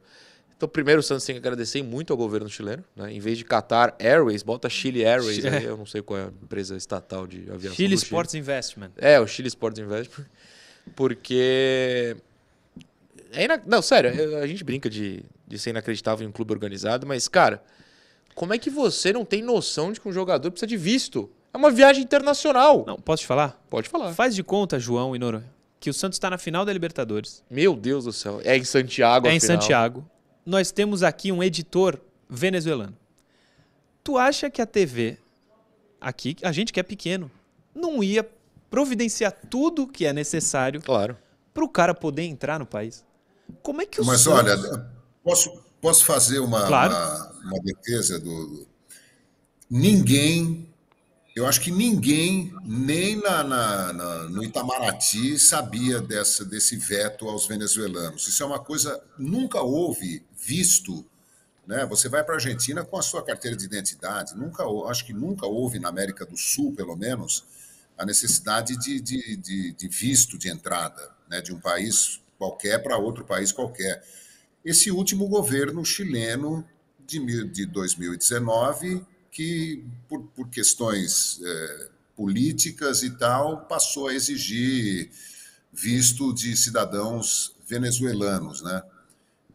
Então, 0.57 0.69
primeiro, 0.69 1.01
o 1.01 1.03
Santos 1.03 1.25
tem 1.25 1.35
que 1.35 1.39
agradecer 1.39 1.83
muito 1.83 2.13
ao 2.13 2.17
governo 2.17 2.47
chileno. 2.49 2.83
Né? 2.95 3.11
Em 3.13 3.19
vez 3.19 3.37
de 3.37 3.43
Qatar 3.43 3.93
Airways, 3.99 4.41
bota 4.41 4.69
Chile 4.69 5.05
Airways. 5.05 5.43
Aí, 5.45 5.65
eu 5.65 5.75
não 5.75 5.85
sei 5.85 6.01
qual 6.01 6.17
é 6.19 6.23
a 6.23 6.27
empresa 6.27 6.77
estatal 6.77 7.27
de 7.27 7.41
aviação. 7.51 7.75
Chile 7.75 7.95
Sports 7.95 8.33
Investment. 8.35 8.91
é, 8.97 9.19
o 9.19 9.27
Chile 9.27 9.47
Sports 9.49 9.79
Investment. 9.79 10.25
Porque. 10.95 12.15
É 13.33 13.43
ina- 13.43 13.62
Não, 13.65 13.81
sério, 13.81 14.37
a 14.41 14.47
gente 14.47 14.63
brinca 14.63 14.89
de, 14.89 15.23
de 15.47 15.60
ser 15.60 15.71
inacreditável 15.71 16.25
em 16.25 16.29
um 16.29 16.31
clube 16.31 16.53
organizado, 16.53 17.06
mas, 17.06 17.27
cara, 17.27 17.62
como 18.33 18.53
é 18.53 18.58
que 18.58 18.69
você 18.69 19.12
não 19.12 19.25
tem 19.25 19.41
noção 19.41 19.91
de 19.91 19.99
que 19.99 20.08
um 20.08 20.12
jogador 20.13 20.49
precisa 20.51 20.67
de 20.67 20.77
visto? 20.77 21.29
É 21.53 21.58
uma 21.58 21.71
viagem 21.71 22.03
internacional. 22.03 22.83
Não, 22.87 22.97
posso 22.97 23.21
te 23.23 23.27
falar? 23.27 23.62
Pode 23.69 23.89
falar. 23.89 24.13
Faz 24.13 24.35
de 24.35 24.43
conta, 24.43 24.79
João 24.79 25.15
e 25.15 25.19
Noronha, 25.19 25.49
que 25.79 25.89
o 25.89 25.93
Santos 25.93 26.15
está 26.17 26.29
na 26.29 26.37
final 26.37 26.63
da 26.65 26.71
Libertadores. 26.71 27.43
Meu 27.49 27.75
Deus 27.75 28.06
do 28.06 28.13
céu. 28.13 28.39
É 28.43 28.56
em 28.58 28.63
Santiago, 28.63 29.27
é 29.27 29.33
em 29.33 29.37
afinal. 29.37 29.62
Santiago. 29.62 30.10
Nós 30.46 30.71
temos 30.71 31.02
aqui 31.04 31.31
um 31.31 31.41
editor 31.41 32.00
venezuelano. 32.29 32.96
Tu 34.04 34.17
acha 34.17 34.50
que 34.50 34.62
a 34.62 34.65
TV, 34.65 35.17
aqui, 36.00 36.35
a 36.43 36.52
gente 36.52 36.71
que 36.71 36.79
é 36.79 36.83
pequeno, 36.83 37.31
não 37.73 38.04
ia 38.04 38.27
providenciar 38.69 39.31
tudo 39.50 39.87
que 39.87 40.06
é 40.06 40.13
necessário 40.13 40.81
Claro. 40.81 41.17
para 41.54 41.63
o 41.63 41.69
cara 41.69 41.93
poder 41.93 42.23
entrar 42.23 42.60
no 42.60 42.65
país? 42.65 43.04
Como 43.63 43.81
é 43.81 43.85
que 43.85 44.00
o 44.02 44.06
Mas 44.06 44.21
Santos... 44.21 44.37
olha, 44.37 44.91
posso, 45.23 45.63
posso 45.81 46.06
fazer 46.06 46.39
uma, 46.39 46.67
Claro. 46.67 46.93
uma, 46.93 47.31
uma 47.46 47.60
defesa 47.62 48.19
do. 48.19 48.67
Ninguém 49.69 50.69
Eu 51.35 51.46
acho 51.46 51.60
que 51.60 51.69
ninguém, 51.69 52.54
nem 52.63 53.17
na, 53.17 53.43
na, 53.43 53.91
na, 53.93 54.23
no 54.29 54.41
Itamaraty, 54.41 55.37
sabia 55.37 56.00
dessa, 56.00 56.46
desse 56.46 56.77
veto 56.77 57.27
aos 57.27 57.46
venezuelanos. 57.46 58.25
Isso 58.25 58.41
é 58.41 58.46
uma 58.46 58.58
coisa 58.60 59.04
nunca 59.17 59.60
houve 59.62 60.23
visto. 60.46 61.06
Né? 61.65 61.85
Você 61.87 62.08
vai 62.08 62.23
para 62.23 62.35
a 62.35 62.37
Argentina 62.37 62.83
com 62.85 62.98
a 62.98 63.02
sua 63.02 63.23
carteira 63.23 63.58
de 63.58 63.65
identidade. 63.65 64.35
Nunca, 64.35 64.63
acho 64.89 65.06
que 65.06 65.13
nunca 65.13 65.46
houve 65.46 65.79
na 65.79 65.89
América 65.89 66.25
do 66.25 66.37
Sul, 66.37 66.73
pelo 66.75 66.96
menos, 66.96 67.43
a 67.98 68.06
necessidade 68.06 68.77
de, 68.77 69.00
de, 69.00 69.35
de, 69.37 69.71
de 69.71 69.87
visto 69.87 70.37
de 70.37 70.50
entrada 70.50 71.10
né? 71.29 71.41
de 71.41 71.54
um 71.54 71.60
país 71.60 72.21
qualquer 72.37 72.83
para 72.83 72.98
outro 72.98 73.25
país 73.25 73.52
qualquer. 73.52 74.04
Esse 74.63 74.91
último 74.91 75.27
governo 75.27 75.83
chileno 75.85 76.67
de, 77.08 77.46
de 77.46 77.65
2019 77.65 79.04
que, 79.31 79.83
por, 80.08 80.23
por 80.27 80.50
questões 80.50 81.41
é, 81.43 81.89
políticas 82.15 83.04
e 83.04 83.12
tal, 83.12 83.65
passou 83.65 84.08
a 84.08 84.13
exigir 84.13 85.10
visto 85.73 86.33
de 86.33 86.56
cidadãos 86.56 87.54
venezuelanos, 87.67 88.62
né? 88.62 88.81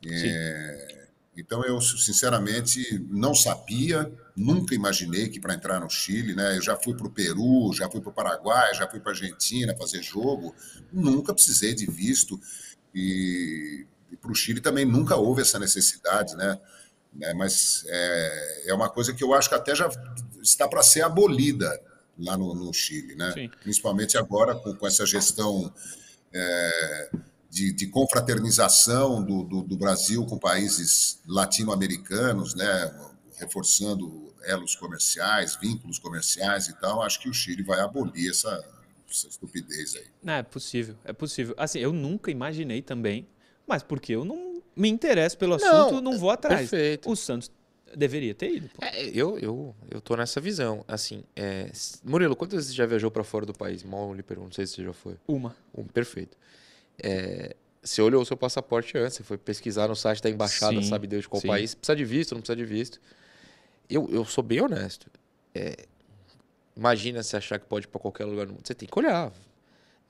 É, 0.06 1.08
então 1.36 1.64
eu 1.64 1.80
sinceramente 1.80 2.98
não 3.08 3.34
sabia, 3.34 4.10
nunca 4.36 4.74
imaginei 4.74 5.28
que 5.28 5.40
para 5.40 5.54
entrar 5.54 5.80
no 5.80 5.88
Chile, 5.88 6.34
né? 6.34 6.56
Eu 6.56 6.62
já 6.62 6.76
fui 6.76 6.94
para 6.94 7.06
o 7.06 7.10
Peru, 7.10 7.72
já 7.72 7.90
fui 7.90 8.00
para 8.00 8.10
o 8.10 8.14
Paraguai, 8.14 8.74
já 8.74 8.88
fui 8.88 9.00
para 9.00 9.12
a 9.12 9.14
Argentina 9.14 9.76
fazer 9.76 10.02
jogo, 10.02 10.54
nunca 10.92 11.34
precisei 11.34 11.74
de 11.74 11.86
visto 11.86 12.40
e, 12.94 13.86
e 14.10 14.16
para 14.16 14.30
o 14.30 14.34
Chile 14.34 14.60
também 14.60 14.84
nunca 14.84 15.16
houve 15.16 15.42
essa 15.42 15.58
necessidade, 15.58 16.36
né? 16.36 16.58
Né? 17.12 17.34
Mas 17.34 17.84
é, 17.88 18.70
é 18.70 18.74
uma 18.74 18.88
coisa 18.88 19.12
que 19.12 19.22
eu 19.22 19.34
acho 19.34 19.48
que 19.48 19.54
até 19.54 19.74
já 19.74 19.90
está 20.42 20.68
para 20.68 20.82
ser 20.82 21.02
abolida 21.02 21.80
lá 22.18 22.36
no, 22.36 22.54
no 22.54 22.72
Chile, 22.72 23.14
né? 23.14 23.32
principalmente 23.62 24.16
agora 24.16 24.54
com, 24.54 24.74
com 24.74 24.86
essa 24.86 25.06
gestão 25.06 25.72
é, 26.32 27.10
de, 27.50 27.72
de, 27.72 27.86
confraternização 27.88 29.22
do, 29.22 29.42
do, 29.42 29.62
do, 29.62 29.76
Brasil 29.76 30.24
com 30.24 30.38
países 30.38 31.20
latino-americanos, 31.26 32.54
né? 32.54 32.94
reforçando 33.36 34.32
elos 34.44 34.74
comerciais, 34.74 35.56
vínculos 35.60 35.98
comerciais 35.98 36.68
e 36.68 36.80
tal. 36.80 37.02
Acho 37.02 37.20
que 37.20 37.28
o 37.28 37.34
Chile 37.34 37.62
vai 37.62 37.80
abolir 37.80 38.30
essa, 38.30 38.64
essa 39.10 39.28
estupidez 39.28 39.96
aí. 39.96 40.06
Não, 40.22 40.34
é 40.34 40.42
possível, 40.42 40.94
é 41.04 41.12
possível. 41.12 41.54
Assim, 41.58 41.80
eu 41.80 41.92
nunca 41.92 42.30
imaginei 42.30 42.82
também, 42.82 43.26
mas 43.66 43.82
porque 43.82 44.14
eu 44.14 44.24
não 44.24 44.62
me 44.76 44.88
interesso 44.88 45.36
pelo 45.36 45.54
assunto, 45.54 45.94
não, 45.94 46.12
não 46.12 46.18
vou 46.18 46.30
atrás. 46.30 46.70
Perfeito. 46.70 47.10
O 47.10 47.16
Santos 47.16 47.50
deveria 47.96 48.34
ter 48.34 48.54
ido. 48.54 48.70
É, 48.80 49.06
eu, 49.06 49.38
eu, 49.38 49.74
eu 49.90 50.00
tô 50.00 50.16
nessa 50.16 50.40
visão. 50.40 50.84
Assim, 50.86 51.24
é... 51.34 51.70
Murilo, 52.04 52.36
quantas 52.36 52.56
vezes 52.56 52.70
você 52.70 52.76
já 52.76 52.86
viajou 52.86 53.10
para 53.10 53.24
fora 53.24 53.44
do 53.44 53.52
país? 53.52 53.82
Mal 53.82 54.14
lhe 54.14 54.22
pergunto, 54.22 54.48
não 54.48 54.54
sei 54.54 54.66
se 54.66 54.74
você 54.74 54.84
já 54.84 54.92
foi. 54.92 55.16
Uma. 55.26 55.56
Um, 55.76 55.84
perfeito. 55.84 56.36
É... 57.02 57.56
Você 57.82 58.02
olhou 58.02 58.20
o 58.20 58.26
seu 58.26 58.36
passaporte 58.36 58.96
antes, 58.98 59.16
você 59.16 59.22
foi 59.22 59.38
pesquisar 59.38 59.88
no 59.88 59.96
site 59.96 60.22
da 60.22 60.28
embaixada, 60.28 60.82
sim, 60.82 60.88
sabe 60.88 61.06
Deus 61.06 61.22
de 61.22 61.28
qual 61.28 61.40
sim. 61.40 61.48
país. 61.48 61.74
Precisa 61.74 61.96
de 61.96 62.04
visto, 62.04 62.34
não 62.34 62.42
precisa 62.42 62.56
de 62.56 62.64
visto. 62.64 63.00
Eu, 63.88 64.08
eu 64.10 64.24
sou 64.24 64.44
bem 64.44 64.60
honesto. 64.60 65.06
É... 65.54 65.86
Imagina 66.76 67.22
se 67.22 67.36
achar 67.36 67.58
que 67.58 67.66
pode 67.66 67.86
ir 67.86 67.88
para 67.88 68.00
qualquer 68.00 68.26
lugar 68.26 68.46
no 68.46 68.52
mundo. 68.52 68.66
Você 68.66 68.74
tem 68.74 68.88
que 68.88 68.98
olhar. 68.98 69.32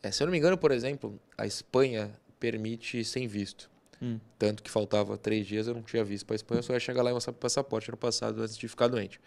É, 0.03 0.11
se 0.11 0.23
eu 0.23 0.27
não 0.27 0.33
me 0.33 0.39
engano, 0.39 0.57
por 0.59 0.71
exemplo, 0.73 1.19
a 1.37 1.47
Espanha 1.47 2.11
permite 2.39 3.05
sem 3.05 3.29
visto. 3.29 3.71
Hum. 4.03 4.19
Tanto 4.39 4.63
que 4.63 4.71
faltava 4.71 5.17
três 5.17 5.47
dias, 5.47 5.67
eu 5.67 5.75
não 5.75 5.83
tinha 5.83 6.03
visto 6.03 6.25
para 6.25 6.35
a 6.35 6.37
Espanha, 6.37 6.61
eu 6.61 6.63
só 6.63 6.73
ia 6.73 6.81
chegar 6.81 7.03
lá 7.03 7.11
e 7.11 7.15
mostrar 7.15 7.33
o 7.33 7.35
passaporte 7.35 7.91
no 7.91 7.97
passado 7.97 8.43
antes 8.43 8.57
de 8.57 8.67
ficar 8.67 8.89
doente. 8.89 9.21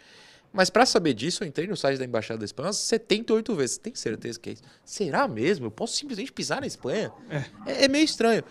Mas 0.53 0.69
para 0.69 0.85
saber 0.85 1.15
disso, 1.15 1.43
eu 1.43 1.47
entrei 1.47 1.65
no 1.65 1.75
site 1.75 1.97
da 1.97 2.05
Embaixada 2.05 2.37
da 2.37 2.45
Espanha 2.45 2.67
umas 2.67 2.77
78 2.77 3.55
vezes. 3.55 3.77
Tem 3.79 3.95
certeza 3.95 4.39
que 4.39 4.51
é 4.51 4.53
isso? 4.53 4.61
Será 4.85 5.27
mesmo? 5.27 5.65
Eu 5.65 5.71
posso 5.71 5.95
simplesmente 5.95 6.31
pisar 6.31 6.61
na 6.61 6.67
Espanha? 6.67 7.11
É, 7.27 7.71
é, 7.71 7.85
é 7.85 7.87
meio 7.87 8.05
estranho. 8.05 8.43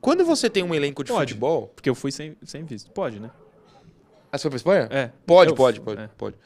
Quando 0.00 0.24
você 0.24 0.48
tem 0.48 0.62
um 0.62 0.74
elenco 0.74 1.04
de 1.04 1.12
pode, 1.12 1.32
futebol. 1.32 1.68
Porque 1.68 1.90
eu 1.90 1.94
fui 1.94 2.10
sem, 2.10 2.34
sem 2.42 2.64
visto. 2.64 2.90
Pode, 2.92 3.20
né? 3.20 3.30
Ah, 4.32 4.38
você 4.38 4.42
foi 4.42 4.50
pra 4.50 4.56
Espanha? 4.56 4.88
É. 4.90 5.10
Pode, 5.26 5.54
pode, 5.54 5.80
pode, 5.82 6.00
é. 6.00 6.08
pode. 6.16 6.36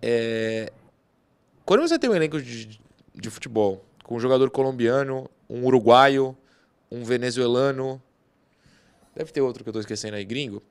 É... 0.00 0.72
Quando 1.64 1.80
você 1.80 1.98
tem 1.98 2.08
um 2.08 2.14
elenco 2.14 2.40
de, 2.40 2.78
de 3.14 3.30
futebol 3.30 3.84
com 4.04 4.14
um 4.14 4.20
jogador 4.20 4.48
colombiano, 4.48 5.28
um 5.50 5.64
uruguaio, 5.64 6.36
um 6.88 7.02
venezuelano, 7.02 8.00
deve 9.16 9.32
ter 9.32 9.40
outro 9.40 9.64
que 9.64 9.68
eu 9.68 9.72
estou 9.72 9.80
esquecendo 9.80 10.14
aí, 10.14 10.24
gringo. 10.24 10.62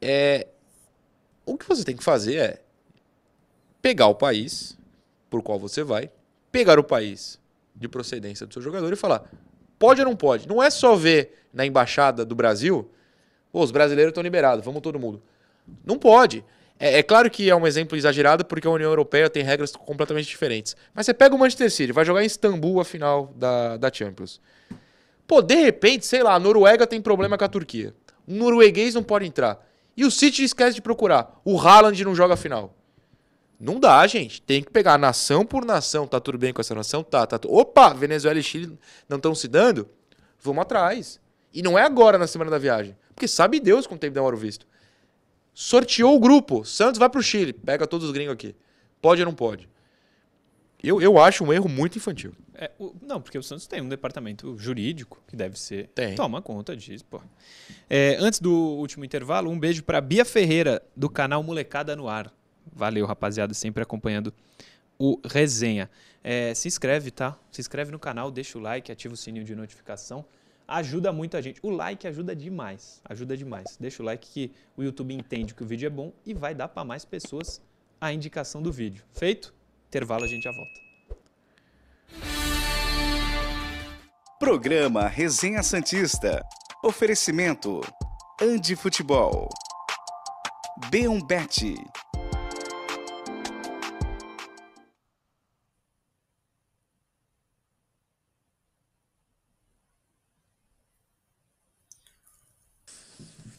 É, 0.00 0.48
o 1.52 1.56
que 1.56 1.66
você 1.66 1.82
tem 1.84 1.96
que 1.96 2.04
fazer 2.04 2.36
é 2.36 2.62
pegar 3.80 4.06
o 4.06 4.14
país 4.14 4.76
por 5.30 5.42
qual 5.42 5.58
você 5.58 5.82
vai, 5.82 6.10
pegar 6.52 6.78
o 6.78 6.84
país 6.84 7.38
de 7.74 7.88
procedência 7.88 8.46
do 8.46 8.52
seu 8.52 8.62
jogador 8.62 8.92
e 8.92 8.96
falar: 8.96 9.30
pode 9.78 10.00
ou 10.00 10.06
não 10.06 10.16
pode? 10.16 10.46
Não 10.46 10.62
é 10.62 10.70
só 10.70 10.94
ver 10.94 11.46
na 11.52 11.64
embaixada 11.64 12.24
do 12.24 12.34
Brasil, 12.34 12.90
os 13.52 13.70
brasileiros 13.70 14.10
estão 14.10 14.22
liberados, 14.22 14.64
vamos 14.64 14.82
todo 14.82 14.98
mundo. 14.98 15.22
Não 15.84 15.98
pode. 15.98 16.44
É, 16.78 16.98
é, 16.98 17.02
claro 17.02 17.30
que 17.30 17.50
é 17.50 17.56
um 17.56 17.66
exemplo 17.66 17.96
exagerado 17.96 18.44
porque 18.44 18.68
a 18.68 18.70
União 18.70 18.90
Europeia 18.90 19.28
tem 19.28 19.42
regras 19.42 19.74
completamente 19.74 20.28
diferentes. 20.28 20.76
Mas 20.94 21.06
você 21.06 21.14
pega 21.14 21.34
o 21.34 21.38
Manchester 21.38 21.70
City, 21.70 21.92
vai 21.92 22.04
jogar 22.04 22.22
em 22.22 22.26
Istambul 22.26 22.80
a 22.80 22.84
final 22.84 23.32
da, 23.36 23.76
da 23.76 23.92
Champions. 23.92 24.40
Pô, 25.26 25.42
de 25.42 25.56
repente, 25.56 26.06
sei 26.06 26.22
lá, 26.22 26.34
a 26.34 26.38
Noruega 26.38 26.86
tem 26.86 27.00
problema 27.02 27.36
com 27.36 27.44
a 27.44 27.48
Turquia. 27.48 27.94
O 28.26 28.32
norueguês 28.32 28.94
não 28.94 29.02
pode 29.02 29.26
entrar. 29.26 29.67
E 29.98 30.04
o 30.04 30.12
City 30.12 30.44
esquece 30.44 30.76
de 30.76 30.80
procurar. 30.80 31.40
O 31.44 31.58
Haaland 31.58 32.04
não 32.04 32.14
joga 32.14 32.34
a 32.34 32.36
final. 32.36 32.72
Não 33.58 33.80
dá, 33.80 34.06
gente. 34.06 34.40
Tem 34.40 34.62
que 34.62 34.70
pegar 34.70 34.96
nação 34.96 35.44
por 35.44 35.64
nação. 35.64 36.06
Tá 36.06 36.20
tudo 36.20 36.38
bem 36.38 36.52
com 36.52 36.60
essa 36.60 36.72
nação? 36.72 37.02
Tá, 37.02 37.26
tá. 37.26 37.40
Opa, 37.48 37.92
Venezuela 37.94 38.38
e 38.38 38.42
Chile 38.44 38.78
não 39.08 39.16
estão 39.16 39.34
se 39.34 39.48
dando? 39.48 39.88
Vamos 40.40 40.62
atrás. 40.62 41.20
E 41.52 41.62
não 41.62 41.76
é 41.76 41.82
agora 41.82 42.16
na 42.16 42.28
semana 42.28 42.48
da 42.48 42.58
viagem. 42.58 42.96
Porque 43.12 43.26
sabe 43.26 43.58
Deus 43.58 43.88
quanto 43.88 44.00
tempo 44.00 44.14
demora 44.14 44.36
o 44.36 44.38
visto. 44.38 44.68
Sorteou 45.52 46.14
o 46.14 46.20
grupo. 46.20 46.64
Santos 46.64 47.00
vai 47.00 47.08
pro 47.08 47.20
Chile. 47.20 47.52
Pega 47.52 47.84
todos 47.84 48.06
os 48.06 48.12
gringos 48.12 48.34
aqui. 48.34 48.54
Pode 49.02 49.20
ou 49.20 49.26
não 49.26 49.34
pode? 49.34 49.68
Eu, 50.82 51.00
eu 51.02 51.18
acho 51.18 51.44
um 51.44 51.52
erro 51.52 51.68
muito 51.68 51.98
infantil. 51.98 52.32
É, 52.54 52.70
o, 52.78 52.94
não, 53.02 53.20
porque 53.20 53.36
o 53.36 53.42
Santos 53.42 53.66
tem 53.66 53.80
um 53.80 53.88
departamento 53.88 54.56
jurídico 54.56 55.20
que 55.26 55.34
deve 55.34 55.58
ser. 55.58 55.88
Tem. 55.88 56.14
Toma 56.14 56.40
conta 56.40 56.76
disso, 56.76 57.04
pô. 57.04 57.20
É, 57.90 58.16
antes 58.20 58.40
do 58.40 58.52
último 58.52 59.04
intervalo, 59.04 59.50
um 59.50 59.58
beijo 59.58 59.82
para 59.82 60.00
Bia 60.00 60.24
Ferreira, 60.24 60.82
do 60.96 61.10
canal 61.10 61.42
Molecada 61.42 61.96
no 61.96 62.08
Ar. 62.08 62.32
Valeu, 62.72 63.06
rapaziada, 63.06 63.54
sempre 63.54 63.82
acompanhando 63.82 64.32
o 64.98 65.20
resenha. 65.24 65.90
É, 66.22 66.54
se 66.54 66.68
inscreve, 66.68 67.10
tá? 67.10 67.36
Se 67.50 67.60
inscreve 67.60 67.90
no 67.90 67.98
canal, 67.98 68.30
deixa 68.30 68.58
o 68.58 68.60
like, 68.60 68.90
ativa 68.92 69.14
o 69.14 69.16
sininho 69.16 69.44
de 69.44 69.54
notificação. 69.54 70.24
Ajuda 70.66 71.10
muito 71.12 71.36
a 71.36 71.40
gente. 71.40 71.58
O 71.62 71.70
like 71.70 72.06
ajuda 72.06 72.36
demais. 72.36 73.00
Ajuda 73.04 73.36
demais. 73.36 73.76
Deixa 73.80 74.02
o 74.02 74.06
like 74.06 74.28
que 74.28 74.52
o 74.76 74.82
YouTube 74.82 75.14
entende 75.14 75.54
que 75.54 75.62
o 75.62 75.66
vídeo 75.66 75.86
é 75.86 75.90
bom 75.90 76.12
e 76.26 76.34
vai 76.34 76.54
dar 76.54 76.68
para 76.68 76.84
mais 76.84 77.04
pessoas 77.04 77.60
a 78.00 78.12
indicação 78.12 78.60
do 78.60 78.70
vídeo. 78.70 79.02
Feito? 79.12 79.54
Intervalo, 79.88 80.24
a 80.24 80.28
gente 80.28 80.44
já 80.44 80.52
volta. 80.52 80.80
Programa 84.38 85.08
Resenha 85.08 85.62
Santista. 85.62 86.44
Oferecimento: 86.84 87.80
Andi 88.40 88.76
Futebol. 88.76 89.48
B1 90.90 91.26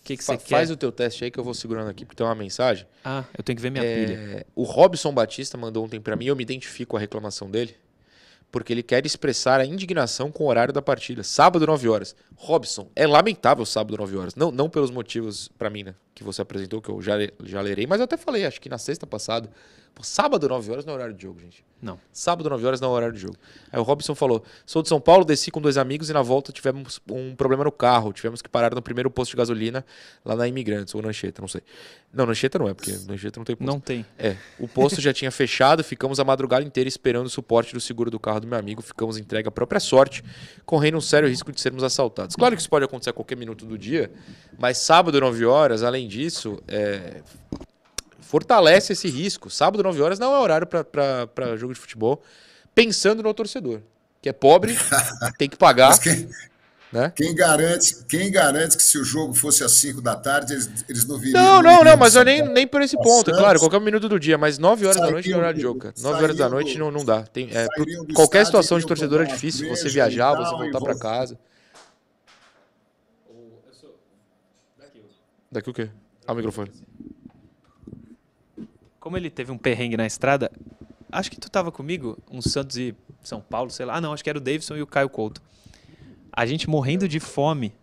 que, 0.09 0.17
que 0.17 0.23
você 0.23 0.37
quer? 0.37 0.49
Faz 0.49 0.71
o 0.71 0.77
teu 0.77 0.91
teste 0.91 1.23
aí 1.23 1.31
que 1.31 1.39
eu 1.39 1.43
vou 1.43 1.53
segurando 1.53 1.89
aqui, 1.89 2.05
porque 2.05 2.17
tem 2.17 2.25
uma 2.25 2.35
mensagem. 2.35 2.85
Ah, 3.03 3.23
eu 3.37 3.43
tenho 3.43 3.55
que 3.55 3.61
ver 3.61 3.69
minha 3.69 3.83
é... 3.83 4.05
pilha. 4.05 4.45
O 4.55 4.63
Robson 4.63 5.13
Batista 5.13 5.57
mandou 5.57 5.85
ontem 5.85 5.99
para 5.99 6.15
mim, 6.15 6.25
eu 6.25 6.35
me 6.35 6.43
identifico 6.43 6.91
com 6.91 6.97
a 6.97 6.99
reclamação 6.99 7.49
dele, 7.49 7.75
porque 8.51 8.73
ele 8.73 8.83
quer 8.83 9.05
expressar 9.05 9.59
a 9.59 9.65
indignação 9.65 10.31
com 10.31 10.45
o 10.45 10.47
horário 10.47 10.73
da 10.73 10.81
partida. 10.81 11.23
Sábado, 11.23 11.65
9 11.65 11.87
horas. 11.87 12.15
Robson, 12.35 12.89
é 12.95 13.05
lamentável 13.05 13.65
sábado, 13.65 13.97
9 13.97 14.17
horas. 14.17 14.35
Não, 14.35 14.51
não 14.51 14.69
pelos 14.69 14.89
motivos, 14.89 15.47
para 15.57 15.69
mim, 15.69 15.83
né, 15.83 15.95
que 16.19 16.23
você 16.23 16.41
apresentou, 16.41 16.81
que 16.81 16.89
eu 16.89 17.01
já, 17.01 17.13
já 17.43 17.61
lerei, 17.61 17.87
mas 17.87 17.99
eu 17.99 18.03
até 18.03 18.17
falei, 18.17 18.45
acho 18.45 18.59
que 18.59 18.67
na 18.67 18.77
sexta 18.77 19.07
passada. 19.07 19.49
Pô, 19.95 20.03
sábado, 20.03 20.47
9 20.47 20.71
horas 20.71 20.85
não 20.85 20.93
é 20.93 20.95
horário 20.97 21.13
de 21.15 21.23
jogo, 21.23 21.39
gente. 21.39 21.65
Não. 21.81 21.97
Sábado, 22.11 22.49
9 22.49 22.65
horas 22.65 22.81
não 22.81 22.89
é 22.89 22.91
horário 22.91 23.15
de 23.15 23.21
jogo. 23.21 23.35
Aí 23.71 23.79
o 23.79 23.83
Robson 23.83 24.13
falou: 24.13 24.43
sou 24.65 24.81
de 24.81 24.89
São 24.89 24.99
Paulo, 24.99 25.23
desci 25.23 25.49
com 25.49 25.61
dois 25.61 25.77
amigos 25.77 26.09
e 26.09 26.13
na 26.13 26.21
volta 26.21 26.51
tivemos 26.51 26.99
um 27.09 27.33
problema 27.35 27.63
no 27.63 27.71
carro. 27.71 28.11
Tivemos 28.11 28.41
que 28.41 28.49
parar 28.49 28.75
no 28.75 28.81
primeiro 28.81 29.09
posto 29.09 29.31
de 29.31 29.37
gasolina 29.37 29.85
lá 30.23 30.35
na 30.35 30.47
Imigrantes, 30.47 30.93
ou 30.93 31.01
Nancheta, 31.01 31.41
não 31.41 31.47
sei. 31.47 31.61
Não, 32.13 32.25
Nancheta 32.25 32.59
não 32.59 32.67
é, 32.67 32.73
porque 32.73 32.91
Nancheta 33.07 33.39
não 33.39 33.45
tem 33.45 33.55
posto. 33.55 33.71
Não 33.71 33.79
tem. 33.79 34.05
É. 34.17 34.35
O 34.59 34.67
posto 34.67 34.99
já 34.99 35.13
tinha 35.13 35.31
fechado, 35.31 35.83
ficamos 35.83 36.19
a 36.19 36.23
madrugada 36.23 36.65
inteira 36.65 36.87
esperando 36.87 37.27
o 37.27 37.29
suporte 37.29 37.73
do 37.73 37.79
seguro 37.79 38.11
do 38.11 38.19
carro 38.19 38.41
do 38.41 38.47
meu 38.47 38.59
amigo. 38.59 38.81
Ficamos 38.81 39.17
entregue 39.17 39.47
à 39.47 39.51
própria 39.51 39.79
sorte, 39.79 40.23
correndo 40.65 40.97
um 40.97 41.01
sério 41.01 41.29
risco 41.29 41.51
de 41.51 41.61
sermos 41.61 41.83
assaltados. 41.83 42.35
Claro 42.35 42.55
que 42.55 42.61
isso 42.61 42.69
pode 42.69 42.83
acontecer 42.83 43.11
a 43.11 43.13
qualquer 43.13 43.37
minuto 43.37 43.65
do 43.65 43.77
dia, 43.77 44.11
mas 44.57 44.77
sábado, 44.79 45.19
9 45.19 45.45
horas, 45.45 45.83
além 45.83 46.07
disso, 46.09 46.61
é, 46.67 47.21
fortalece 48.29 48.93
esse 48.93 49.07
risco. 49.07 49.49
Sábado, 49.49 49.81
9 49.81 50.01
horas, 50.01 50.19
não 50.19 50.35
é 50.35 50.39
horário 50.39 50.67
para 50.67 51.55
jogo 51.57 51.73
de 51.73 51.79
futebol. 51.79 52.21
Pensando 52.75 53.23
no 53.23 53.33
torcedor, 53.33 53.81
que 54.21 54.29
é 54.29 54.33
pobre, 54.33 54.77
tem 55.39 55.49
que 55.49 55.57
pagar. 55.57 55.97
Quem, 55.99 56.29
né? 56.91 57.11
quem, 57.15 57.33
garante, 57.33 58.03
quem 58.07 58.31
garante 58.31 58.75
que 58.75 58.83
se 58.83 58.97
o 58.97 59.03
jogo 59.03 59.33
fosse 59.33 59.63
às 59.63 59.71
5 59.73 60.01
da 60.01 60.15
tarde, 60.15 60.53
eles, 60.53 60.69
eles 60.87 61.05
não 61.05 61.17
viriam. 61.17 61.41
Não, 61.41 61.61
não, 61.61 61.83
não, 61.83 61.97
mas 61.97 62.15
eu 62.15 62.23
nem, 62.23 62.47
nem 62.47 62.67
por 62.67 62.81
esse 62.81 62.95
ponto, 62.97 63.31
claro, 63.31 63.59
qualquer 63.59 63.79
minuto 63.79 64.09
do 64.09 64.19
dia, 64.19 64.37
mas 64.37 64.57
9 64.57 64.85
horas 64.85 65.01
da 65.01 65.09
noite 65.09 65.31
é 65.31 65.37
horário 65.37 65.55
de 65.55 65.61
jogo, 65.61 65.79
cara. 65.79 65.93
9 65.97 66.23
horas 66.23 66.35
da 66.37 66.49
noite 66.49 66.77
não, 66.77 66.91
não 66.91 67.05
dá. 67.05 67.23
Tem, 67.23 67.49
é, 67.51 67.67
qualquer 68.13 68.45
situação 68.45 68.79
de 68.79 68.85
torcedor 68.85 69.21
é 69.21 69.25
difícil, 69.25 69.69
você 69.69 69.89
viajar, 69.89 70.35
você 70.35 70.51
voltar 70.51 70.79
para 70.79 70.97
casa. 70.97 71.37
Daqui 75.51 75.69
o 75.69 75.73
quê? 75.73 75.89
Ah, 76.29 76.31
o 76.31 76.35
microfone. 76.35 76.69
Como 78.99 79.17
ele 79.17 79.31
teve 79.31 79.51
um 79.51 79.57
perrengue 79.57 79.97
na 79.97 80.05
estrada, 80.05 80.51
acho 81.11 81.31
que 81.31 81.39
tu 81.39 81.49
tava 81.49 81.71
comigo, 81.71 82.19
um 82.29 82.39
Santos 82.39 82.77
e 82.77 82.95
São 83.23 83.41
Paulo, 83.41 83.71
sei 83.71 83.87
lá. 83.87 83.95
Ah, 83.95 84.01
não, 84.01 84.13
acho 84.13 84.23
que 84.23 84.29
era 84.29 84.37
o 84.37 84.41
Davidson 84.41 84.77
e 84.77 84.81
o 84.83 84.85
Caio 84.85 85.09
Couto. 85.09 85.41
A 86.31 86.45
gente 86.45 86.69
morrendo 86.69 87.07
de 87.07 87.19
fome. 87.19 87.73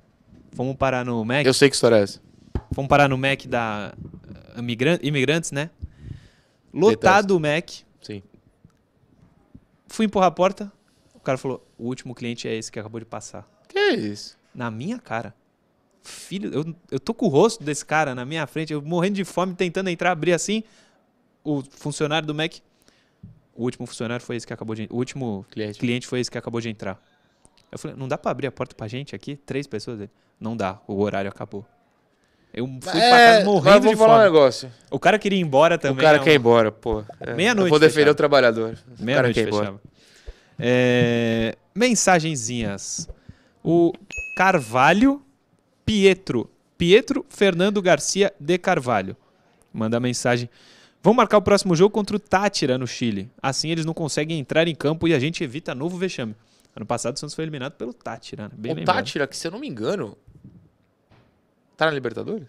Fomos 0.53 0.77
parar 0.77 1.05
no 1.05 1.25
Mac. 1.25 1.45
Eu 1.45 1.53
sei 1.53 1.69
que 1.69 1.75
história 1.75 1.97
é 1.97 2.03
essa. 2.03 2.23
Fomos 2.73 2.89
parar 2.89 3.09
no 3.09 3.19
Mac 3.19 3.47
da 3.47 3.93
Imigrantes, 5.03 5.51
né? 5.51 5.69
Lotado 6.73 7.37
o 7.37 7.41
Mac. 7.41 7.69
Sim. 8.01 8.23
Fui 9.89 10.07
empurrar 10.07 10.29
a 10.29 10.31
porta. 10.31 10.73
O 11.15 11.19
cara 11.19 11.37
falou: 11.37 11.67
o 11.77 11.89
último 11.89 12.15
cliente 12.15 12.47
é 12.47 12.55
esse 12.55 12.71
que 12.71 12.79
acabou 12.79 13.01
de 13.01 13.07
passar. 13.07 13.45
Que 13.67 13.91
isso? 13.91 14.39
Na 14.55 14.71
minha 14.71 15.01
cara 15.01 15.35
filho, 16.07 16.53
eu, 16.53 16.75
eu 16.91 17.01
tô 17.01 17.13
com 17.13 17.27
o 17.27 17.29
rosto 17.29 17.63
desse 17.63 17.85
cara 17.85 18.15
na 18.15 18.25
minha 18.25 18.47
frente, 18.47 18.73
eu 18.73 18.83
morrendo 18.83 19.15
de 19.15 19.25
fome, 19.25 19.55
tentando 19.55 19.91
entrar, 19.91 20.13
abrir 20.13 20.33
assim. 20.33 20.63
O 21.45 21.63
funcionário 21.63 22.27
do 22.27 22.35
Mac. 22.35 22.55
O 23.55 23.65
último 23.65 23.87
funcionário 23.87 24.25
foi 24.25 24.37
esse 24.37 24.47
que 24.47 24.53
acabou 24.53 24.75
de. 24.75 24.87
O 24.91 24.97
último 24.97 25.47
cliente, 25.51 25.79
cliente 25.79 26.07
foi 26.07 26.21
esse 26.21 26.31
que 26.31 26.37
acabou 26.37 26.61
de 26.61 26.69
entrar. 26.69 27.01
Eu 27.71 27.79
falei, 27.79 27.97
não 27.97 28.07
dá 28.07 28.19
para 28.19 28.31
abrir 28.31 28.47
a 28.47 28.53
porta 28.53 28.75
pra 28.75 28.87
gente 28.87 29.15
aqui? 29.15 29.37
Três 29.37 29.67
pessoas? 29.67 30.09
Não 30.39 30.57
dá, 30.57 30.79
o 30.87 31.01
horário 31.01 31.31
acabou. 31.31 31.65
Eu 32.53 32.67
fui 32.67 33.01
é, 33.01 33.11
pra 33.11 33.19
casa 33.19 33.45
morrendo 33.45 33.83
vou 33.83 33.93
de 33.93 33.99
falar 33.99 34.15
fome. 34.15 34.29
um 34.29 34.33
negócio. 34.33 34.73
O 34.91 34.99
cara 34.99 35.19
queria 35.19 35.39
ir 35.39 35.43
embora 35.43 35.77
também. 35.77 35.99
O 35.99 36.01
cara 36.01 36.19
quer 36.19 36.33
ir 36.33 36.37
embora, 36.37 36.73
pô. 36.73 37.05
É. 37.21 37.35
Meia-noite. 37.35 37.71
Vou 37.71 37.79
defender 37.79 37.97
fechava. 37.97 38.13
o 38.13 38.15
trabalhador. 38.15 38.79
Meia-noite 38.99 39.45
fechava. 39.45 39.81
É... 40.59 41.55
Mensagenzinhas. 41.75 43.09
O 43.63 43.93
Carvalho 44.37 45.23
Pietro. 45.87 46.51
Pietro 46.77 47.25
Fernando 47.31 47.81
Garcia 47.81 48.35
de 48.39 48.59
Carvalho. 48.59 49.17
Manda 49.73 50.01
mensagem. 50.01 50.51
Vamos 51.03 51.17
marcar 51.17 51.39
o 51.39 51.43
próximo 51.43 51.77
jogo 51.77 51.95
contra 51.95 52.17
o 52.17 52.19
Tátira 52.19 52.77
no 52.77 52.87
Chile. 52.87 53.31
Assim 53.41 53.71
eles 53.71 53.87
não 53.87 53.95
conseguem 53.95 54.41
entrar 54.41 54.67
em 54.67 54.75
campo 54.75 55.07
e 55.07 55.15
a 55.15 55.19
gente 55.21 55.45
evita 55.45 55.75
novo 55.75 55.97
vexame. 55.97 56.35
Ano 56.75 56.85
passado 56.85 57.17
o 57.17 57.19
Santos 57.19 57.35
foi 57.35 57.45
eliminado 57.45 57.75
pelo 57.75 57.95
Tátira. 57.95 58.49
Né? 58.49 58.51
Bem 58.53 58.73
o 58.73 58.75
lembrado. 58.75 58.97
Tátira, 58.97 59.27
que 59.27 59.37
se 59.37 59.47
eu 59.47 59.53
não 59.53 59.61
me 59.61 59.69
engano, 59.69 60.19
tá 61.77 61.87
na 61.87 61.93
Libertadores? 61.93 62.49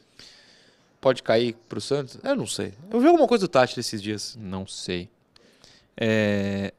Pode 1.00 1.22
cair 1.22 1.56
pro 1.70 1.80
Santos? 1.80 2.18
Eu 2.24 2.36
não 2.36 2.48
sei. 2.48 2.74
Eu 2.92 3.00
vi 3.00 3.08
alguma 3.08 3.28
coisa 3.28 3.46
do 3.46 3.48
Tátira 3.48 3.80
esses 3.80 4.02
dias. 4.02 4.36
Não 4.42 4.66
sei. 4.66 5.08
É... 5.96 6.74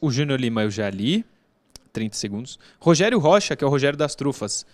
O 0.00 0.10
Júnior 0.10 0.40
Lima 0.40 0.64
eu 0.64 0.70
já 0.70 0.90
li. 0.90 1.24
30 1.92 2.16
segundos. 2.16 2.58
Rogério 2.78 3.18
Rocha, 3.18 3.56
que 3.56 3.64
é 3.64 3.66
o 3.66 3.70
Rogério 3.70 3.96
das 3.96 4.14
Trufas. 4.14 4.66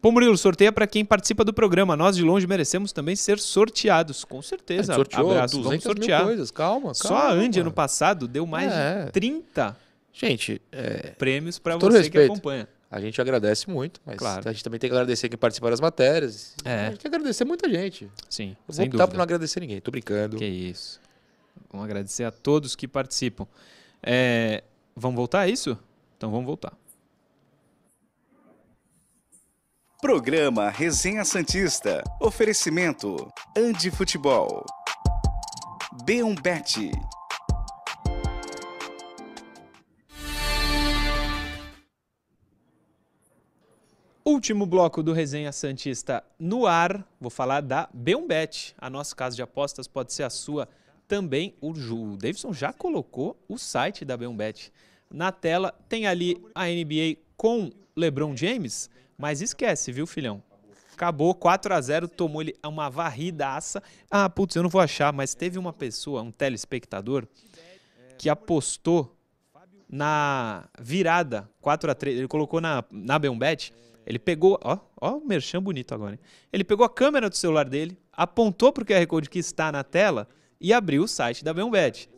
Pô, 0.00 0.10
Murilo, 0.10 0.36
sorteia 0.36 0.72
para 0.72 0.86
quem 0.86 1.04
participa 1.04 1.44
do 1.44 1.52
programa. 1.52 1.94
Nós 1.94 2.16
de 2.16 2.22
longe 2.22 2.46
merecemos 2.46 2.90
também 2.90 3.14
ser 3.14 3.38
sorteados, 3.38 4.24
com 4.24 4.40
certeza. 4.40 4.92
É, 4.92 4.96
sorteou 4.96 5.30
Abraço. 5.30 5.62
Vamos 5.62 5.82
sortear. 5.82 6.24
coisas, 6.24 6.50
calma, 6.50 6.92
calma. 6.92 6.94
Só 6.94 7.16
a 7.16 7.32
Andy 7.32 7.60
ano 7.60 7.72
passado 7.72 8.26
deu 8.26 8.46
mais 8.46 8.72
é. 8.72 9.04
de 9.04 9.12
30 9.12 9.76
gente, 10.12 10.60
é... 10.72 11.12
prêmios 11.18 11.58
para 11.58 11.76
você 11.76 11.98
respeito. 11.98 12.12
que 12.12 12.32
acompanha. 12.32 12.68
A 12.90 13.00
gente 13.00 13.20
agradece 13.20 13.70
muito, 13.70 14.00
mas 14.04 14.16
claro. 14.16 14.48
a 14.48 14.52
gente 14.52 14.64
também 14.64 14.80
tem 14.80 14.90
que 14.90 14.96
agradecer 14.96 15.28
quem 15.28 15.38
participa 15.38 15.70
das 15.70 15.80
matérias. 15.80 16.56
É. 16.64 16.74
A 16.74 16.90
gente 16.90 16.98
tem 16.98 17.10
que 17.10 17.16
agradecer 17.16 17.44
muita 17.44 17.68
gente. 17.68 18.10
Sim, 18.28 18.56
Eu 18.68 18.74
vou 18.74 18.86
optar 18.86 19.06
por 19.06 19.16
não 19.16 19.22
agradecer 19.22 19.60
ninguém, 19.60 19.80
tô 19.80 19.90
brincando. 19.90 20.36
Que 20.36 20.44
isso. 20.44 21.00
Vamos 21.70 21.84
agradecer 21.84 22.24
a 22.24 22.32
todos 22.32 22.74
que 22.74 22.88
participam. 22.88 23.46
É... 24.02 24.64
Vamos 24.96 25.16
voltar 25.16 25.40
a 25.40 25.48
isso? 25.48 25.78
Então 26.16 26.30
vamos 26.30 26.46
voltar. 26.46 26.72
Programa 30.00 30.70
Resenha 30.70 31.26
Santista. 31.26 32.02
Oferecimento: 32.18 33.30
Andi 33.54 33.90
Futebol. 33.90 34.64
B1Bet. 36.06 36.90
Último 44.24 44.64
bloco 44.64 45.02
do 45.02 45.12
Resenha 45.12 45.52
Santista 45.52 46.24
no 46.38 46.66
ar. 46.66 47.06
Vou 47.20 47.28
falar 47.28 47.60
da 47.60 47.86
B1Bet. 47.94 48.72
A 48.78 48.88
nossa 48.88 49.14
casa 49.14 49.36
de 49.36 49.42
apostas 49.42 49.86
pode 49.86 50.14
ser 50.14 50.22
a 50.22 50.30
sua 50.30 50.66
também. 51.06 51.54
O, 51.60 51.74
Ju, 51.74 52.12
o 52.12 52.16
Davidson 52.16 52.54
já 52.54 52.72
colocou 52.72 53.36
o 53.46 53.58
site 53.58 54.06
da 54.06 54.16
B1Bet. 54.16 54.72
Na 55.10 55.30
tela 55.30 55.74
tem 55.90 56.06
ali 56.06 56.42
a 56.54 56.64
NBA 56.64 57.18
com 57.36 57.70
LeBron 57.94 58.34
James 58.34 58.88
mas 59.20 59.40
esquece, 59.42 59.92
viu, 59.92 60.06
filhão? 60.06 60.42
Acabou 60.94 61.34
4 61.34 61.74
a 61.74 61.80
0 61.80 62.08
tomou 62.08 62.42
ele 62.42 62.54
uma 62.64 62.90
varridaça. 62.90 63.82
Ah, 64.10 64.28
putz, 64.28 64.56
eu 64.56 64.62
não 64.62 64.70
vou 64.70 64.80
achar, 64.80 65.12
mas 65.12 65.34
teve 65.34 65.58
uma 65.58 65.72
pessoa, 65.72 66.22
um 66.22 66.30
telespectador, 66.30 67.26
que 68.18 68.28
apostou 68.28 69.16
na 69.88 70.68
virada 70.78 71.48
4 71.60 71.90
a 71.90 71.94
3 71.94 72.18
Ele 72.18 72.28
colocou 72.28 72.60
na, 72.60 72.84
na 72.90 73.18
Beombet. 73.18 73.72
Ele 74.06 74.18
pegou, 74.18 74.58
ó, 74.62 74.78
ó 75.00 75.16
o 75.16 75.26
merchan 75.26 75.62
bonito 75.62 75.94
agora. 75.94 76.12
Hein? 76.14 76.20
Ele 76.52 76.64
pegou 76.64 76.84
a 76.84 76.90
câmera 76.90 77.28
do 77.28 77.36
celular 77.36 77.68
dele, 77.68 77.98
apontou 78.12 78.72
para 78.72 78.82
o 78.82 78.86
QR 78.86 79.06
Code 79.06 79.30
que 79.30 79.38
está 79.38 79.70
na 79.70 79.84
tela 79.84 80.28
e 80.60 80.72
abriu 80.72 81.04
o 81.04 81.08
site 81.08 81.44
da 81.44 81.52
Beombet. 81.52 82.08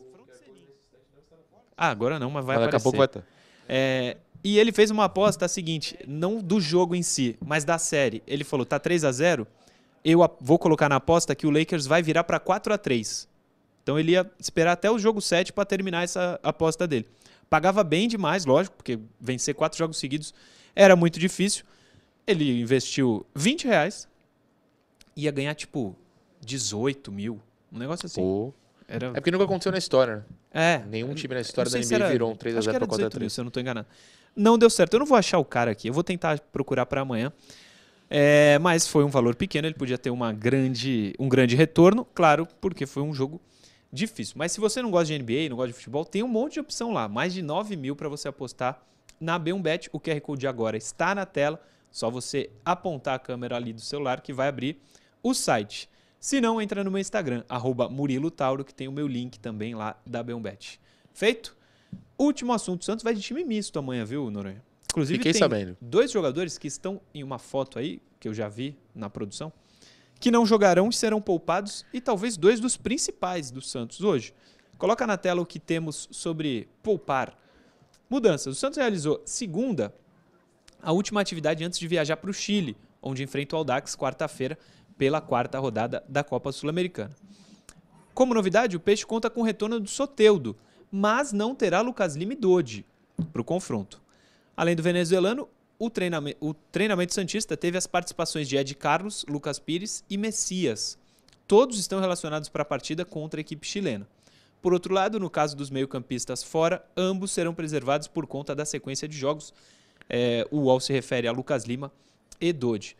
Ah, 1.75 1.89
agora 1.89 2.19
não, 2.19 2.29
mas 2.29 2.45
vai 2.45 2.57
mas 2.57 2.67
aparecer. 2.67 2.71
Daqui 2.71 2.75
a 2.75 2.83
pouco 2.83 2.97
vai 2.97 3.07
estar. 3.07 3.23
É, 3.67 4.17
e 4.43 4.59
ele 4.59 4.71
fez 4.71 4.91
uma 4.91 5.05
aposta 5.05 5.47
seguinte, 5.47 5.97
não 6.07 6.39
do 6.39 6.59
jogo 6.59 6.95
em 6.95 7.01
si, 7.01 7.37
mas 7.43 7.63
da 7.63 7.77
série. 7.77 8.21
Ele 8.27 8.43
falou: 8.43 8.65
tá 8.65 8.77
3 8.77 9.05
a 9.05 9.11
0 9.11 9.47
eu 10.03 10.19
vou 10.41 10.59
colocar 10.59 10.89
na 10.89 10.97
aposta 10.97 11.33
que 11.33 11.47
o 11.47 11.49
Lakers 11.49 11.85
vai 11.85 12.03
virar 12.03 12.25
para 12.25 12.37
4 12.37 12.73
a 12.73 12.77
3 12.77 13.25
Então 13.81 13.97
ele 13.97 14.11
ia 14.11 14.29
esperar 14.37 14.73
até 14.73 14.91
o 14.91 14.99
jogo 14.99 15.21
7 15.21 15.53
para 15.53 15.63
terminar 15.63 16.03
essa 16.03 16.37
aposta 16.43 16.85
dele. 16.85 17.07
Pagava 17.49 17.83
bem 17.83 18.07
demais, 18.07 18.45
lógico, 18.45 18.75
porque 18.75 18.99
vencer 19.19 19.55
quatro 19.55 19.77
jogos 19.77 19.97
seguidos 19.97 20.33
era 20.75 20.95
muito 20.95 21.19
difícil. 21.19 21.63
Ele 22.27 22.61
investiu 22.61 23.25
20 23.33 23.65
reais, 23.65 24.07
ia 25.15 25.31
ganhar 25.31 25.55
tipo 25.55 25.95
18 26.41 27.11
mil, 27.11 27.39
um 27.71 27.77
negócio 27.77 28.05
assim. 28.05 28.21
Oh. 28.21 28.51
Era... 28.87 29.07
É 29.07 29.13
porque 29.13 29.31
nunca 29.31 29.45
aconteceu 29.45 29.71
na 29.71 29.77
história, 29.77 30.17
né? 30.17 30.23
É. 30.53 30.85
Nenhum 30.85 31.13
time 31.15 31.33
na 31.33 31.41
história 31.41 31.71
da 31.71 31.79
NBA 31.79 31.95
era... 31.95 32.09
virou 32.09 32.31
um 32.31 32.35
3x0 32.35 32.73
para 32.73 32.87
4x3. 32.87 33.29
Se 33.29 33.39
eu 33.39 33.43
não 33.43 33.49
estou 33.49 33.61
enganado. 33.61 33.87
Não 34.35 34.57
deu 34.57 34.69
certo. 34.69 34.93
Eu 34.93 34.99
não 34.99 35.05
vou 35.05 35.17
achar 35.17 35.37
o 35.37 35.45
cara 35.45 35.71
aqui. 35.71 35.87
Eu 35.87 35.93
vou 35.93 36.03
tentar 36.03 36.39
procurar 36.51 36.85
para 36.85 37.01
amanhã. 37.01 37.31
É, 38.09 38.59
mas 38.59 38.87
foi 38.87 39.03
um 39.03 39.09
valor 39.09 39.35
pequeno. 39.35 39.67
Ele 39.67 39.75
podia 39.75 39.97
ter 39.97 40.09
uma 40.09 40.31
grande, 40.31 41.13
um 41.19 41.27
grande 41.27 41.55
retorno, 41.55 42.05
claro, 42.13 42.47
porque 42.61 42.85
foi 42.85 43.03
um 43.03 43.13
jogo 43.13 43.41
difícil. 43.91 44.35
Mas 44.37 44.51
se 44.51 44.59
você 44.59 44.81
não 44.81 44.91
gosta 44.91 45.05
de 45.05 45.17
NBA, 45.17 45.49
não 45.49 45.55
gosta 45.55 45.69
de 45.69 45.73
futebol, 45.73 46.03
tem 46.03 46.23
um 46.23 46.27
monte 46.27 46.53
de 46.53 46.59
opção 46.59 46.91
lá. 46.91 47.07
Mais 47.07 47.33
de 47.33 47.41
9 47.41 47.75
mil 47.75 47.95
para 47.95 48.09
você 48.09 48.27
apostar 48.27 48.83
na 49.19 49.39
B1Bet. 49.39 49.89
O 49.91 49.99
QR 49.99 50.19
Code 50.21 50.47
agora 50.47 50.77
está 50.77 51.13
na 51.13 51.25
tela. 51.25 51.61
Só 51.91 52.09
você 52.09 52.49
apontar 52.65 53.15
a 53.15 53.19
câmera 53.19 53.55
ali 53.55 53.71
do 53.71 53.81
celular 53.81 54.21
que 54.21 54.33
vai 54.33 54.47
abrir 54.47 54.81
o 55.21 55.33
site. 55.33 55.89
Se 56.19 56.39
não, 56.39 56.61
entra 56.61 56.83
no 56.83 56.89
meu 56.89 56.99
Instagram, 56.99 57.43
arroba 57.49 57.89
Murilo 57.89 58.31
Tauro, 58.31 58.63
que 58.63 58.73
tem 58.73 58.87
o 58.87 58.91
meu 58.91 59.07
link 59.07 59.37
também 59.39 59.75
lá 59.75 59.95
da 60.05 60.23
B1Bet. 60.23 60.79
Feito? 61.13 61.55
Último 62.17 62.53
assunto, 62.53 62.81
o 62.81 62.85
Santos 62.85 63.03
vai 63.03 63.13
de 63.13 63.21
time 63.21 63.43
misto 63.43 63.77
amanhã, 63.79 64.05
viu, 64.05 64.29
Noronha? 64.29 64.63
Inclusive 64.89 65.17
Fiquei 65.17 65.33
tem 65.33 65.39
sabendo. 65.39 65.75
dois 65.81 66.11
jogadores 66.11 66.57
que 66.57 66.67
estão 66.67 67.01
em 67.13 67.23
uma 67.23 67.39
foto 67.39 67.79
aí, 67.79 68.01
que 68.19 68.27
eu 68.27 68.33
já 68.33 68.47
vi 68.47 68.77
na 68.93 69.09
produção, 69.09 69.51
que 70.19 70.29
não 70.29 70.45
jogarão 70.45 70.89
e 70.89 70.93
serão 70.93 71.19
poupados, 71.19 71.85
e 71.91 71.99
talvez 71.99 72.37
dois 72.37 72.59
dos 72.59 72.77
principais 72.77 73.51
do 73.51 73.61
Santos 73.61 74.01
hoje. 74.01 74.33
Coloca 74.77 75.05
na 75.07 75.17
tela 75.17 75.41
o 75.41 75.45
que 75.45 75.59
temos 75.59 76.07
sobre 76.11 76.69
poupar. 76.81 77.37
Mudanças. 78.09 78.55
O 78.55 78.59
Santos 78.59 78.77
realizou 78.77 79.21
segunda 79.25 79.93
a 80.81 80.91
última 80.91 81.21
atividade 81.21 81.63
antes 81.63 81.79
de 81.79 81.87
viajar 81.87 82.17
para 82.17 82.29
o 82.29 82.33
Chile, 82.33 82.77
onde 83.01 83.23
enfrenta 83.23 83.55
o 83.55 83.59
Aldax 83.59 83.95
quarta-feira 83.95 84.57
pela 84.97 85.19
quarta 85.19 85.57
rodada 85.57 86.03
da 86.07 86.23
Copa 86.23 86.51
Sul-Americana. 86.51 87.15
Como 88.13 88.33
novidade, 88.33 88.77
o 88.77 88.79
Peixe 88.79 89.05
conta 89.05 89.29
com 89.29 89.41
o 89.41 89.43
retorno 89.43 89.79
do 89.79 89.89
Soteudo, 89.89 90.55
mas 90.95 91.33
não 91.33 91.55
terá 91.55 91.81
Lucas 91.81 92.15
Lima 92.15 92.33
e 92.33 92.35
Dodi 92.35 92.85
para 93.31 93.41
o 93.41 93.43
confronto. 93.43 93.99
Além 94.55 94.75
do 94.75 94.83
venezuelano, 94.83 95.49
o 95.79 95.89
treinamento, 95.89 96.37
o 96.39 96.53
treinamento 96.53 97.15
Santista 97.15 97.57
teve 97.57 97.79
as 97.79 97.87
participações 97.87 98.47
de 98.47 98.55
Ed 98.55 98.75
Carlos, 98.75 99.25
Lucas 99.27 99.57
Pires 99.57 100.03
e 100.07 100.19
Messias. 100.19 100.99
todos 101.47 101.79
estão 101.79 101.99
relacionados 101.99 102.47
para 102.47 102.61
a 102.61 102.65
partida 102.65 103.03
contra 103.03 103.39
a 103.39 103.41
equipe 103.41 103.65
chilena. 103.65 104.07
Por 104.61 104.71
outro 104.71 104.93
lado, 104.93 105.19
no 105.19 105.31
caso 105.31 105.57
dos 105.57 105.71
meio-campistas 105.71 106.43
fora, 106.43 106.85
ambos 106.95 107.31
serão 107.31 107.55
preservados 107.55 108.07
por 108.07 108.27
conta 108.27 108.53
da 108.53 108.63
sequência 108.63 109.07
de 109.07 109.17
jogos. 109.17 109.51
É, 110.07 110.47
o 110.51 110.59
UOL 110.59 110.79
se 110.79 110.93
refere 110.93 111.27
a 111.27 111.31
Lucas 111.31 111.63
Lima 111.63 111.91
e 112.39 112.53
Dodi. 112.53 112.95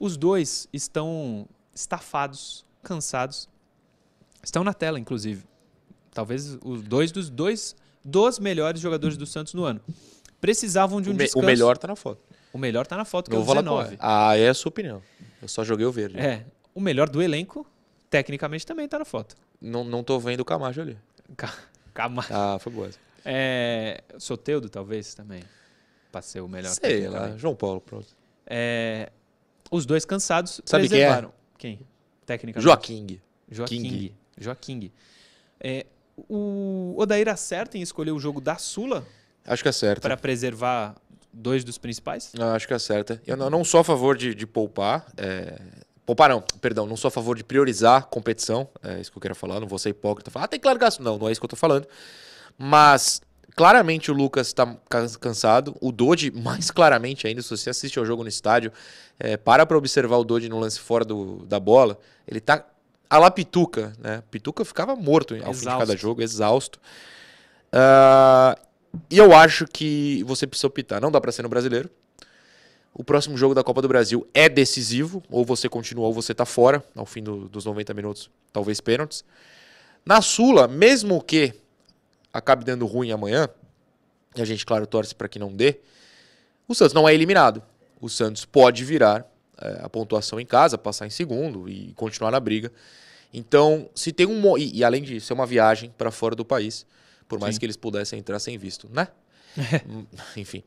Os 0.00 0.16
dois 0.16 0.68
estão 0.72 1.48
estafados, 1.72 2.66
cansados. 2.82 3.48
Estão 4.42 4.64
na 4.64 4.74
tela, 4.74 4.98
inclusive. 4.98 5.44
Talvez 6.16 6.56
os 6.64 6.80
dois 6.80 7.12
dos 7.12 7.28
dois 7.28 7.76
dos 8.02 8.38
melhores 8.38 8.80
jogadores 8.80 9.18
do 9.18 9.26
Santos 9.26 9.52
no 9.52 9.64
ano. 9.64 9.82
Precisavam 10.40 10.98
de 10.98 11.10
um 11.10 11.12
o, 11.12 11.16
descanso. 11.16 11.44
o 11.44 11.46
melhor 11.46 11.76
tá 11.76 11.86
na 11.86 11.94
foto. 11.94 12.22
O 12.54 12.56
melhor 12.58 12.86
tá 12.86 12.96
na 12.96 13.04
foto, 13.04 13.28
que 13.28 13.36
Não 13.36 13.40
é 13.40 13.42
o 13.42 13.44
vou 13.44 13.54
falar 13.54 13.66
qual 13.68 13.78
19. 13.82 13.96
é. 13.96 13.98
Ah, 14.00 14.34
é 14.34 14.48
a 14.48 14.54
sua 14.54 14.70
opinião. 14.70 15.02
Eu 15.42 15.46
só 15.48 15.62
joguei 15.62 15.84
o 15.84 15.92
verde. 15.92 16.18
É, 16.18 16.46
o 16.74 16.80
melhor 16.80 17.10
do 17.10 17.20
elenco, 17.20 17.66
tecnicamente, 18.08 18.64
também 18.64 18.88
tá 18.88 18.98
na 18.98 19.04
foto. 19.04 19.36
Não, 19.60 19.84
não 19.84 20.02
tô 20.02 20.18
vendo 20.18 20.40
o 20.40 20.44
Camacho 20.44 20.80
ali. 20.80 20.96
Ca- 21.36 21.52
Calma. 21.92 22.24
Ah, 22.30 22.56
foi 22.58 22.72
boa. 22.72 22.90
É, 23.24 24.02
Soteudo, 24.18 24.70
talvez, 24.70 25.12
também. 25.12 25.42
Pra 26.10 26.22
ser 26.22 26.40
o 26.40 26.48
melhor. 26.48 26.70
Sei 26.70 27.06
lá. 27.08 27.36
João 27.36 27.54
Paulo, 27.54 27.80
pronto. 27.82 28.08
É, 28.46 29.10
os 29.70 29.84
dois 29.84 30.06
cansados 30.06 30.62
Sabe 30.64 30.88
quem 30.88 30.98
é? 30.98 31.04
preservaram. 31.04 31.32
Quem? 31.58 31.80
Tecnicamente. 32.24 32.64
Joaquim. 32.64 33.20
Joaquim. 33.50 34.14
Joaquim. 34.38 34.92
É, 35.60 35.84
o 36.28 36.94
Odair 36.98 37.28
acerta 37.28 37.76
em 37.78 37.82
escolher 37.82 38.12
o 38.12 38.18
jogo 38.18 38.40
da 38.40 38.56
Sula 38.56 39.06
Acho 39.46 39.62
que 39.62 39.68
acerta. 39.68 40.00
para 40.00 40.16
preservar 40.16 40.94
dois 41.32 41.62
dos 41.64 41.78
principais? 41.78 42.30
Não, 42.34 42.48
acho 42.54 42.66
que 42.66 42.74
acerta. 42.74 43.20
Eu 43.26 43.36
não, 43.36 43.50
não 43.50 43.64
sou 43.64 43.80
a 43.80 43.84
favor 43.84 44.16
de, 44.16 44.34
de 44.34 44.46
poupar. 44.46 45.06
é, 45.16 45.58
Poupar 46.04 46.30
não, 46.30 46.40
perdão, 46.60 46.86
não 46.86 46.96
sou 46.96 47.08
a 47.08 47.10
favor 47.10 47.36
de 47.36 47.42
priorizar 47.44 48.06
competição. 48.06 48.68
É 48.82 49.00
isso 49.00 49.10
que 49.10 49.18
eu 49.18 49.22
quero 49.22 49.34
falar, 49.34 49.58
não 49.60 49.66
vou 49.66 49.78
ser 49.78 49.90
hipócrita. 49.90 50.30
Falar, 50.30 50.44
ah, 50.44 50.48
tem 50.48 50.58
que 50.60 50.66
largar. 50.66 50.92
Não, 51.00 51.18
não 51.18 51.28
é 51.28 51.32
isso 51.32 51.40
que 51.40 51.44
eu 51.44 51.48
tô 51.48 51.56
falando. 51.56 51.86
Mas 52.56 53.20
claramente 53.54 54.10
o 54.10 54.14
Lucas 54.14 54.52
tá 54.52 54.76
ca- 54.88 55.08
cansado. 55.20 55.76
O 55.80 55.90
Dodi, 55.92 56.30
mais 56.36 56.70
claramente 56.70 57.26
ainda, 57.26 57.42
se 57.42 57.50
você 57.50 57.70
assiste 57.70 57.98
ao 57.98 58.06
jogo 58.06 58.22
no 58.22 58.28
estádio, 58.28 58.72
é, 59.18 59.36
para 59.36 59.66
pra 59.66 59.76
observar 59.76 60.16
o 60.16 60.24
Dodi 60.24 60.48
no 60.48 60.58
lance 60.58 60.78
fora 60.78 61.04
do, 61.04 61.44
da 61.46 61.58
bola. 61.58 61.98
Ele 62.26 62.40
tá 62.40 62.64
a 63.08 63.18
la 63.18 63.30
Pituca, 63.30 63.92
né? 63.98 64.22
Pituca 64.30 64.64
ficava 64.64 64.94
morto 64.96 65.34
ao 65.44 65.52
fim 65.54 65.60
de 65.60 65.66
cada 65.66 65.82
Exausto. 65.84 65.96
jogo, 65.96 66.22
exausto. 66.22 66.80
Ah, 67.72 68.56
e 69.10 69.18
eu 69.18 69.34
acho 69.34 69.66
que 69.66 70.22
você 70.24 70.46
precisa 70.46 70.66
optar. 70.66 71.00
Não 71.00 71.10
dá 71.10 71.20
pra 71.20 71.30
ser 71.32 71.42
no 71.42 71.48
brasileiro. 71.48 71.90
O 72.94 73.04
próximo 73.04 73.36
jogo 73.36 73.54
da 73.54 73.62
Copa 73.62 73.82
do 73.82 73.88
Brasil 73.88 74.26
é 74.32 74.48
decisivo. 74.48 75.22
Ou 75.30 75.44
você 75.44 75.68
continua 75.68 76.06
ou 76.06 76.14
você 76.14 76.34
tá 76.34 76.46
fora 76.46 76.82
ao 76.94 77.04
fim 77.04 77.22
do- 77.22 77.48
dos 77.48 77.64
90 77.64 77.92
minutos, 77.92 78.30
talvez 78.52 78.80
pênaltis. 78.80 79.22
Na 80.04 80.22
Sula, 80.22 80.66
mesmo 80.66 81.22
que 81.22 81.52
acabe 82.32 82.64
dando 82.64 82.86
ruim 82.86 83.10
amanhã, 83.12 83.48
e 84.34 84.40
a 84.40 84.44
gente, 84.44 84.64
claro, 84.64 84.86
torce 84.86 85.14
para 85.14 85.28
que 85.28 85.38
não 85.38 85.52
dê, 85.54 85.80
o 86.68 86.74
Santos 86.74 86.94
não 86.94 87.08
é 87.08 87.14
eliminado. 87.14 87.62
O 88.00 88.08
Santos 88.08 88.44
pode 88.44 88.84
virar 88.84 89.26
a 89.58 89.88
pontuação 89.88 90.38
em 90.38 90.46
casa, 90.46 90.76
passar 90.76 91.06
em 91.06 91.10
segundo 91.10 91.68
e 91.68 91.92
continuar 91.94 92.30
na 92.30 92.40
briga. 92.40 92.72
Então, 93.32 93.88
se 93.94 94.12
tem 94.12 94.26
um. 94.26 94.56
E, 94.56 94.78
e 94.78 94.84
além 94.84 95.02
disso, 95.02 95.32
é 95.32 95.34
uma 95.34 95.46
viagem 95.46 95.92
para 95.96 96.10
fora 96.10 96.34
do 96.34 96.44
país, 96.44 96.86
por 97.28 97.38
mais 97.38 97.54
Sim. 97.54 97.60
que 97.60 97.66
eles 97.66 97.76
pudessem 97.76 98.18
entrar 98.18 98.38
sem 98.38 98.56
visto, 98.58 98.88
né? 98.92 99.08
Hum, 99.88 100.04
Enfim. 100.36 100.62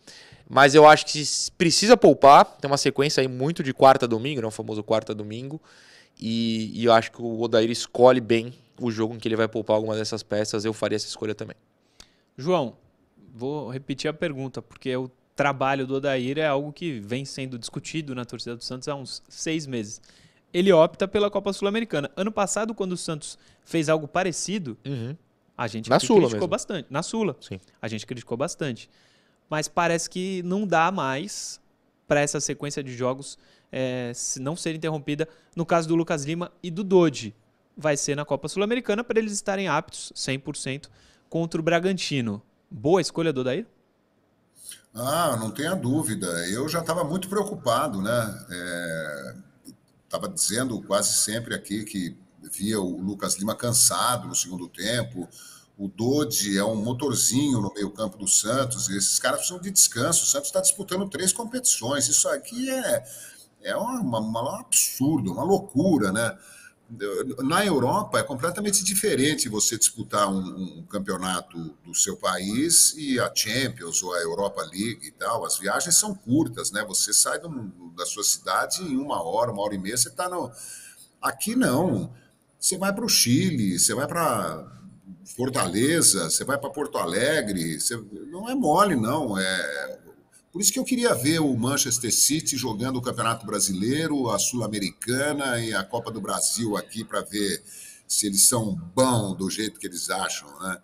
Mas 0.50 0.74
eu 0.74 0.88
acho 0.88 1.06
que 1.06 1.24
se 1.24 1.52
precisa 1.52 1.96
poupar. 1.96 2.44
Tem 2.60 2.70
uma 2.70 2.78
sequência 2.78 3.22
aí 3.22 3.28
muito 3.28 3.62
de 3.62 3.72
quarta 3.72 4.06
a 4.06 4.10
domingo, 4.10 4.42
né? 4.42 4.48
o 4.48 4.52
famoso 4.52 4.84
quarta 4.84 5.12
a 5.12 5.16
domingo. 5.16 5.62
E, 6.20 6.72
e 6.74 6.86
eu 6.86 6.92
acho 6.92 7.12
que 7.12 7.22
o 7.22 7.40
Odair 7.40 7.70
escolhe 7.70 8.20
bem 8.20 8.52
o 8.82 8.90
jogo 8.90 9.14
em 9.14 9.20
que 9.20 9.28
ele 9.28 9.36
vai 9.36 9.48
poupar 9.48 9.76
alguma 9.76 9.96
dessas 9.96 10.24
peças. 10.24 10.66
Eu 10.66 10.74
faria 10.74 10.96
essa 10.96 11.06
escolha 11.06 11.36
também. 11.36 11.56
João, 12.36 12.76
vou 13.34 13.70
repetir 13.70 14.10
a 14.10 14.14
pergunta, 14.14 14.62
porque 14.62 14.96
o 14.96 15.10
trabalho 15.40 15.88
do 15.88 15.96
Odair 15.96 16.38
é 16.38 16.46
algo 16.46 16.74
que 16.74 17.00
vem 17.00 17.24
sendo 17.24 17.58
discutido 17.58 18.14
na 18.14 18.26
torcida 18.26 18.58
do 18.58 18.64
Santos 18.64 18.90
há 18.90 18.96
uns 18.96 19.24
seis 19.30 19.66
meses. 19.66 20.02
Ele 20.54 20.70
opta 20.74 21.08
pela 21.08 21.32
Copa 21.32 21.54
Sul-Americana. 21.54 22.12
Ano 22.14 22.30
passado, 22.30 22.76
quando 22.76 22.92
o 22.92 22.98
Santos 22.98 23.38
fez 23.64 23.88
algo 23.88 24.06
parecido, 24.06 24.78
a 25.58 25.66
gente 25.66 25.90
criticou 26.20 26.42
mesmo. 26.42 26.48
bastante. 26.50 26.88
Na 26.90 27.02
Sula. 27.02 27.38
Sim. 27.40 27.58
A 27.82 27.88
gente 27.88 28.06
criticou 28.06 28.36
bastante. 28.36 28.90
Mas 29.50 29.70
parece 29.70 30.10
que 30.10 30.44
não 30.44 30.68
dá 30.68 30.92
mais 30.92 31.62
para 32.06 32.20
essa 32.20 32.42
sequência 32.42 32.84
de 32.84 32.94
jogos 32.94 33.38
eh, 33.72 34.12
se 34.14 34.42
não 34.42 34.58
ser 34.58 34.76
interrompida. 34.76 35.26
No 35.56 35.66
caso 35.66 35.88
do 35.88 35.96
Lucas 35.96 36.26
Lima 36.26 36.52
e 36.62 36.70
do 36.70 36.84
Dodi, 36.84 37.34
vai 37.78 37.96
ser 37.96 38.14
na 38.14 38.26
Copa 38.26 38.50
Sul-Americana 38.50 39.06
para 39.06 39.18
eles 39.18 39.32
estarem 39.32 39.70
aptos 39.70 40.12
100% 40.18 40.90
contra 41.30 41.62
o 41.62 41.64
Bragantino. 41.64 42.42
Boa 42.70 43.00
escolha 43.00 43.32
do 43.32 43.40
Odair? 43.40 43.66
Ah, 44.94 45.38
não 45.40 45.52
tenha 45.52 45.76
dúvida. 45.76 46.28
Eu 46.50 46.68
já 46.68 46.80
estava 46.80 47.04
muito 47.04 47.30
preocupado, 47.30 48.02
né? 48.02 48.12
Estava 50.06 50.28
dizendo 50.28 50.82
quase 50.82 51.14
sempre 51.14 51.54
aqui 51.54 51.84
que 51.84 52.18
via 52.52 52.80
o 52.80 53.00
Lucas 53.00 53.36
Lima 53.36 53.56
cansado 53.56 54.28
no 54.28 54.36
segundo 54.36 54.68
tempo. 54.68 55.28
O 55.78 55.88
Dodi 55.88 56.58
é 56.58 56.64
um 56.64 56.76
motorzinho 56.76 57.62
no 57.62 57.74
meio-campo 57.74 58.18
do 58.18 58.28
Santos. 58.28 58.90
Esses 58.90 59.20
caras 59.20 59.40
precisam 59.40 59.62
de 59.62 59.70
descanso. 59.72 60.24
O 60.24 60.28
Santos 60.28 60.48
está 60.50 60.60
disputando 60.60 61.08
três 61.10 61.32
competições. 61.32 62.08
Isso 62.10 62.28
aqui 62.28 62.70
é, 62.70 63.04
é 63.62 63.78
uma, 63.78 64.20
uma- 64.20 64.42
um 64.44 64.56
absurdo, 64.60 65.32
uma 65.32 65.44
loucura, 65.44 66.12
né? 66.12 66.36
Na 67.44 67.64
Europa 67.66 68.20
é 68.20 68.24
completamente 68.24 68.84
diferente 68.84 69.48
você 69.48 69.78
disputar 69.78 70.28
um, 70.28 70.80
um 70.80 70.84
campeonato 70.84 71.58
do 71.86 71.94
seu 71.94 72.18
país 72.18 72.96
e 72.98 73.20
a 73.20 73.32
Champions 73.34 74.02
ou 74.02 74.14
a 74.14 74.20
Europa 74.20 74.62
League 74.64 75.00
e 75.04 75.12
tal. 75.12 75.46
As 75.46 75.58
viagens 75.58 75.96
são 75.96 76.16
curtas, 76.16 76.72
né? 76.72 76.84
Você 76.88 77.14
sai 77.14 77.40
do- 77.40 77.72
da 77.96 78.06
sua 78.06 78.24
cidade 78.24 78.82
em 78.84 78.98
uma 78.98 79.22
hora, 79.22 79.52
uma 79.52 79.62
hora 79.62 79.76
e 79.76 79.78
meia, 79.78 79.98
você 79.98 80.10
está 80.10 80.28
no. 80.28 80.52
Aqui 81.22 81.56
não. 81.56 82.12
Você 82.60 82.78
vai 82.78 82.94
para 82.94 83.06
o 83.06 83.10
Chile, 83.10 83.78
você 83.80 83.94
vai 83.94 84.08
para 84.08 84.68
Fortaleza, 85.36 86.30
você 86.30 86.44
vai 86.44 86.58
para 86.58 86.70
Porto 86.70 86.98
Alegre. 86.98 87.80
Você... 87.80 87.96
Não 88.32 88.50
é 88.50 88.56
mole, 88.56 88.96
não. 88.96 89.38
É 89.38 90.00
por 90.52 90.62
isso 90.62 90.74
que 90.74 90.80
eu 90.80 90.84
queria 90.84 91.14
ver 91.14 91.40
o 91.40 91.56
Manchester 91.56 92.14
City 92.14 92.58
jogando 92.58 92.98
o 92.98 93.02
Campeonato 93.02 93.46
Brasileiro, 93.46 94.30
a 94.30 94.40
Sul-Americana 94.40 95.60
e 95.60 95.74
a 95.74 95.84
Copa 95.84 96.12
do 96.12 96.20
Brasil 96.20 96.76
aqui 96.76 97.04
para 97.04 97.22
ver 97.22 97.64
se 98.08 98.26
eles 98.28 98.44
são 98.48 98.74
bons 98.96 99.36
do 99.38 99.50
jeito 99.50 99.80
que 99.80 99.86
eles 99.88 100.10
acham, 100.10 100.48
né? 100.60 100.82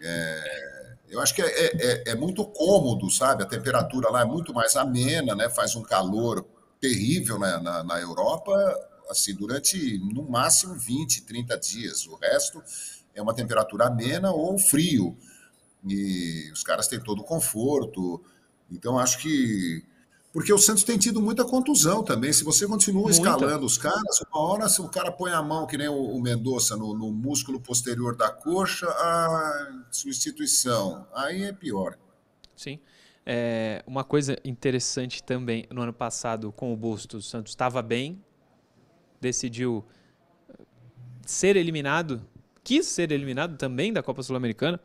É, 0.00 0.94
eu 1.08 1.20
acho 1.20 1.34
que 1.34 1.42
é, 1.42 1.66
é- 1.76 2.04
é 2.12 2.14
muito 2.14 2.44
cômodo, 2.44 3.10
sabe? 3.10 3.42
A 3.42 3.46
temperatura 3.46 4.10
lá 4.10 4.22
é 4.22 4.24
muito 4.24 4.52
mais 4.54 4.74
amena, 4.76 5.34
né? 5.34 5.48
Faz 5.50 5.76
um 5.76 5.82
calor 5.82 6.44
terrível 6.80 7.38
na, 7.38 7.60
na, 7.60 7.84
na 7.84 8.00
Europa, 8.00 8.52
assim, 9.10 9.34
durante 9.34 9.98
no 9.98 10.22
máximo 10.28 10.74
20, 10.74 11.22
30 11.22 11.56
dias. 11.58 12.06
O 12.06 12.16
resto 12.16 12.62
é 13.14 13.20
uma 13.22 13.34
temperatura 13.34 13.86
amena 13.86 14.30
ou 14.32 14.58
frio. 14.58 15.16
E 15.86 16.50
os 16.52 16.62
caras 16.62 16.88
têm 16.88 17.00
todo 17.00 17.20
o 17.20 17.24
conforto. 17.24 18.22
Então, 18.70 18.98
acho 18.98 19.18
que. 19.18 19.84
Porque 20.32 20.52
o 20.52 20.58
Santos 20.58 20.84
tem 20.84 20.98
tido 20.98 21.22
muita 21.22 21.44
contusão 21.46 22.02
também. 22.02 22.30
Se 22.30 22.44
você 22.44 22.66
continua 22.66 23.04
Muita. 23.04 23.16
escalando 23.16 23.64
os 23.64 23.78
caras, 23.78 24.20
uma 24.30 24.42
hora, 24.42 24.68
se 24.68 24.82
o 24.82 24.88
cara 24.88 25.10
põe 25.10 25.32
a 25.32 25.42
mão, 25.42 25.66
que 25.66 25.78
nem 25.78 25.88
o, 25.88 25.94
o 25.94 26.20
Mendonça, 26.20 26.76
no, 26.76 26.92
no 26.92 27.10
músculo 27.10 27.58
posterior 27.58 28.14
da 28.14 28.30
coxa, 28.30 28.86
a 28.86 29.84
substituição. 29.90 31.06
Aí 31.14 31.44
é 31.44 31.52
pior. 31.54 31.96
Sim. 32.54 32.78
É, 33.28 33.82
uma 33.86 34.04
coisa 34.04 34.38
interessante 34.44 35.20
também, 35.20 35.66
no 35.70 35.82
ano 35.82 35.92
passado, 35.92 36.52
com 36.52 36.72
o 36.72 36.76
Bustos, 36.76 37.26
o 37.26 37.28
Santos 37.28 37.50
estava 37.50 37.82
bem, 37.82 38.22
decidiu 39.20 39.84
eh, 40.48 40.62
ser 41.26 41.56
eliminado, 41.56 42.24
quis 42.62 42.86
ser 42.86 43.10
eliminado 43.10 43.56
também 43.56 43.92
da 43.92 44.00
Copa 44.00 44.22
Sul-Americana. 44.22 44.80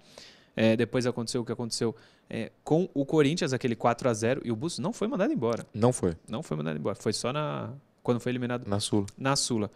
É, 0.62 0.76
depois 0.76 1.06
aconteceu 1.06 1.42
o 1.42 1.46
que 1.46 1.52
aconteceu 1.52 1.96
é, 2.30 2.52
com 2.64 2.88
o 2.94 3.06
Corinthians, 3.06 3.52
aquele 3.54 3.76
4 3.76 4.08
a 4.10 4.14
0 4.14 4.42
e 4.46 4.52
o 4.52 4.56
Bustos 4.56 4.80
não 4.80 4.94
foi 4.94 5.08
mandado 5.08 5.34
embora. 5.34 5.66
Não 5.74 5.92
foi. 5.92 6.16
Não 6.30 6.44
foi 6.44 6.56
mandado 6.58 6.78
embora. 6.78 6.96
Foi 6.96 7.14
só 7.14 7.32
na 7.34 7.72
quando 8.04 8.20
foi 8.20 8.32
eliminado 8.32 8.68
Na 8.68 8.80
Sula. 8.80 9.06
na 9.18 9.36
Sula. 9.36 9.70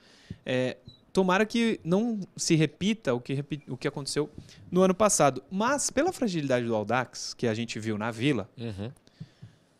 É, 0.46 0.78
tomara 1.14 1.46
que 1.46 1.80
não 1.84 2.20
se 2.36 2.56
repita 2.56 3.14
o 3.14 3.20
que, 3.22 3.44
o 3.68 3.78
que 3.78 3.88
aconteceu 3.88 4.30
no 4.72 4.82
ano 4.82 4.94
passado. 4.96 5.44
Mas, 5.50 5.90
pela 5.90 6.12
fragilidade 6.12 6.66
do 6.66 6.76
Aldax, 6.76 7.34
que 7.36 7.48
a 7.48 7.54
gente 7.54 7.80
viu 7.80 7.98
na 7.98 8.10
Vila, 8.12 8.50
Uhum. 8.58 8.92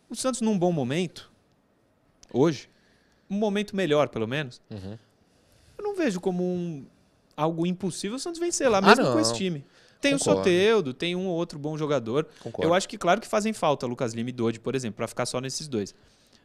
o 0.08 0.14
Santos 0.14 0.40
num 0.40 0.56
bom 0.58 0.70
momento, 0.72 1.30
hoje, 2.32 2.68
um 3.28 3.36
momento 3.36 3.74
melhor, 3.74 4.08
pelo 4.08 4.26
menos, 4.26 4.60
Uhum. 4.70 4.96
eu 5.78 5.84
não 5.84 5.94
vejo 5.96 6.20
como 6.20 6.44
um, 6.44 6.86
algo 7.36 7.66
impossível 7.66 8.16
o 8.16 8.20
Santos 8.20 8.38
vencer 8.40 8.68
lá, 8.70 8.78
Ah, 8.78 8.82
mesmo 8.82 9.04
com 9.06 9.10
não. 9.14 9.20
esse 9.20 9.34
time. 9.34 9.64
Tem 10.00 10.14
o 10.14 10.18
Concordo. 10.18 10.40
Soteudo, 10.40 10.94
tem 10.94 11.16
um 11.16 11.26
ou 11.26 11.34
outro 11.34 11.58
bom 11.58 11.76
jogador. 11.76 12.26
Concordo. 12.42 12.70
Eu 12.70 12.74
acho 12.74 12.88
que, 12.88 12.98
claro, 12.98 13.20
que 13.20 13.26
fazem 13.26 13.52
falta 13.52 13.86
Lucas 13.86 14.12
Lima 14.12 14.30
e 14.30 14.32
Dodi, 14.32 14.60
por 14.60 14.74
exemplo, 14.74 14.96
para 14.96 15.08
ficar 15.08 15.26
só 15.26 15.40
nesses 15.40 15.68
dois. 15.68 15.94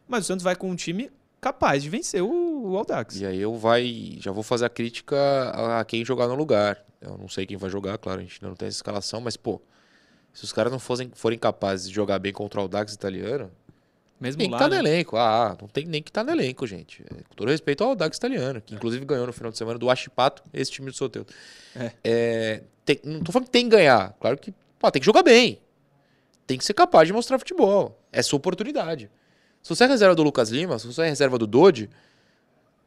Mas 0.08 0.26
o 0.26 0.28
Santos 0.28 0.44
vai 0.44 0.56
com 0.56 0.70
um 0.70 0.76
time 0.76 1.12
capaz 1.40 1.82
de 1.82 1.90
vencer 1.90 2.22
o, 2.22 2.72
o 2.72 2.78
Audax. 2.78 3.20
E 3.20 3.26
aí 3.26 3.40
eu 3.40 3.58
vai, 3.58 4.18
já 4.20 4.32
vou 4.32 4.44
fazer 4.44 4.66
a 4.66 4.70
crítica 4.70 5.18
a, 5.80 5.84
quem 5.84 6.06
jogar 6.06 6.28
no 6.28 6.36
lugar. 6.36 6.84
Eu 7.02 7.18
não 7.18 7.28
sei 7.28 7.46
quem 7.46 7.58
vai 7.58 7.70
jogar, 7.70 7.98
claro, 7.98 8.20
a 8.20 8.24
gente 8.24 8.36
ainda 8.36 8.50
não 8.50 8.56
tem 8.56 8.68
essa 8.68 8.78
escalação, 8.78 9.20
mas 9.20 9.36
pô, 9.36 9.60
se 10.32 10.44
os 10.44 10.54
caras 10.54 10.72
não 10.72 10.80
fossem, 10.80 11.12
forem 11.16 11.38
capazes 11.38 11.90
de 11.90 11.96
jogar 11.96 12.20
bem 12.20 12.32
contra 12.32 12.60
o 12.60 12.64
Audax 12.64 12.94
italiano, 12.94 13.52
Mesmo 14.22 14.38
tem 14.38 14.48
que 14.48 14.52
lá, 14.52 14.58
estar 14.60 14.70
né? 14.70 14.82
no 14.82 14.88
elenco. 14.88 15.18
Ah, 15.18 15.58
não 15.60 15.68
tem 15.68 15.84
nem 15.86 16.04
que 16.04 16.12
estar 16.12 16.24
no 16.24 16.30
elenco, 16.30 16.68
gente. 16.68 17.04
É, 17.10 17.16
com 17.16 17.36
todo 17.36 17.50
respeito 17.50 17.84
ao 17.84 17.90
Audax 17.90 18.18
italiano, 18.18 18.62
que 18.62 18.76
inclusive 18.76 19.04
ganhou 19.04 19.26
no 19.26 19.34
final 19.34 19.52
de 19.52 19.58
semana 19.58 19.80
do 19.80 19.90
Achipato, 19.90 20.44
esse 20.54 20.72
time 20.72 20.92
do 20.92 20.96
Soteldo. 20.96 21.34
É. 21.76 21.92
É, 22.04 22.64
tem- 22.96 23.14
não 23.14 23.22
tô 23.22 23.32
falando 23.32 23.46
que 23.46 23.52
tem 23.52 23.66
que 23.66 23.76
ganhar. 23.76 24.14
Claro 24.20 24.38
que 24.38 24.54
pô, 24.80 24.92
tem 24.92 25.00
que 25.00 25.06
jogar 25.06 25.24
bem. 25.24 25.60
Tem 26.48 26.58
que 26.58 26.66
ser 26.66 26.74
capaz 26.74 27.08
de 27.08 27.14
mostrar 27.14 27.38
futebol. 27.40 27.98
É 28.12 28.22
sua 28.22 28.38
oportunidade. 28.38 29.10
Se 29.62 29.70
você 29.70 29.84
é 29.84 29.88
reserva 29.88 30.16
do 30.16 30.24
Lucas 30.24 30.50
Lima, 30.50 30.78
se 30.80 30.88
você 30.88 31.04
é 31.04 31.10
reserva 31.10 31.38
do 31.38 31.46
Dodi, 31.48 31.90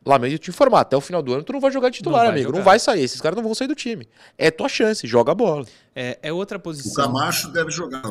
lamento 0.05 0.38
te 0.38 0.50
informar, 0.50 0.80
até 0.80 0.96
o 0.96 1.00
final 1.00 1.22
do 1.22 1.32
ano 1.32 1.42
tu 1.44 1.52
não 1.52 1.61
vai 1.61 1.70
jogar 1.70 1.90
titular, 1.90 2.24
Não 2.24 2.30
amigo. 2.30 2.46
jogar. 2.48 2.59
Não 2.59 2.64
vai 2.64 2.78
sair. 2.78 3.02
Esses 3.02 3.20
caras 3.20 3.36
não 3.36 3.42
vão 3.42 3.55
sair 3.55 3.68
do 3.68 3.74
time. 3.74 4.09
É 4.36 4.50
tua 4.50 4.68
chance, 4.68 5.07
joga 5.07 5.32
a 5.32 5.34
bola. 5.34 5.64
É, 5.94 6.18
é 6.22 6.32
outra 6.32 6.59
O 6.59 6.61
posição. 6.61 7.05
Camacho 7.05 7.48
deve 7.52 7.70
jogar. 7.70 8.02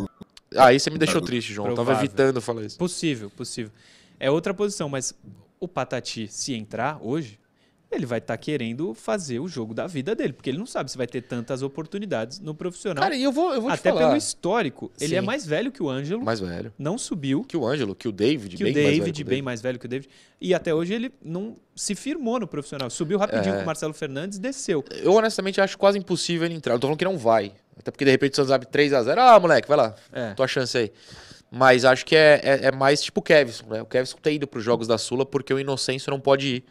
Aí 0.55 0.79
você 0.79 0.89
me 0.89 0.97
deixou 0.97 1.21
triste, 1.21 1.51
João. 1.53 1.69
Eu 1.69 1.75
tava 1.75 1.85
Provável. 1.87 2.05
evitando 2.07 2.41
falar 2.41 2.63
isso. 2.63 2.77
Possível, 2.77 3.29
possível. 3.29 3.71
É 4.19 4.29
outra 4.31 4.53
posição, 4.53 4.87
mas 4.87 5.13
o 5.59 5.67
Patati, 5.67 6.27
se 6.27 6.53
entrar 6.53 6.99
hoje, 7.01 7.39
ele 7.93 8.05
vai 8.05 8.17
estar 8.19 8.37
querendo 8.37 8.93
fazer 8.93 9.39
o 9.39 9.47
jogo 9.47 9.73
da 9.73 9.87
vida 9.87 10.13
dele, 10.15 10.33
porque 10.33 10.49
ele 10.49 10.57
não 10.57 10.65
sabe 10.65 10.89
se 10.91 10.97
vai 10.97 11.07
ter 11.07 11.21
tantas 11.21 11.61
oportunidades 11.61 12.39
no 12.39 12.53
profissional. 12.55 13.03
Cara, 13.03 13.15
e 13.15 13.23
eu 13.23 13.31
vou, 13.31 13.53
eu 13.53 13.61
vou 13.61 13.71
te 13.71 13.75
Até 13.75 13.89
falar. 13.91 14.07
pelo 14.07 14.17
histórico. 14.17 14.91
Ele 14.99 15.09
Sim. 15.11 15.15
é 15.15 15.21
mais 15.21 15.45
velho 15.45 15.71
que 15.71 15.81
o 15.81 15.89
Ângelo, 15.89 16.23
Mais 16.23 16.39
velho. 16.39 16.73
não 16.77 16.97
subiu. 16.97 17.43
Que 17.43 17.55
o 17.57 17.65
Ângelo, 17.65 17.95
que 17.95 18.07
o 18.07 18.11
David, 18.11 18.57
Que 18.57 18.63
bem 18.63 18.71
o 18.71 18.75
mais 18.75 18.85
velho 18.85 18.97
David, 18.99 19.15
que 19.15 19.21
o 19.23 19.29
bem 19.29 19.41
mais 19.41 19.61
velho 19.61 19.79
que 19.79 19.85
o 19.85 19.89
David. 19.89 20.09
E 20.41 20.53
até 20.53 20.73
hoje 20.73 20.93
ele 20.93 21.11
não 21.23 21.55
se 21.75 21.95
firmou 21.95 22.39
no 22.39 22.47
profissional. 22.47 22.89
Subiu 22.89 23.17
rapidinho 23.17 23.53
É. 23.53 23.57
com 23.57 23.63
o 23.63 23.65
Marcelo 23.65 23.93
Fernandes, 23.93 24.37
desceu. 24.39 24.83
Eu 24.91 25.13
honestamente 25.13 25.59
acho 25.61 25.77
quase 25.77 25.97
impossível 25.97 26.45
ele 26.45 26.55
entrar. 26.55 26.73
Eu 26.73 26.79
tô 26.79 26.87
falando 26.87 26.99
que 26.99 27.05
não 27.05 27.17
vai. 27.17 27.53
Até 27.77 27.89
porque 27.91 28.05
de 28.05 28.11
repente 28.11 28.33
o 28.33 28.35
Santos 28.35 28.51
abre 28.51 28.67
3x0. 28.67 29.17
Ah, 29.17 29.39
moleque, 29.39 29.67
vai 29.67 29.77
lá. 29.77 29.95
É. 30.11 30.33
Tua 30.33 30.47
chance 30.47 30.77
aí. 30.77 30.91
Mas 31.49 31.85
acho 31.85 32.05
que 32.05 32.15
é, 32.15 32.39
é, 32.43 32.65
é 32.65 32.71
mais 32.71 33.01
tipo 33.01 33.19
o 33.19 33.23
Kevson, 33.23 33.65
né? 33.67 33.81
O 33.81 33.85
Kevson 33.85 34.17
tem 34.21 34.35
ido 34.37 34.47
pros 34.47 34.63
jogos 34.63 34.87
da 34.87 34.97
Sula 34.97 35.23
porque 35.25 35.53
o 35.53 35.59
Inocêncio 35.59 36.09
não 36.09 36.19
pode 36.19 36.47
ir. 36.47 36.63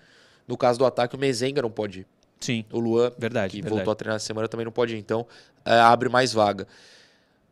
No 0.46 0.56
caso 0.56 0.78
do 0.78 0.84
ataque, 0.84 1.14
o 1.14 1.18
Mezenga 1.18 1.62
não 1.62 1.70
pode 1.70 2.00
ir. 2.00 2.06
Sim, 2.40 2.64
O 2.72 2.80
Luan, 2.80 3.12
verdade. 3.16 3.52
que 3.52 3.62
verdade. 3.62 3.76
voltou 3.76 3.92
a 3.92 3.94
treinar 3.94 4.16
essa 4.16 4.26
semana, 4.26 4.48
também 4.48 4.64
não 4.64 4.72
pode 4.72 4.96
ir. 4.96 4.98
Então, 4.98 5.26
é, 5.64 5.74
abre 5.78 6.08
mais 6.08 6.32
vaga. 6.32 6.66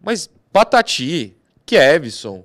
Mas 0.01 0.29
Patati, 0.53 1.37
Kevson, 1.65 2.45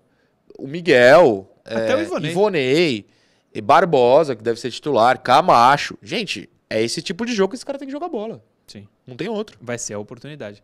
o 0.57 0.67
Miguel, 0.67 1.49
Até 1.65 1.91
é, 1.91 1.95
o 1.95 2.01
Ivonei. 2.01 2.31
Ivonei, 2.31 3.05
e 3.53 3.61
Barbosa, 3.61 4.35
que 4.35 4.43
deve 4.43 4.59
ser 4.59 4.69
titular, 4.69 5.19
Camacho. 5.21 5.97
Gente, 6.03 6.47
é 6.69 6.81
esse 6.83 7.01
tipo 7.01 7.25
de 7.25 7.33
jogo 7.33 7.49
que 7.51 7.55
esse 7.55 7.65
cara 7.65 7.79
tem 7.79 7.87
que 7.87 7.91
jogar 7.91 8.09
bola. 8.09 8.43
Sim. 8.67 8.87
Não 9.07 9.15
tem 9.15 9.27
outro. 9.27 9.57
Vai 9.61 9.77
ser 9.79 9.93
a 9.93 9.99
oportunidade. 9.99 10.61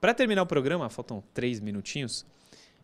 Para 0.00 0.14
terminar 0.14 0.42
o 0.42 0.46
programa, 0.46 0.88
faltam 0.90 1.22
três 1.32 1.58
minutinhos. 1.58 2.24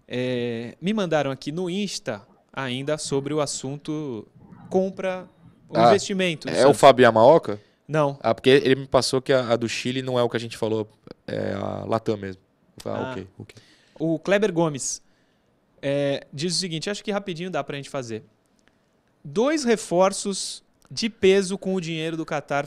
é, 0.08 0.74
me 0.80 0.92
mandaram 0.92 1.30
aqui 1.30 1.52
no 1.52 1.70
Insta 1.70 2.22
ainda 2.52 2.98
sobre 2.98 3.32
o 3.32 3.40
assunto 3.40 4.26
compra 4.68 5.28
o 5.70 5.78
Ah, 5.78 5.88
investimento. 5.88 6.48
É 6.48 6.66
o. 6.66 6.74
Fábio 6.74 7.04
Yamaoka? 7.04 7.60
Não. 7.88 8.18
Ah, 8.22 8.34
porque 8.34 8.50
ele 8.50 8.74
me 8.76 8.86
passou 8.86 9.20
que 9.22 9.32
a, 9.32 9.52
a 9.52 9.56
do 9.56 9.68
Chile 9.68 10.02
não 10.02 10.18
é 10.18 10.22
o 10.22 10.28
que 10.28 10.36
a 10.36 10.40
gente 10.40 10.56
falou, 10.56 10.88
é 11.26 11.52
a 11.54 11.84
Latam 11.86 12.16
mesmo. 12.16 12.42
Ah, 12.84 12.90
Ah. 12.90 13.10
ok, 13.12 13.26
ok. 13.38 13.56
O 13.98 14.18
Kleber 14.18 14.52
Gomes 14.52 15.02
é, 15.82 16.26
diz 16.32 16.54
o 16.56 16.58
seguinte: 16.58 16.88
acho 16.90 17.02
que 17.02 17.10
rapidinho 17.10 17.50
dá 17.50 17.62
pra 17.64 17.76
gente 17.76 17.90
fazer. 17.90 18.22
Dois 19.24 19.64
reforços 19.64 20.62
de 20.90 21.08
peso 21.10 21.58
com 21.58 21.74
o 21.74 21.80
dinheiro 21.80 22.16
do 22.16 22.24
Qatar, 22.24 22.66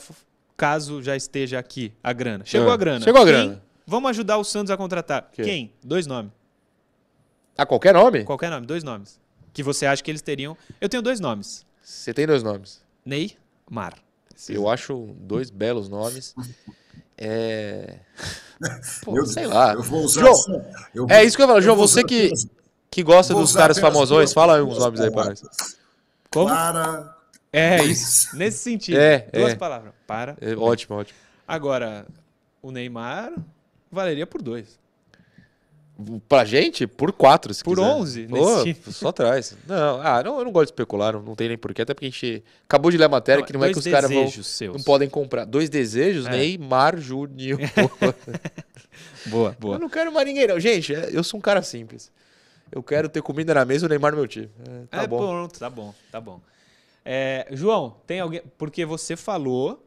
caso 0.56 1.01
já 1.01 1.16
esteja 1.16 1.58
aqui 1.60 1.91
a 2.04 2.14
grana. 2.14 2.45
Chegou 2.45 2.70
Ah, 2.70 2.74
a 2.74 2.78
grana. 2.78 3.04
chegou 3.04 3.22
a 3.22 3.26
Quem? 3.26 3.34
grana. 3.34 3.64
Vamos 3.88 4.10
ajudar 4.12 4.38
o 4.38 4.43
Santos 4.43 4.72
a 4.72 4.78
contratar. 4.78 5.30
Quem? 5.34 5.45
Quem? 5.45 5.74
Dois 5.84 6.06
nomes. 6.08 6.32
Ah, 7.58 7.66
qualquer 7.66 7.93
nome? 7.93 8.24
Qualquer 8.24 8.49
nome, 8.49 8.66
dois 8.68 8.84
nomes. 8.84 9.20
Que 9.54 9.62
você 9.64 9.86
acha 9.86 10.04
que 10.04 10.10
eles 10.12 10.22
teriam. 10.22 10.58
Eu 10.82 10.88
tenho 10.89 11.01
dois 11.01 11.20
nomes: 11.20 11.66
Você 11.82 12.14
tem 12.14 12.28
dois 12.28 12.43
nomes. 12.43 12.82
Ney, 13.06 13.38
Mar. 13.70 13.93
Eu 14.49 14.68
acho 14.70 15.10
dois 15.20 15.49
belos 15.49 15.88
nomes. 15.89 16.36
É. 17.18 17.99
Pô, 19.04 19.18
Eu- 19.18 19.26
sei 19.26 19.45
lá. 19.45 19.74
Eu 19.74 19.84
vou 19.84 20.04
usar. 20.04 20.22
João, 20.22 20.36
só- 20.36 20.51
eu 20.93 21.06
É 21.10 21.18
vou- 21.18 21.26
isso 21.28 21.38
que 21.38 21.43
eu 21.43 21.47
falo. 21.47 21.62
João, 21.62 21.76
você 21.76 22.04
que, 22.04 22.26
apenas- 22.26 22.47
que 22.89 23.04
gosta 23.04 23.34
dos 23.34 23.54
caras 23.56 23.78
famosões, 23.80 24.34
fala 24.34 24.56
aí 24.56 24.62
uns 24.62 24.78
nomes 24.78 24.99
aí 24.99 25.12
pra 25.12 25.26
nós. 25.26 25.41
Como? 26.32 26.49
Para. 26.49 27.16
É 27.51 27.84
isso. 27.84 28.36
Nesse 28.36 28.58
sentido. 28.60 28.97
É, 28.97 29.30
Duas 29.32 29.54
é. 29.54 29.56
palavras. 29.56 29.93
Para. 30.08 30.36
É, 30.41 30.56
ótimo, 30.56 30.95
ótimo. 30.97 31.18
Agora, 31.47 32.08
o 32.62 32.72
Neymar 32.72 33.34
valeria 33.91 34.26
por 34.26 34.41
dois. 34.41 34.80
Pra 36.28 36.44
gente, 36.44 36.88
por 36.88 37.12
quatro, 37.12 37.54
se 37.54 37.64
Por 37.64 37.78
quiser. 37.78 37.88
11 37.88 38.28
Pô, 38.28 38.36
nesse 38.36 38.74
time. 38.74 38.94
Só 38.94 39.10
atrás. 39.10 39.56
Não, 39.68 40.02
ah, 40.02 40.24
não, 40.24 40.39
eu 40.39 40.46
não 40.46 40.52
gosto 40.52 40.66
de 40.66 40.72
especular, 40.72 41.14
não, 41.14 41.22
não 41.22 41.36
tem 41.36 41.48
nem 41.48 41.58
porquê, 41.58 41.84
até 41.84 41.94
porque 41.94 42.08
a 42.08 42.10
gente 42.10 42.44
acabou 42.68 42.89
de 42.89 42.98
ler 42.98 43.06
a 43.06 43.10
matéria 43.10 43.44
que 43.44 43.54
não 43.54 43.64
é 43.64 43.72
que 43.72 43.78
os 43.78 43.86
caras 43.86 44.10
vão, 44.10 44.24
desejos 44.24 44.48
seus. 44.48 44.76
não 44.76 44.84
podem 44.84 45.08
comprar. 45.08 45.46
Dois 45.46 45.70
desejos, 45.70 46.26
É. 46.26 46.32
Neymar 46.32 46.98
Júnior. 46.98 47.60
Boa, 49.28 49.56
eu 49.62 49.80
não 49.80 49.88
quero 49.88 50.12
mais 50.12 50.26
ninguém, 50.28 50.48
não. 50.48 50.60
Gente, 50.60 50.94
é, 50.96 51.10
eu 51.12 51.24
sou 51.24 51.38
um 51.38 51.41
cara 51.41 51.62
simples. 51.62 52.12
Eu 52.72 52.82
quero 52.82 53.08
ter 53.08 53.22
comida 53.22 53.54
na 53.54 53.64
mesa 53.64 53.86
e 53.86 53.88
o 53.88 53.89
Neymar 53.89 54.14
no 54.14 54.18
meu 54.18 54.28
time. 54.28 54.50
É, 54.68 54.86
tá 54.89 55.04
é, 55.04 55.08
bom. 55.08 55.18
pronto, 55.20 55.60
tá 55.60 55.70
bom, 55.70 55.94
tá 56.12 56.20
bom. 56.20 56.41
É, 57.06 57.48
João, 57.52 57.98
tem 58.08 58.20
alguém. 58.20 58.41
Porque 58.58 58.84
você 58.84 59.16
falou 59.16 59.86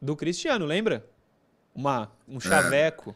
do 0.00 0.16
Cristiano, 0.16 0.64
lembra? 0.64 1.04
Uma, 1.74 2.10
um 2.26 2.40
chaveco. 2.40 3.14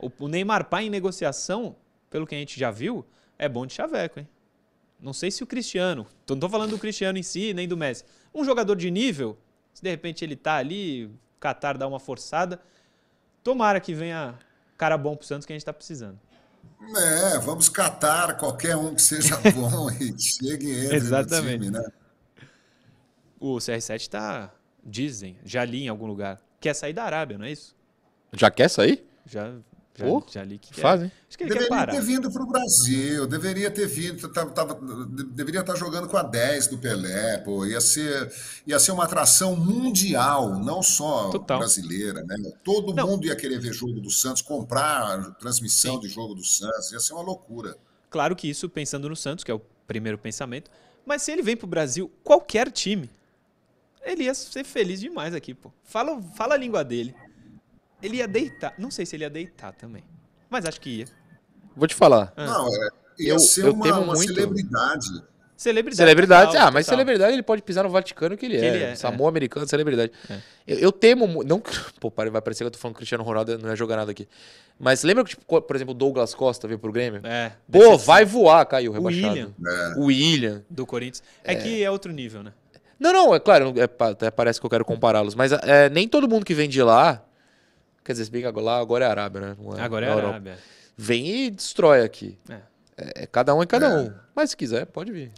O, 0.00 0.10
o 0.24 0.28
Neymar 0.28 0.64
pai 0.66 0.86
em 0.86 0.90
negociação, 0.90 1.76
pelo 2.08 2.26
que 2.26 2.34
a 2.34 2.38
gente 2.38 2.58
já 2.58 2.70
viu, 2.70 3.04
é 3.38 3.48
bom 3.48 3.66
de 3.66 3.72
chaveco, 3.74 4.18
hein? 4.20 4.28
Não 4.98 5.12
sei 5.12 5.30
se 5.30 5.42
o 5.42 5.46
Cristiano. 5.46 6.06
Tô- 6.26 6.34
Não 6.34 6.40
tô 6.40 6.48
falando 6.48 6.70
do 6.70 6.78
Cristiano 6.78 7.18
em 7.18 7.22
si, 7.22 7.54
nem 7.54 7.66
do 7.68 7.76
Messi. 7.76 8.04
Um 8.34 8.44
jogador 8.44 8.76
de 8.76 8.90
nível, 8.90 9.38
se 9.72 9.82
de 9.82 9.88
repente 9.90 10.24
ele 10.24 10.36
tá 10.36 10.56
ali, 10.56 11.06
o 11.06 11.12
Qatar 11.40 11.78
dá 11.78 11.86
uma 11.86 11.98
forçada. 12.00 12.60
Tomara 13.42 13.80
que 13.80 13.94
venha 13.94 14.38
cara 14.76 14.96
bom 14.98 15.16
pro 15.16 15.26
Santos 15.26 15.46
que 15.46 15.52
a 15.52 15.56
gente 15.56 15.64
tá 15.64 15.72
precisando. 15.72 16.18
É, 16.96 17.38
vamos 17.38 17.68
catar 17.68 18.36
qualquer 18.36 18.76
um 18.76 18.94
que 18.94 19.00
seja 19.02 19.36
bom 19.54 19.90
e 19.90 20.14
chegue 20.20 20.66
e 20.66 20.84
entre 20.86 20.96
Exatamente. 20.96 21.58
no 21.58 21.64
time, 21.64 21.70
né? 21.70 21.92
O 23.38 23.56
CR7 23.56 24.08
tá, 24.08 24.52
dizem, 24.84 25.36
já 25.44 25.64
li 25.64 25.84
em 25.84 25.88
algum 25.88 26.06
lugar, 26.06 26.40
quer 26.60 26.74
sair 26.74 26.92
da 26.92 27.04
Arábia, 27.04 27.38
não 27.38 27.46
é 27.46 27.52
isso? 27.52 27.74
Já 28.34 28.50
quer 28.50 28.68
sair? 28.68 29.02
Já, 29.24 29.54
já, 29.96 30.04
Pô, 30.06 30.24
já 30.30 30.42
li 30.42 30.58
que. 30.58 30.80
Fazem. 30.80 31.10
Acho 31.28 31.36
que 31.36 31.44
ele 31.44 31.50
quer 31.50 31.58
Deveria 31.58 31.68
parar. 31.68 31.92
ter 31.92 32.00
vindo 32.00 32.30
para 32.30 32.42
o 32.42 32.46
Brasil, 32.46 33.26
deveria 33.26 33.70
ter 33.70 33.86
vindo, 33.86 34.28
tava- 34.28 34.50
tava- 34.50 34.74
de- 35.06 35.24
deveria 35.24 35.60
estar 35.60 35.74
jogando 35.76 36.08
com 36.08 36.16
a 36.16 36.22
10 36.22 36.68
do 36.68 36.78
Pelé, 36.78 37.38
pô, 37.38 37.66
ia 37.66 37.80
ser, 37.80 38.32
ia 38.66 38.78
ser 38.78 38.92
uma 38.92 39.04
atração 39.04 39.54
mundial, 39.56 40.58
não 40.58 40.82
só 40.82 41.30
Total. 41.30 41.58
brasileira, 41.58 42.22
né? 42.24 42.36
Todo 42.64 42.94
Não. 42.94 43.06
mundo 43.08 43.26
ia 43.26 43.36
querer 43.36 43.58
ver 43.58 43.72
jogo 43.72 44.00
do 44.00 44.10
Santos, 44.10 44.40
comprar 44.42 45.34
transmissão 45.34 45.98
de 46.00 46.08
jogo 46.08 46.34
do 46.34 46.44
Santos, 46.44 46.92
ia 46.92 47.00
ser 47.00 47.12
uma 47.12 47.22
loucura. 47.22 47.76
Claro 48.08 48.34
que 48.34 48.48
isso 48.48 48.68
pensando 48.68 49.08
no 49.08 49.16
Santos, 49.16 49.44
que 49.44 49.50
é 49.50 49.54
o 49.54 49.60
primeiro 49.86 50.16
pensamento. 50.18 50.70
Mas 51.04 51.22
se 51.22 51.32
ele 51.32 51.42
vem 51.42 51.56
pro 51.56 51.66
Brasil, 51.66 52.10
qualquer 52.24 52.70
time, 52.70 53.10
ele 54.02 54.24
ia 54.24 54.34
ser 54.34 54.64
feliz 54.64 55.00
demais 55.00 55.34
aqui, 55.34 55.52
pô. 55.54 55.70
Fala, 55.84 56.20
fala 56.36 56.54
a 56.54 56.56
língua 56.56 56.82
dele. 56.84 57.14
Ele 58.02 58.16
ia 58.18 58.28
deitar. 58.28 58.74
Não 58.78 58.90
sei 58.90 59.04
se 59.06 59.16
ele 59.16 59.24
ia 59.24 59.30
deitar 59.30 59.72
também. 59.72 60.02
Mas 60.48 60.64
acho 60.64 60.80
que 60.80 60.90
ia. 60.90 61.04
Vou 61.76 61.86
te 61.86 61.94
falar. 61.94 62.32
Ah. 62.36 62.44
Não, 62.46 62.66
é, 62.68 62.88
ia 63.18 63.32
Eu- 63.34 63.38
ser 63.38 63.66
eu 63.66 63.72
uma, 63.72 63.84
temo 63.84 64.00
uma 64.00 64.14
muito- 64.14 64.34
celebridade. 64.34 65.06
Celebridade. 65.56 65.96
Celebridade. 65.96 66.52
total, 66.52 66.68
ah, 66.68 66.70
mas 66.70 66.86
total. 66.86 66.98
celebridade 66.98 67.32
ele 67.34 67.42
pode 67.42 67.60
pisar 67.60 67.84
no 67.84 67.90
Vaticano 67.90 68.34
que 68.34 68.46
ele 68.46 68.58
Que 68.58 68.64
é. 68.64 68.68
ele 68.74 68.82
é, 68.84 68.94
Samoa 68.94 69.28
americano, 69.28 69.68
celebridade. 69.68 70.10
É. 70.30 70.38
Eu, 70.66 70.78
eu 70.78 70.92
temo. 70.92 71.44
Não, 71.44 71.60
pô, 72.00 72.10
para, 72.10 72.30
vai 72.30 72.40
parecer 72.40 72.64
que 72.64 72.68
eu 72.68 72.70
tô 72.70 72.78
falando 72.78 72.94
que 72.94 72.98
o 72.98 73.00
Cristiano 73.00 73.22
Ronaldo 73.22 73.58
não 73.58 73.68
ia 73.68 73.76
jogar 73.76 73.96
nada 73.96 74.10
aqui. 74.10 74.26
Mas 74.78 75.02
lembra 75.02 75.22
que, 75.22 75.30
tipo, 75.30 75.60
por 75.60 75.76
exemplo, 75.76 75.92
o 75.92 75.96
Douglas 75.96 76.34
Costa 76.34 76.66
veio 76.66 76.78
pro 76.78 76.90
Grêmio? 76.90 77.20
É. 77.24 77.52
Pô, 77.70 77.98
vai 77.98 78.24
voar, 78.24 78.64
caiu, 78.64 78.90
O 78.92 78.94
rebaixado. 78.94 79.28
William, 79.34 79.52
O 79.98 80.04
William. 80.06 80.62
do 80.70 80.86
Corinthians. 80.86 81.22
É, 81.44 81.54
que 81.54 81.82
é 81.82 81.90
outro 81.90 82.10
nível, 82.10 82.42
né? 82.42 82.54
Não, 82.98 83.12
não, 83.12 83.34
é 83.34 83.38
claro, 83.40 83.74
é, 83.76 83.88
até 84.10 84.30
parece 84.30 84.58
que 84.58 84.64
eu 84.64 84.70
quero 84.70 84.84
compará-los, 84.84 85.34
mas 85.34 85.52
é, 85.52 85.88
nem 85.90 86.08
todo 86.08 86.26
mundo 86.28 86.44
que 86.46 86.54
vem 86.54 86.68
de 86.68 86.82
lá, 86.82 87.22
quer 88.10 88.14
dizer, 88.14 88.24
se 88.26 88.30
bem 88.30 88.42
que 88.42 88.46
agora- 88.48 88.64
lá 88.66 88.80
agora 88.80 89.04
é 89.04 89.08
Arábia, 89.08 89.40
né? 89.40 89.56
Não 89.58 89.72
Agora 89.72 90.06
é. 90.06 90.10
Arábia. 90.10 90.58
Vem 90.96 91.46
e 91.46 91.50
destrói 91.50 92.02
aqui. 92.02 92.38
É. 92.48 92.54
É, 92.96 93.22
é 93.22 93.26
cada 93.26 93.54
um 93.54 93.62
é 93.62 93.66
cada 93.66 93.88
um. 93.98 94.12
Mas 94.34 94.50
se 94.50 94.56
quiser, 94.56 94.84
pode 94.86 95.10
vir. 95.12 95.30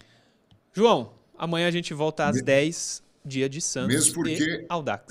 João, 0.72 1.12
amanhã 1.38 1.68
a 1.68 1.70
gente 1.70 1.92
volta 1.94 2.26
às 2.26 2.42
10, 2.42 3.02
dia 3.24 3.48
de 3.48 3.60
Santos 3.60 3.94
Mesmo 3.94 4.14
porque- 4.14 4.32
e 4.42 4.66
Audax. 4.68 5.04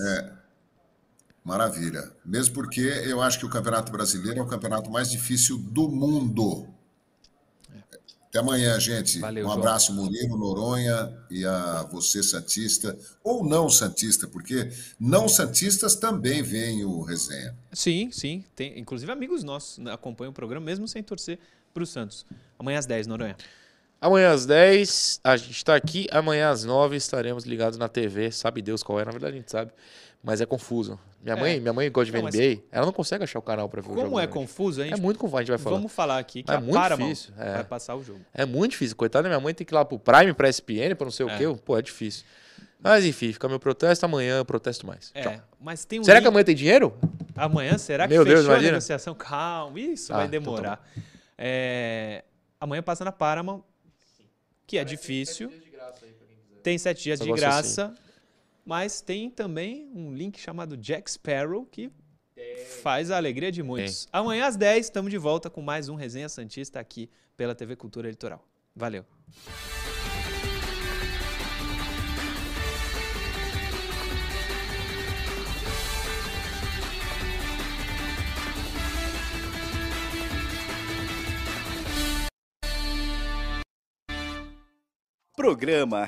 Maravilha. 1.43 2.11
Mesmo 2.23 2.53
porque 2.53 2.81
eu 2.81 3.21
acho 3.21 3.39
que 3.39 3.45
o 3.45 3.49
Campeonato 3.49 3.91
Brasileiro 3.91 4.39
é 4.39 4.43
o 4.43 4.47
campeonato 4.47 4.91
mais 4.91 5.09
difícil 5.09 5.57
do 5.57 5.87
mundo. 5.89 6.67
Até 8.31 8.39
amanhã, 8.39 8.79
gente. 8.79 9.19
Valeu, 9.19 9.43
um 9.43 9.49
João. 9.49 9.59
abraço, 9.59 9.93
Murilo, 9.93 10.37
Noronha 10.37 11.13
e 11.29 11.45
a 11.45 11.83
você, 11.91 12.23
Santista, 12.23 12.97
ou 13.21 13.43
não 13.43 13.69
Santista, 13.69 14.25
porque 14.25 14.71
não 14.97 15.27
Santistas 15.27 15.97
também 15.97 16.41
veem 16.41 16.85
o 16.85 17.01
resenha. 17.01 17.53
Sim, 17.73 18.09
sim. 18.09 18.41
Tem, 18.55 18.79
inclusive 18.79 19.11
amigos 19.11 19.43
nossos 19.43 19.79
né, 19.79 19.91
acompanham 19.91 20.31
o 20.31 20.33
programa 20.33 20.65
mesmo 20.65 20.87
sem 20.87 21.03
torcer 21.03 21.39
para 21.73 21.83
o 21.83 21.85
Santos. 21.85 22.25
Amanhã 22.57 22.79
às 22.79 22.85
10, 22.85 23.05
Noronha. 23.05 23.35
Amanhã 23.99 24.31
às 24.31 24.45
10, 24.45 25.19
a 25.25 25.35
gente 25.35 25.51
está 25.51 25.75
aqui. 25.75 26.07
Amanhã 26.09 26.51
às 26.51 26.63
9 26.63 26.95
estaremos 26.95 27.43
ligados 27.43 27.77
na 27.77 27.89
TV. 27.89 28.31
Sabe 28.31 28.61
Deus 28.61 28.81
qual 28.81 28.97
é, 28.97 29.03
na 29.03 29.11
verdade 29.11 29.33
a 29.33 29.39
gente 29.39 29.51
sabe. 29.51 29.73
Mas 30.23 30.39
é 30.39 30.45
confuso. 30.45 30.99
Minha 31.23 31.35
mãe, 31.35 31.59
minha 31.59 31.73
mãe 31.73 31.89
gosta 31.91 32.05
de 32.05 32.11
ver 32.11 32.17
Não, 32.19 32.25
mas- 32.25 32.35
NBA, 32.35 32.61
ela 32.71 32.85
não 32.85 32.93
consegue 32.93 33.23
achar 33.23 33.39
o 33.39 33.41
canal 33.41 33.67
para 33.69 33.81
ver 33.81 33.87
o 33.89 33.93
jogo. 33.93 34.03
Como 34.05 34.19
é 34.19 34.23
né? 34.23 34.27
confuso, 34.27 34.81
a 34.81 34.85
É 34.85 34.89
gente 34.89 35.01
muito 35.01 35.17
confuso, 35.17 35.37
a 35.37 35.41
gente 35.41 35.49
vai 35.49 35.57
falar. 35.57 35.75
vamos 35.77 35.91
falar 35.91 36.17
aqui 36.19 36.43
que 36.43 36.51
É 36.51 36.55
a 36.55 36.59
muito 36.61 36.73
Paramount 36.73 37.09
difícil, 37.09 37.33
é. 37.37 37.53
vai 37.55 37.63
passar 37.63 37.95
o 37.95 38.03
jogo. 38.03 38.19
É 38.33 38.45
muito 38.45 38.71
difícil. 38.71 38.95
Coitada 38.95 39.23
da 39.23 39.29
minha 39.29 39.39
mãe 39.39 39.53
tem 39.53 39.65
que 39.65 39.73
ir 39.73 39.75
lá 39.75 39.83
pro 39.85 39.97
Prime, 39.99 40.33
pra 40.33 40.47
ESPN, 40.49 40.95
pra 40.95 41.05
não 41.05 41.11
sei 41.11 41.27
É. 41.27 41.33
o 41.33 41.37
quê. 41.55 41.61
Pô, 41.65 41.77
é 41.77 41.81
difícil. 41.81 42.23
Mas 42.79 43.05
enfim, 43.05 43.31
fica 43.33 43.47
meu 43.47 43.59
protesto. 43.59 44.05
Amanhã 44.05 44.37
eu 44.37 44.45
protesto 44.45 44.85
mais. 44.87 45.11
É, 45.13 45.21
Tchau. 45.21 45.41
mas 45.59 45.85
tem 45.85 45.99
um 45.99 46.03
Será 46.03 46.17
que 46.19 46.23
link- 46.25 46.29
amanhã 46.29 46.43
tem 46.43 46.55
dinheiro? 46.55 46.95
Amanhã, 47.35 47.77
será 47.77 48.07
que 48.07 48.13
Meu 48.13 48.23
fechou 48.23 48.35
Deus, 48.37 48.47
a 48.47 48.51
imagina. 48.53 48.71
negociação? 48.71 49.13
Calma, 49.15 49.79
isso 49.79 50.11
Ah, 50.13 50.17
vai 50.17 50.25
então 50.27 50.39
tá 50.41 50.45
demorar. 50.51 50.89
É, 51.37 52.23
amanhã 52.59 52.81
passa 52.83 53.03
na 53.05 53.11
Paramount, 53.11 53.61
que 54.67 54.77
é 54.77 54.83
difícil. 54.83 55.51
Tem 56.63 56.77
sete 56.77 57.03
dias 57.03 57.19
de 57.19 57.27
gosto 57.27 57.39
graça, 57.41 57.93
mas 58.65 59.01
tem 59.01 59.29
também 59.29 59.89
um 59.93 60.13
link 60.13 60.39
chamado 60.39 60.77
Jack 60.77 61.09
Sparrow, 61.11 61.65
que 61.65 61.91
faz 62.81 63.11
a 63.11 63.17
alegria 63.17 63.51
de 63.51 63.61
muitos. 63.61 64.07
Amanhã 64.11 64.45
às 64.45 64.55
10, 64.55 64.85
estamos 64.85 65.11
de 65.11 65.17
volta 65.17 65.49
com 65.49 65.61
mais 65.61 65.89
um 65.89 65.95
Resenha 65.95 66.29
Santista 66.29 66.79
aqui 66.79 67.09
pela 67.35 67.55
TV 67.55 67.75
Cultura 67.75 68.09
Litoral. 68.09 68.45
Valeu. 68.75 69.05
Programa 85.35 86.07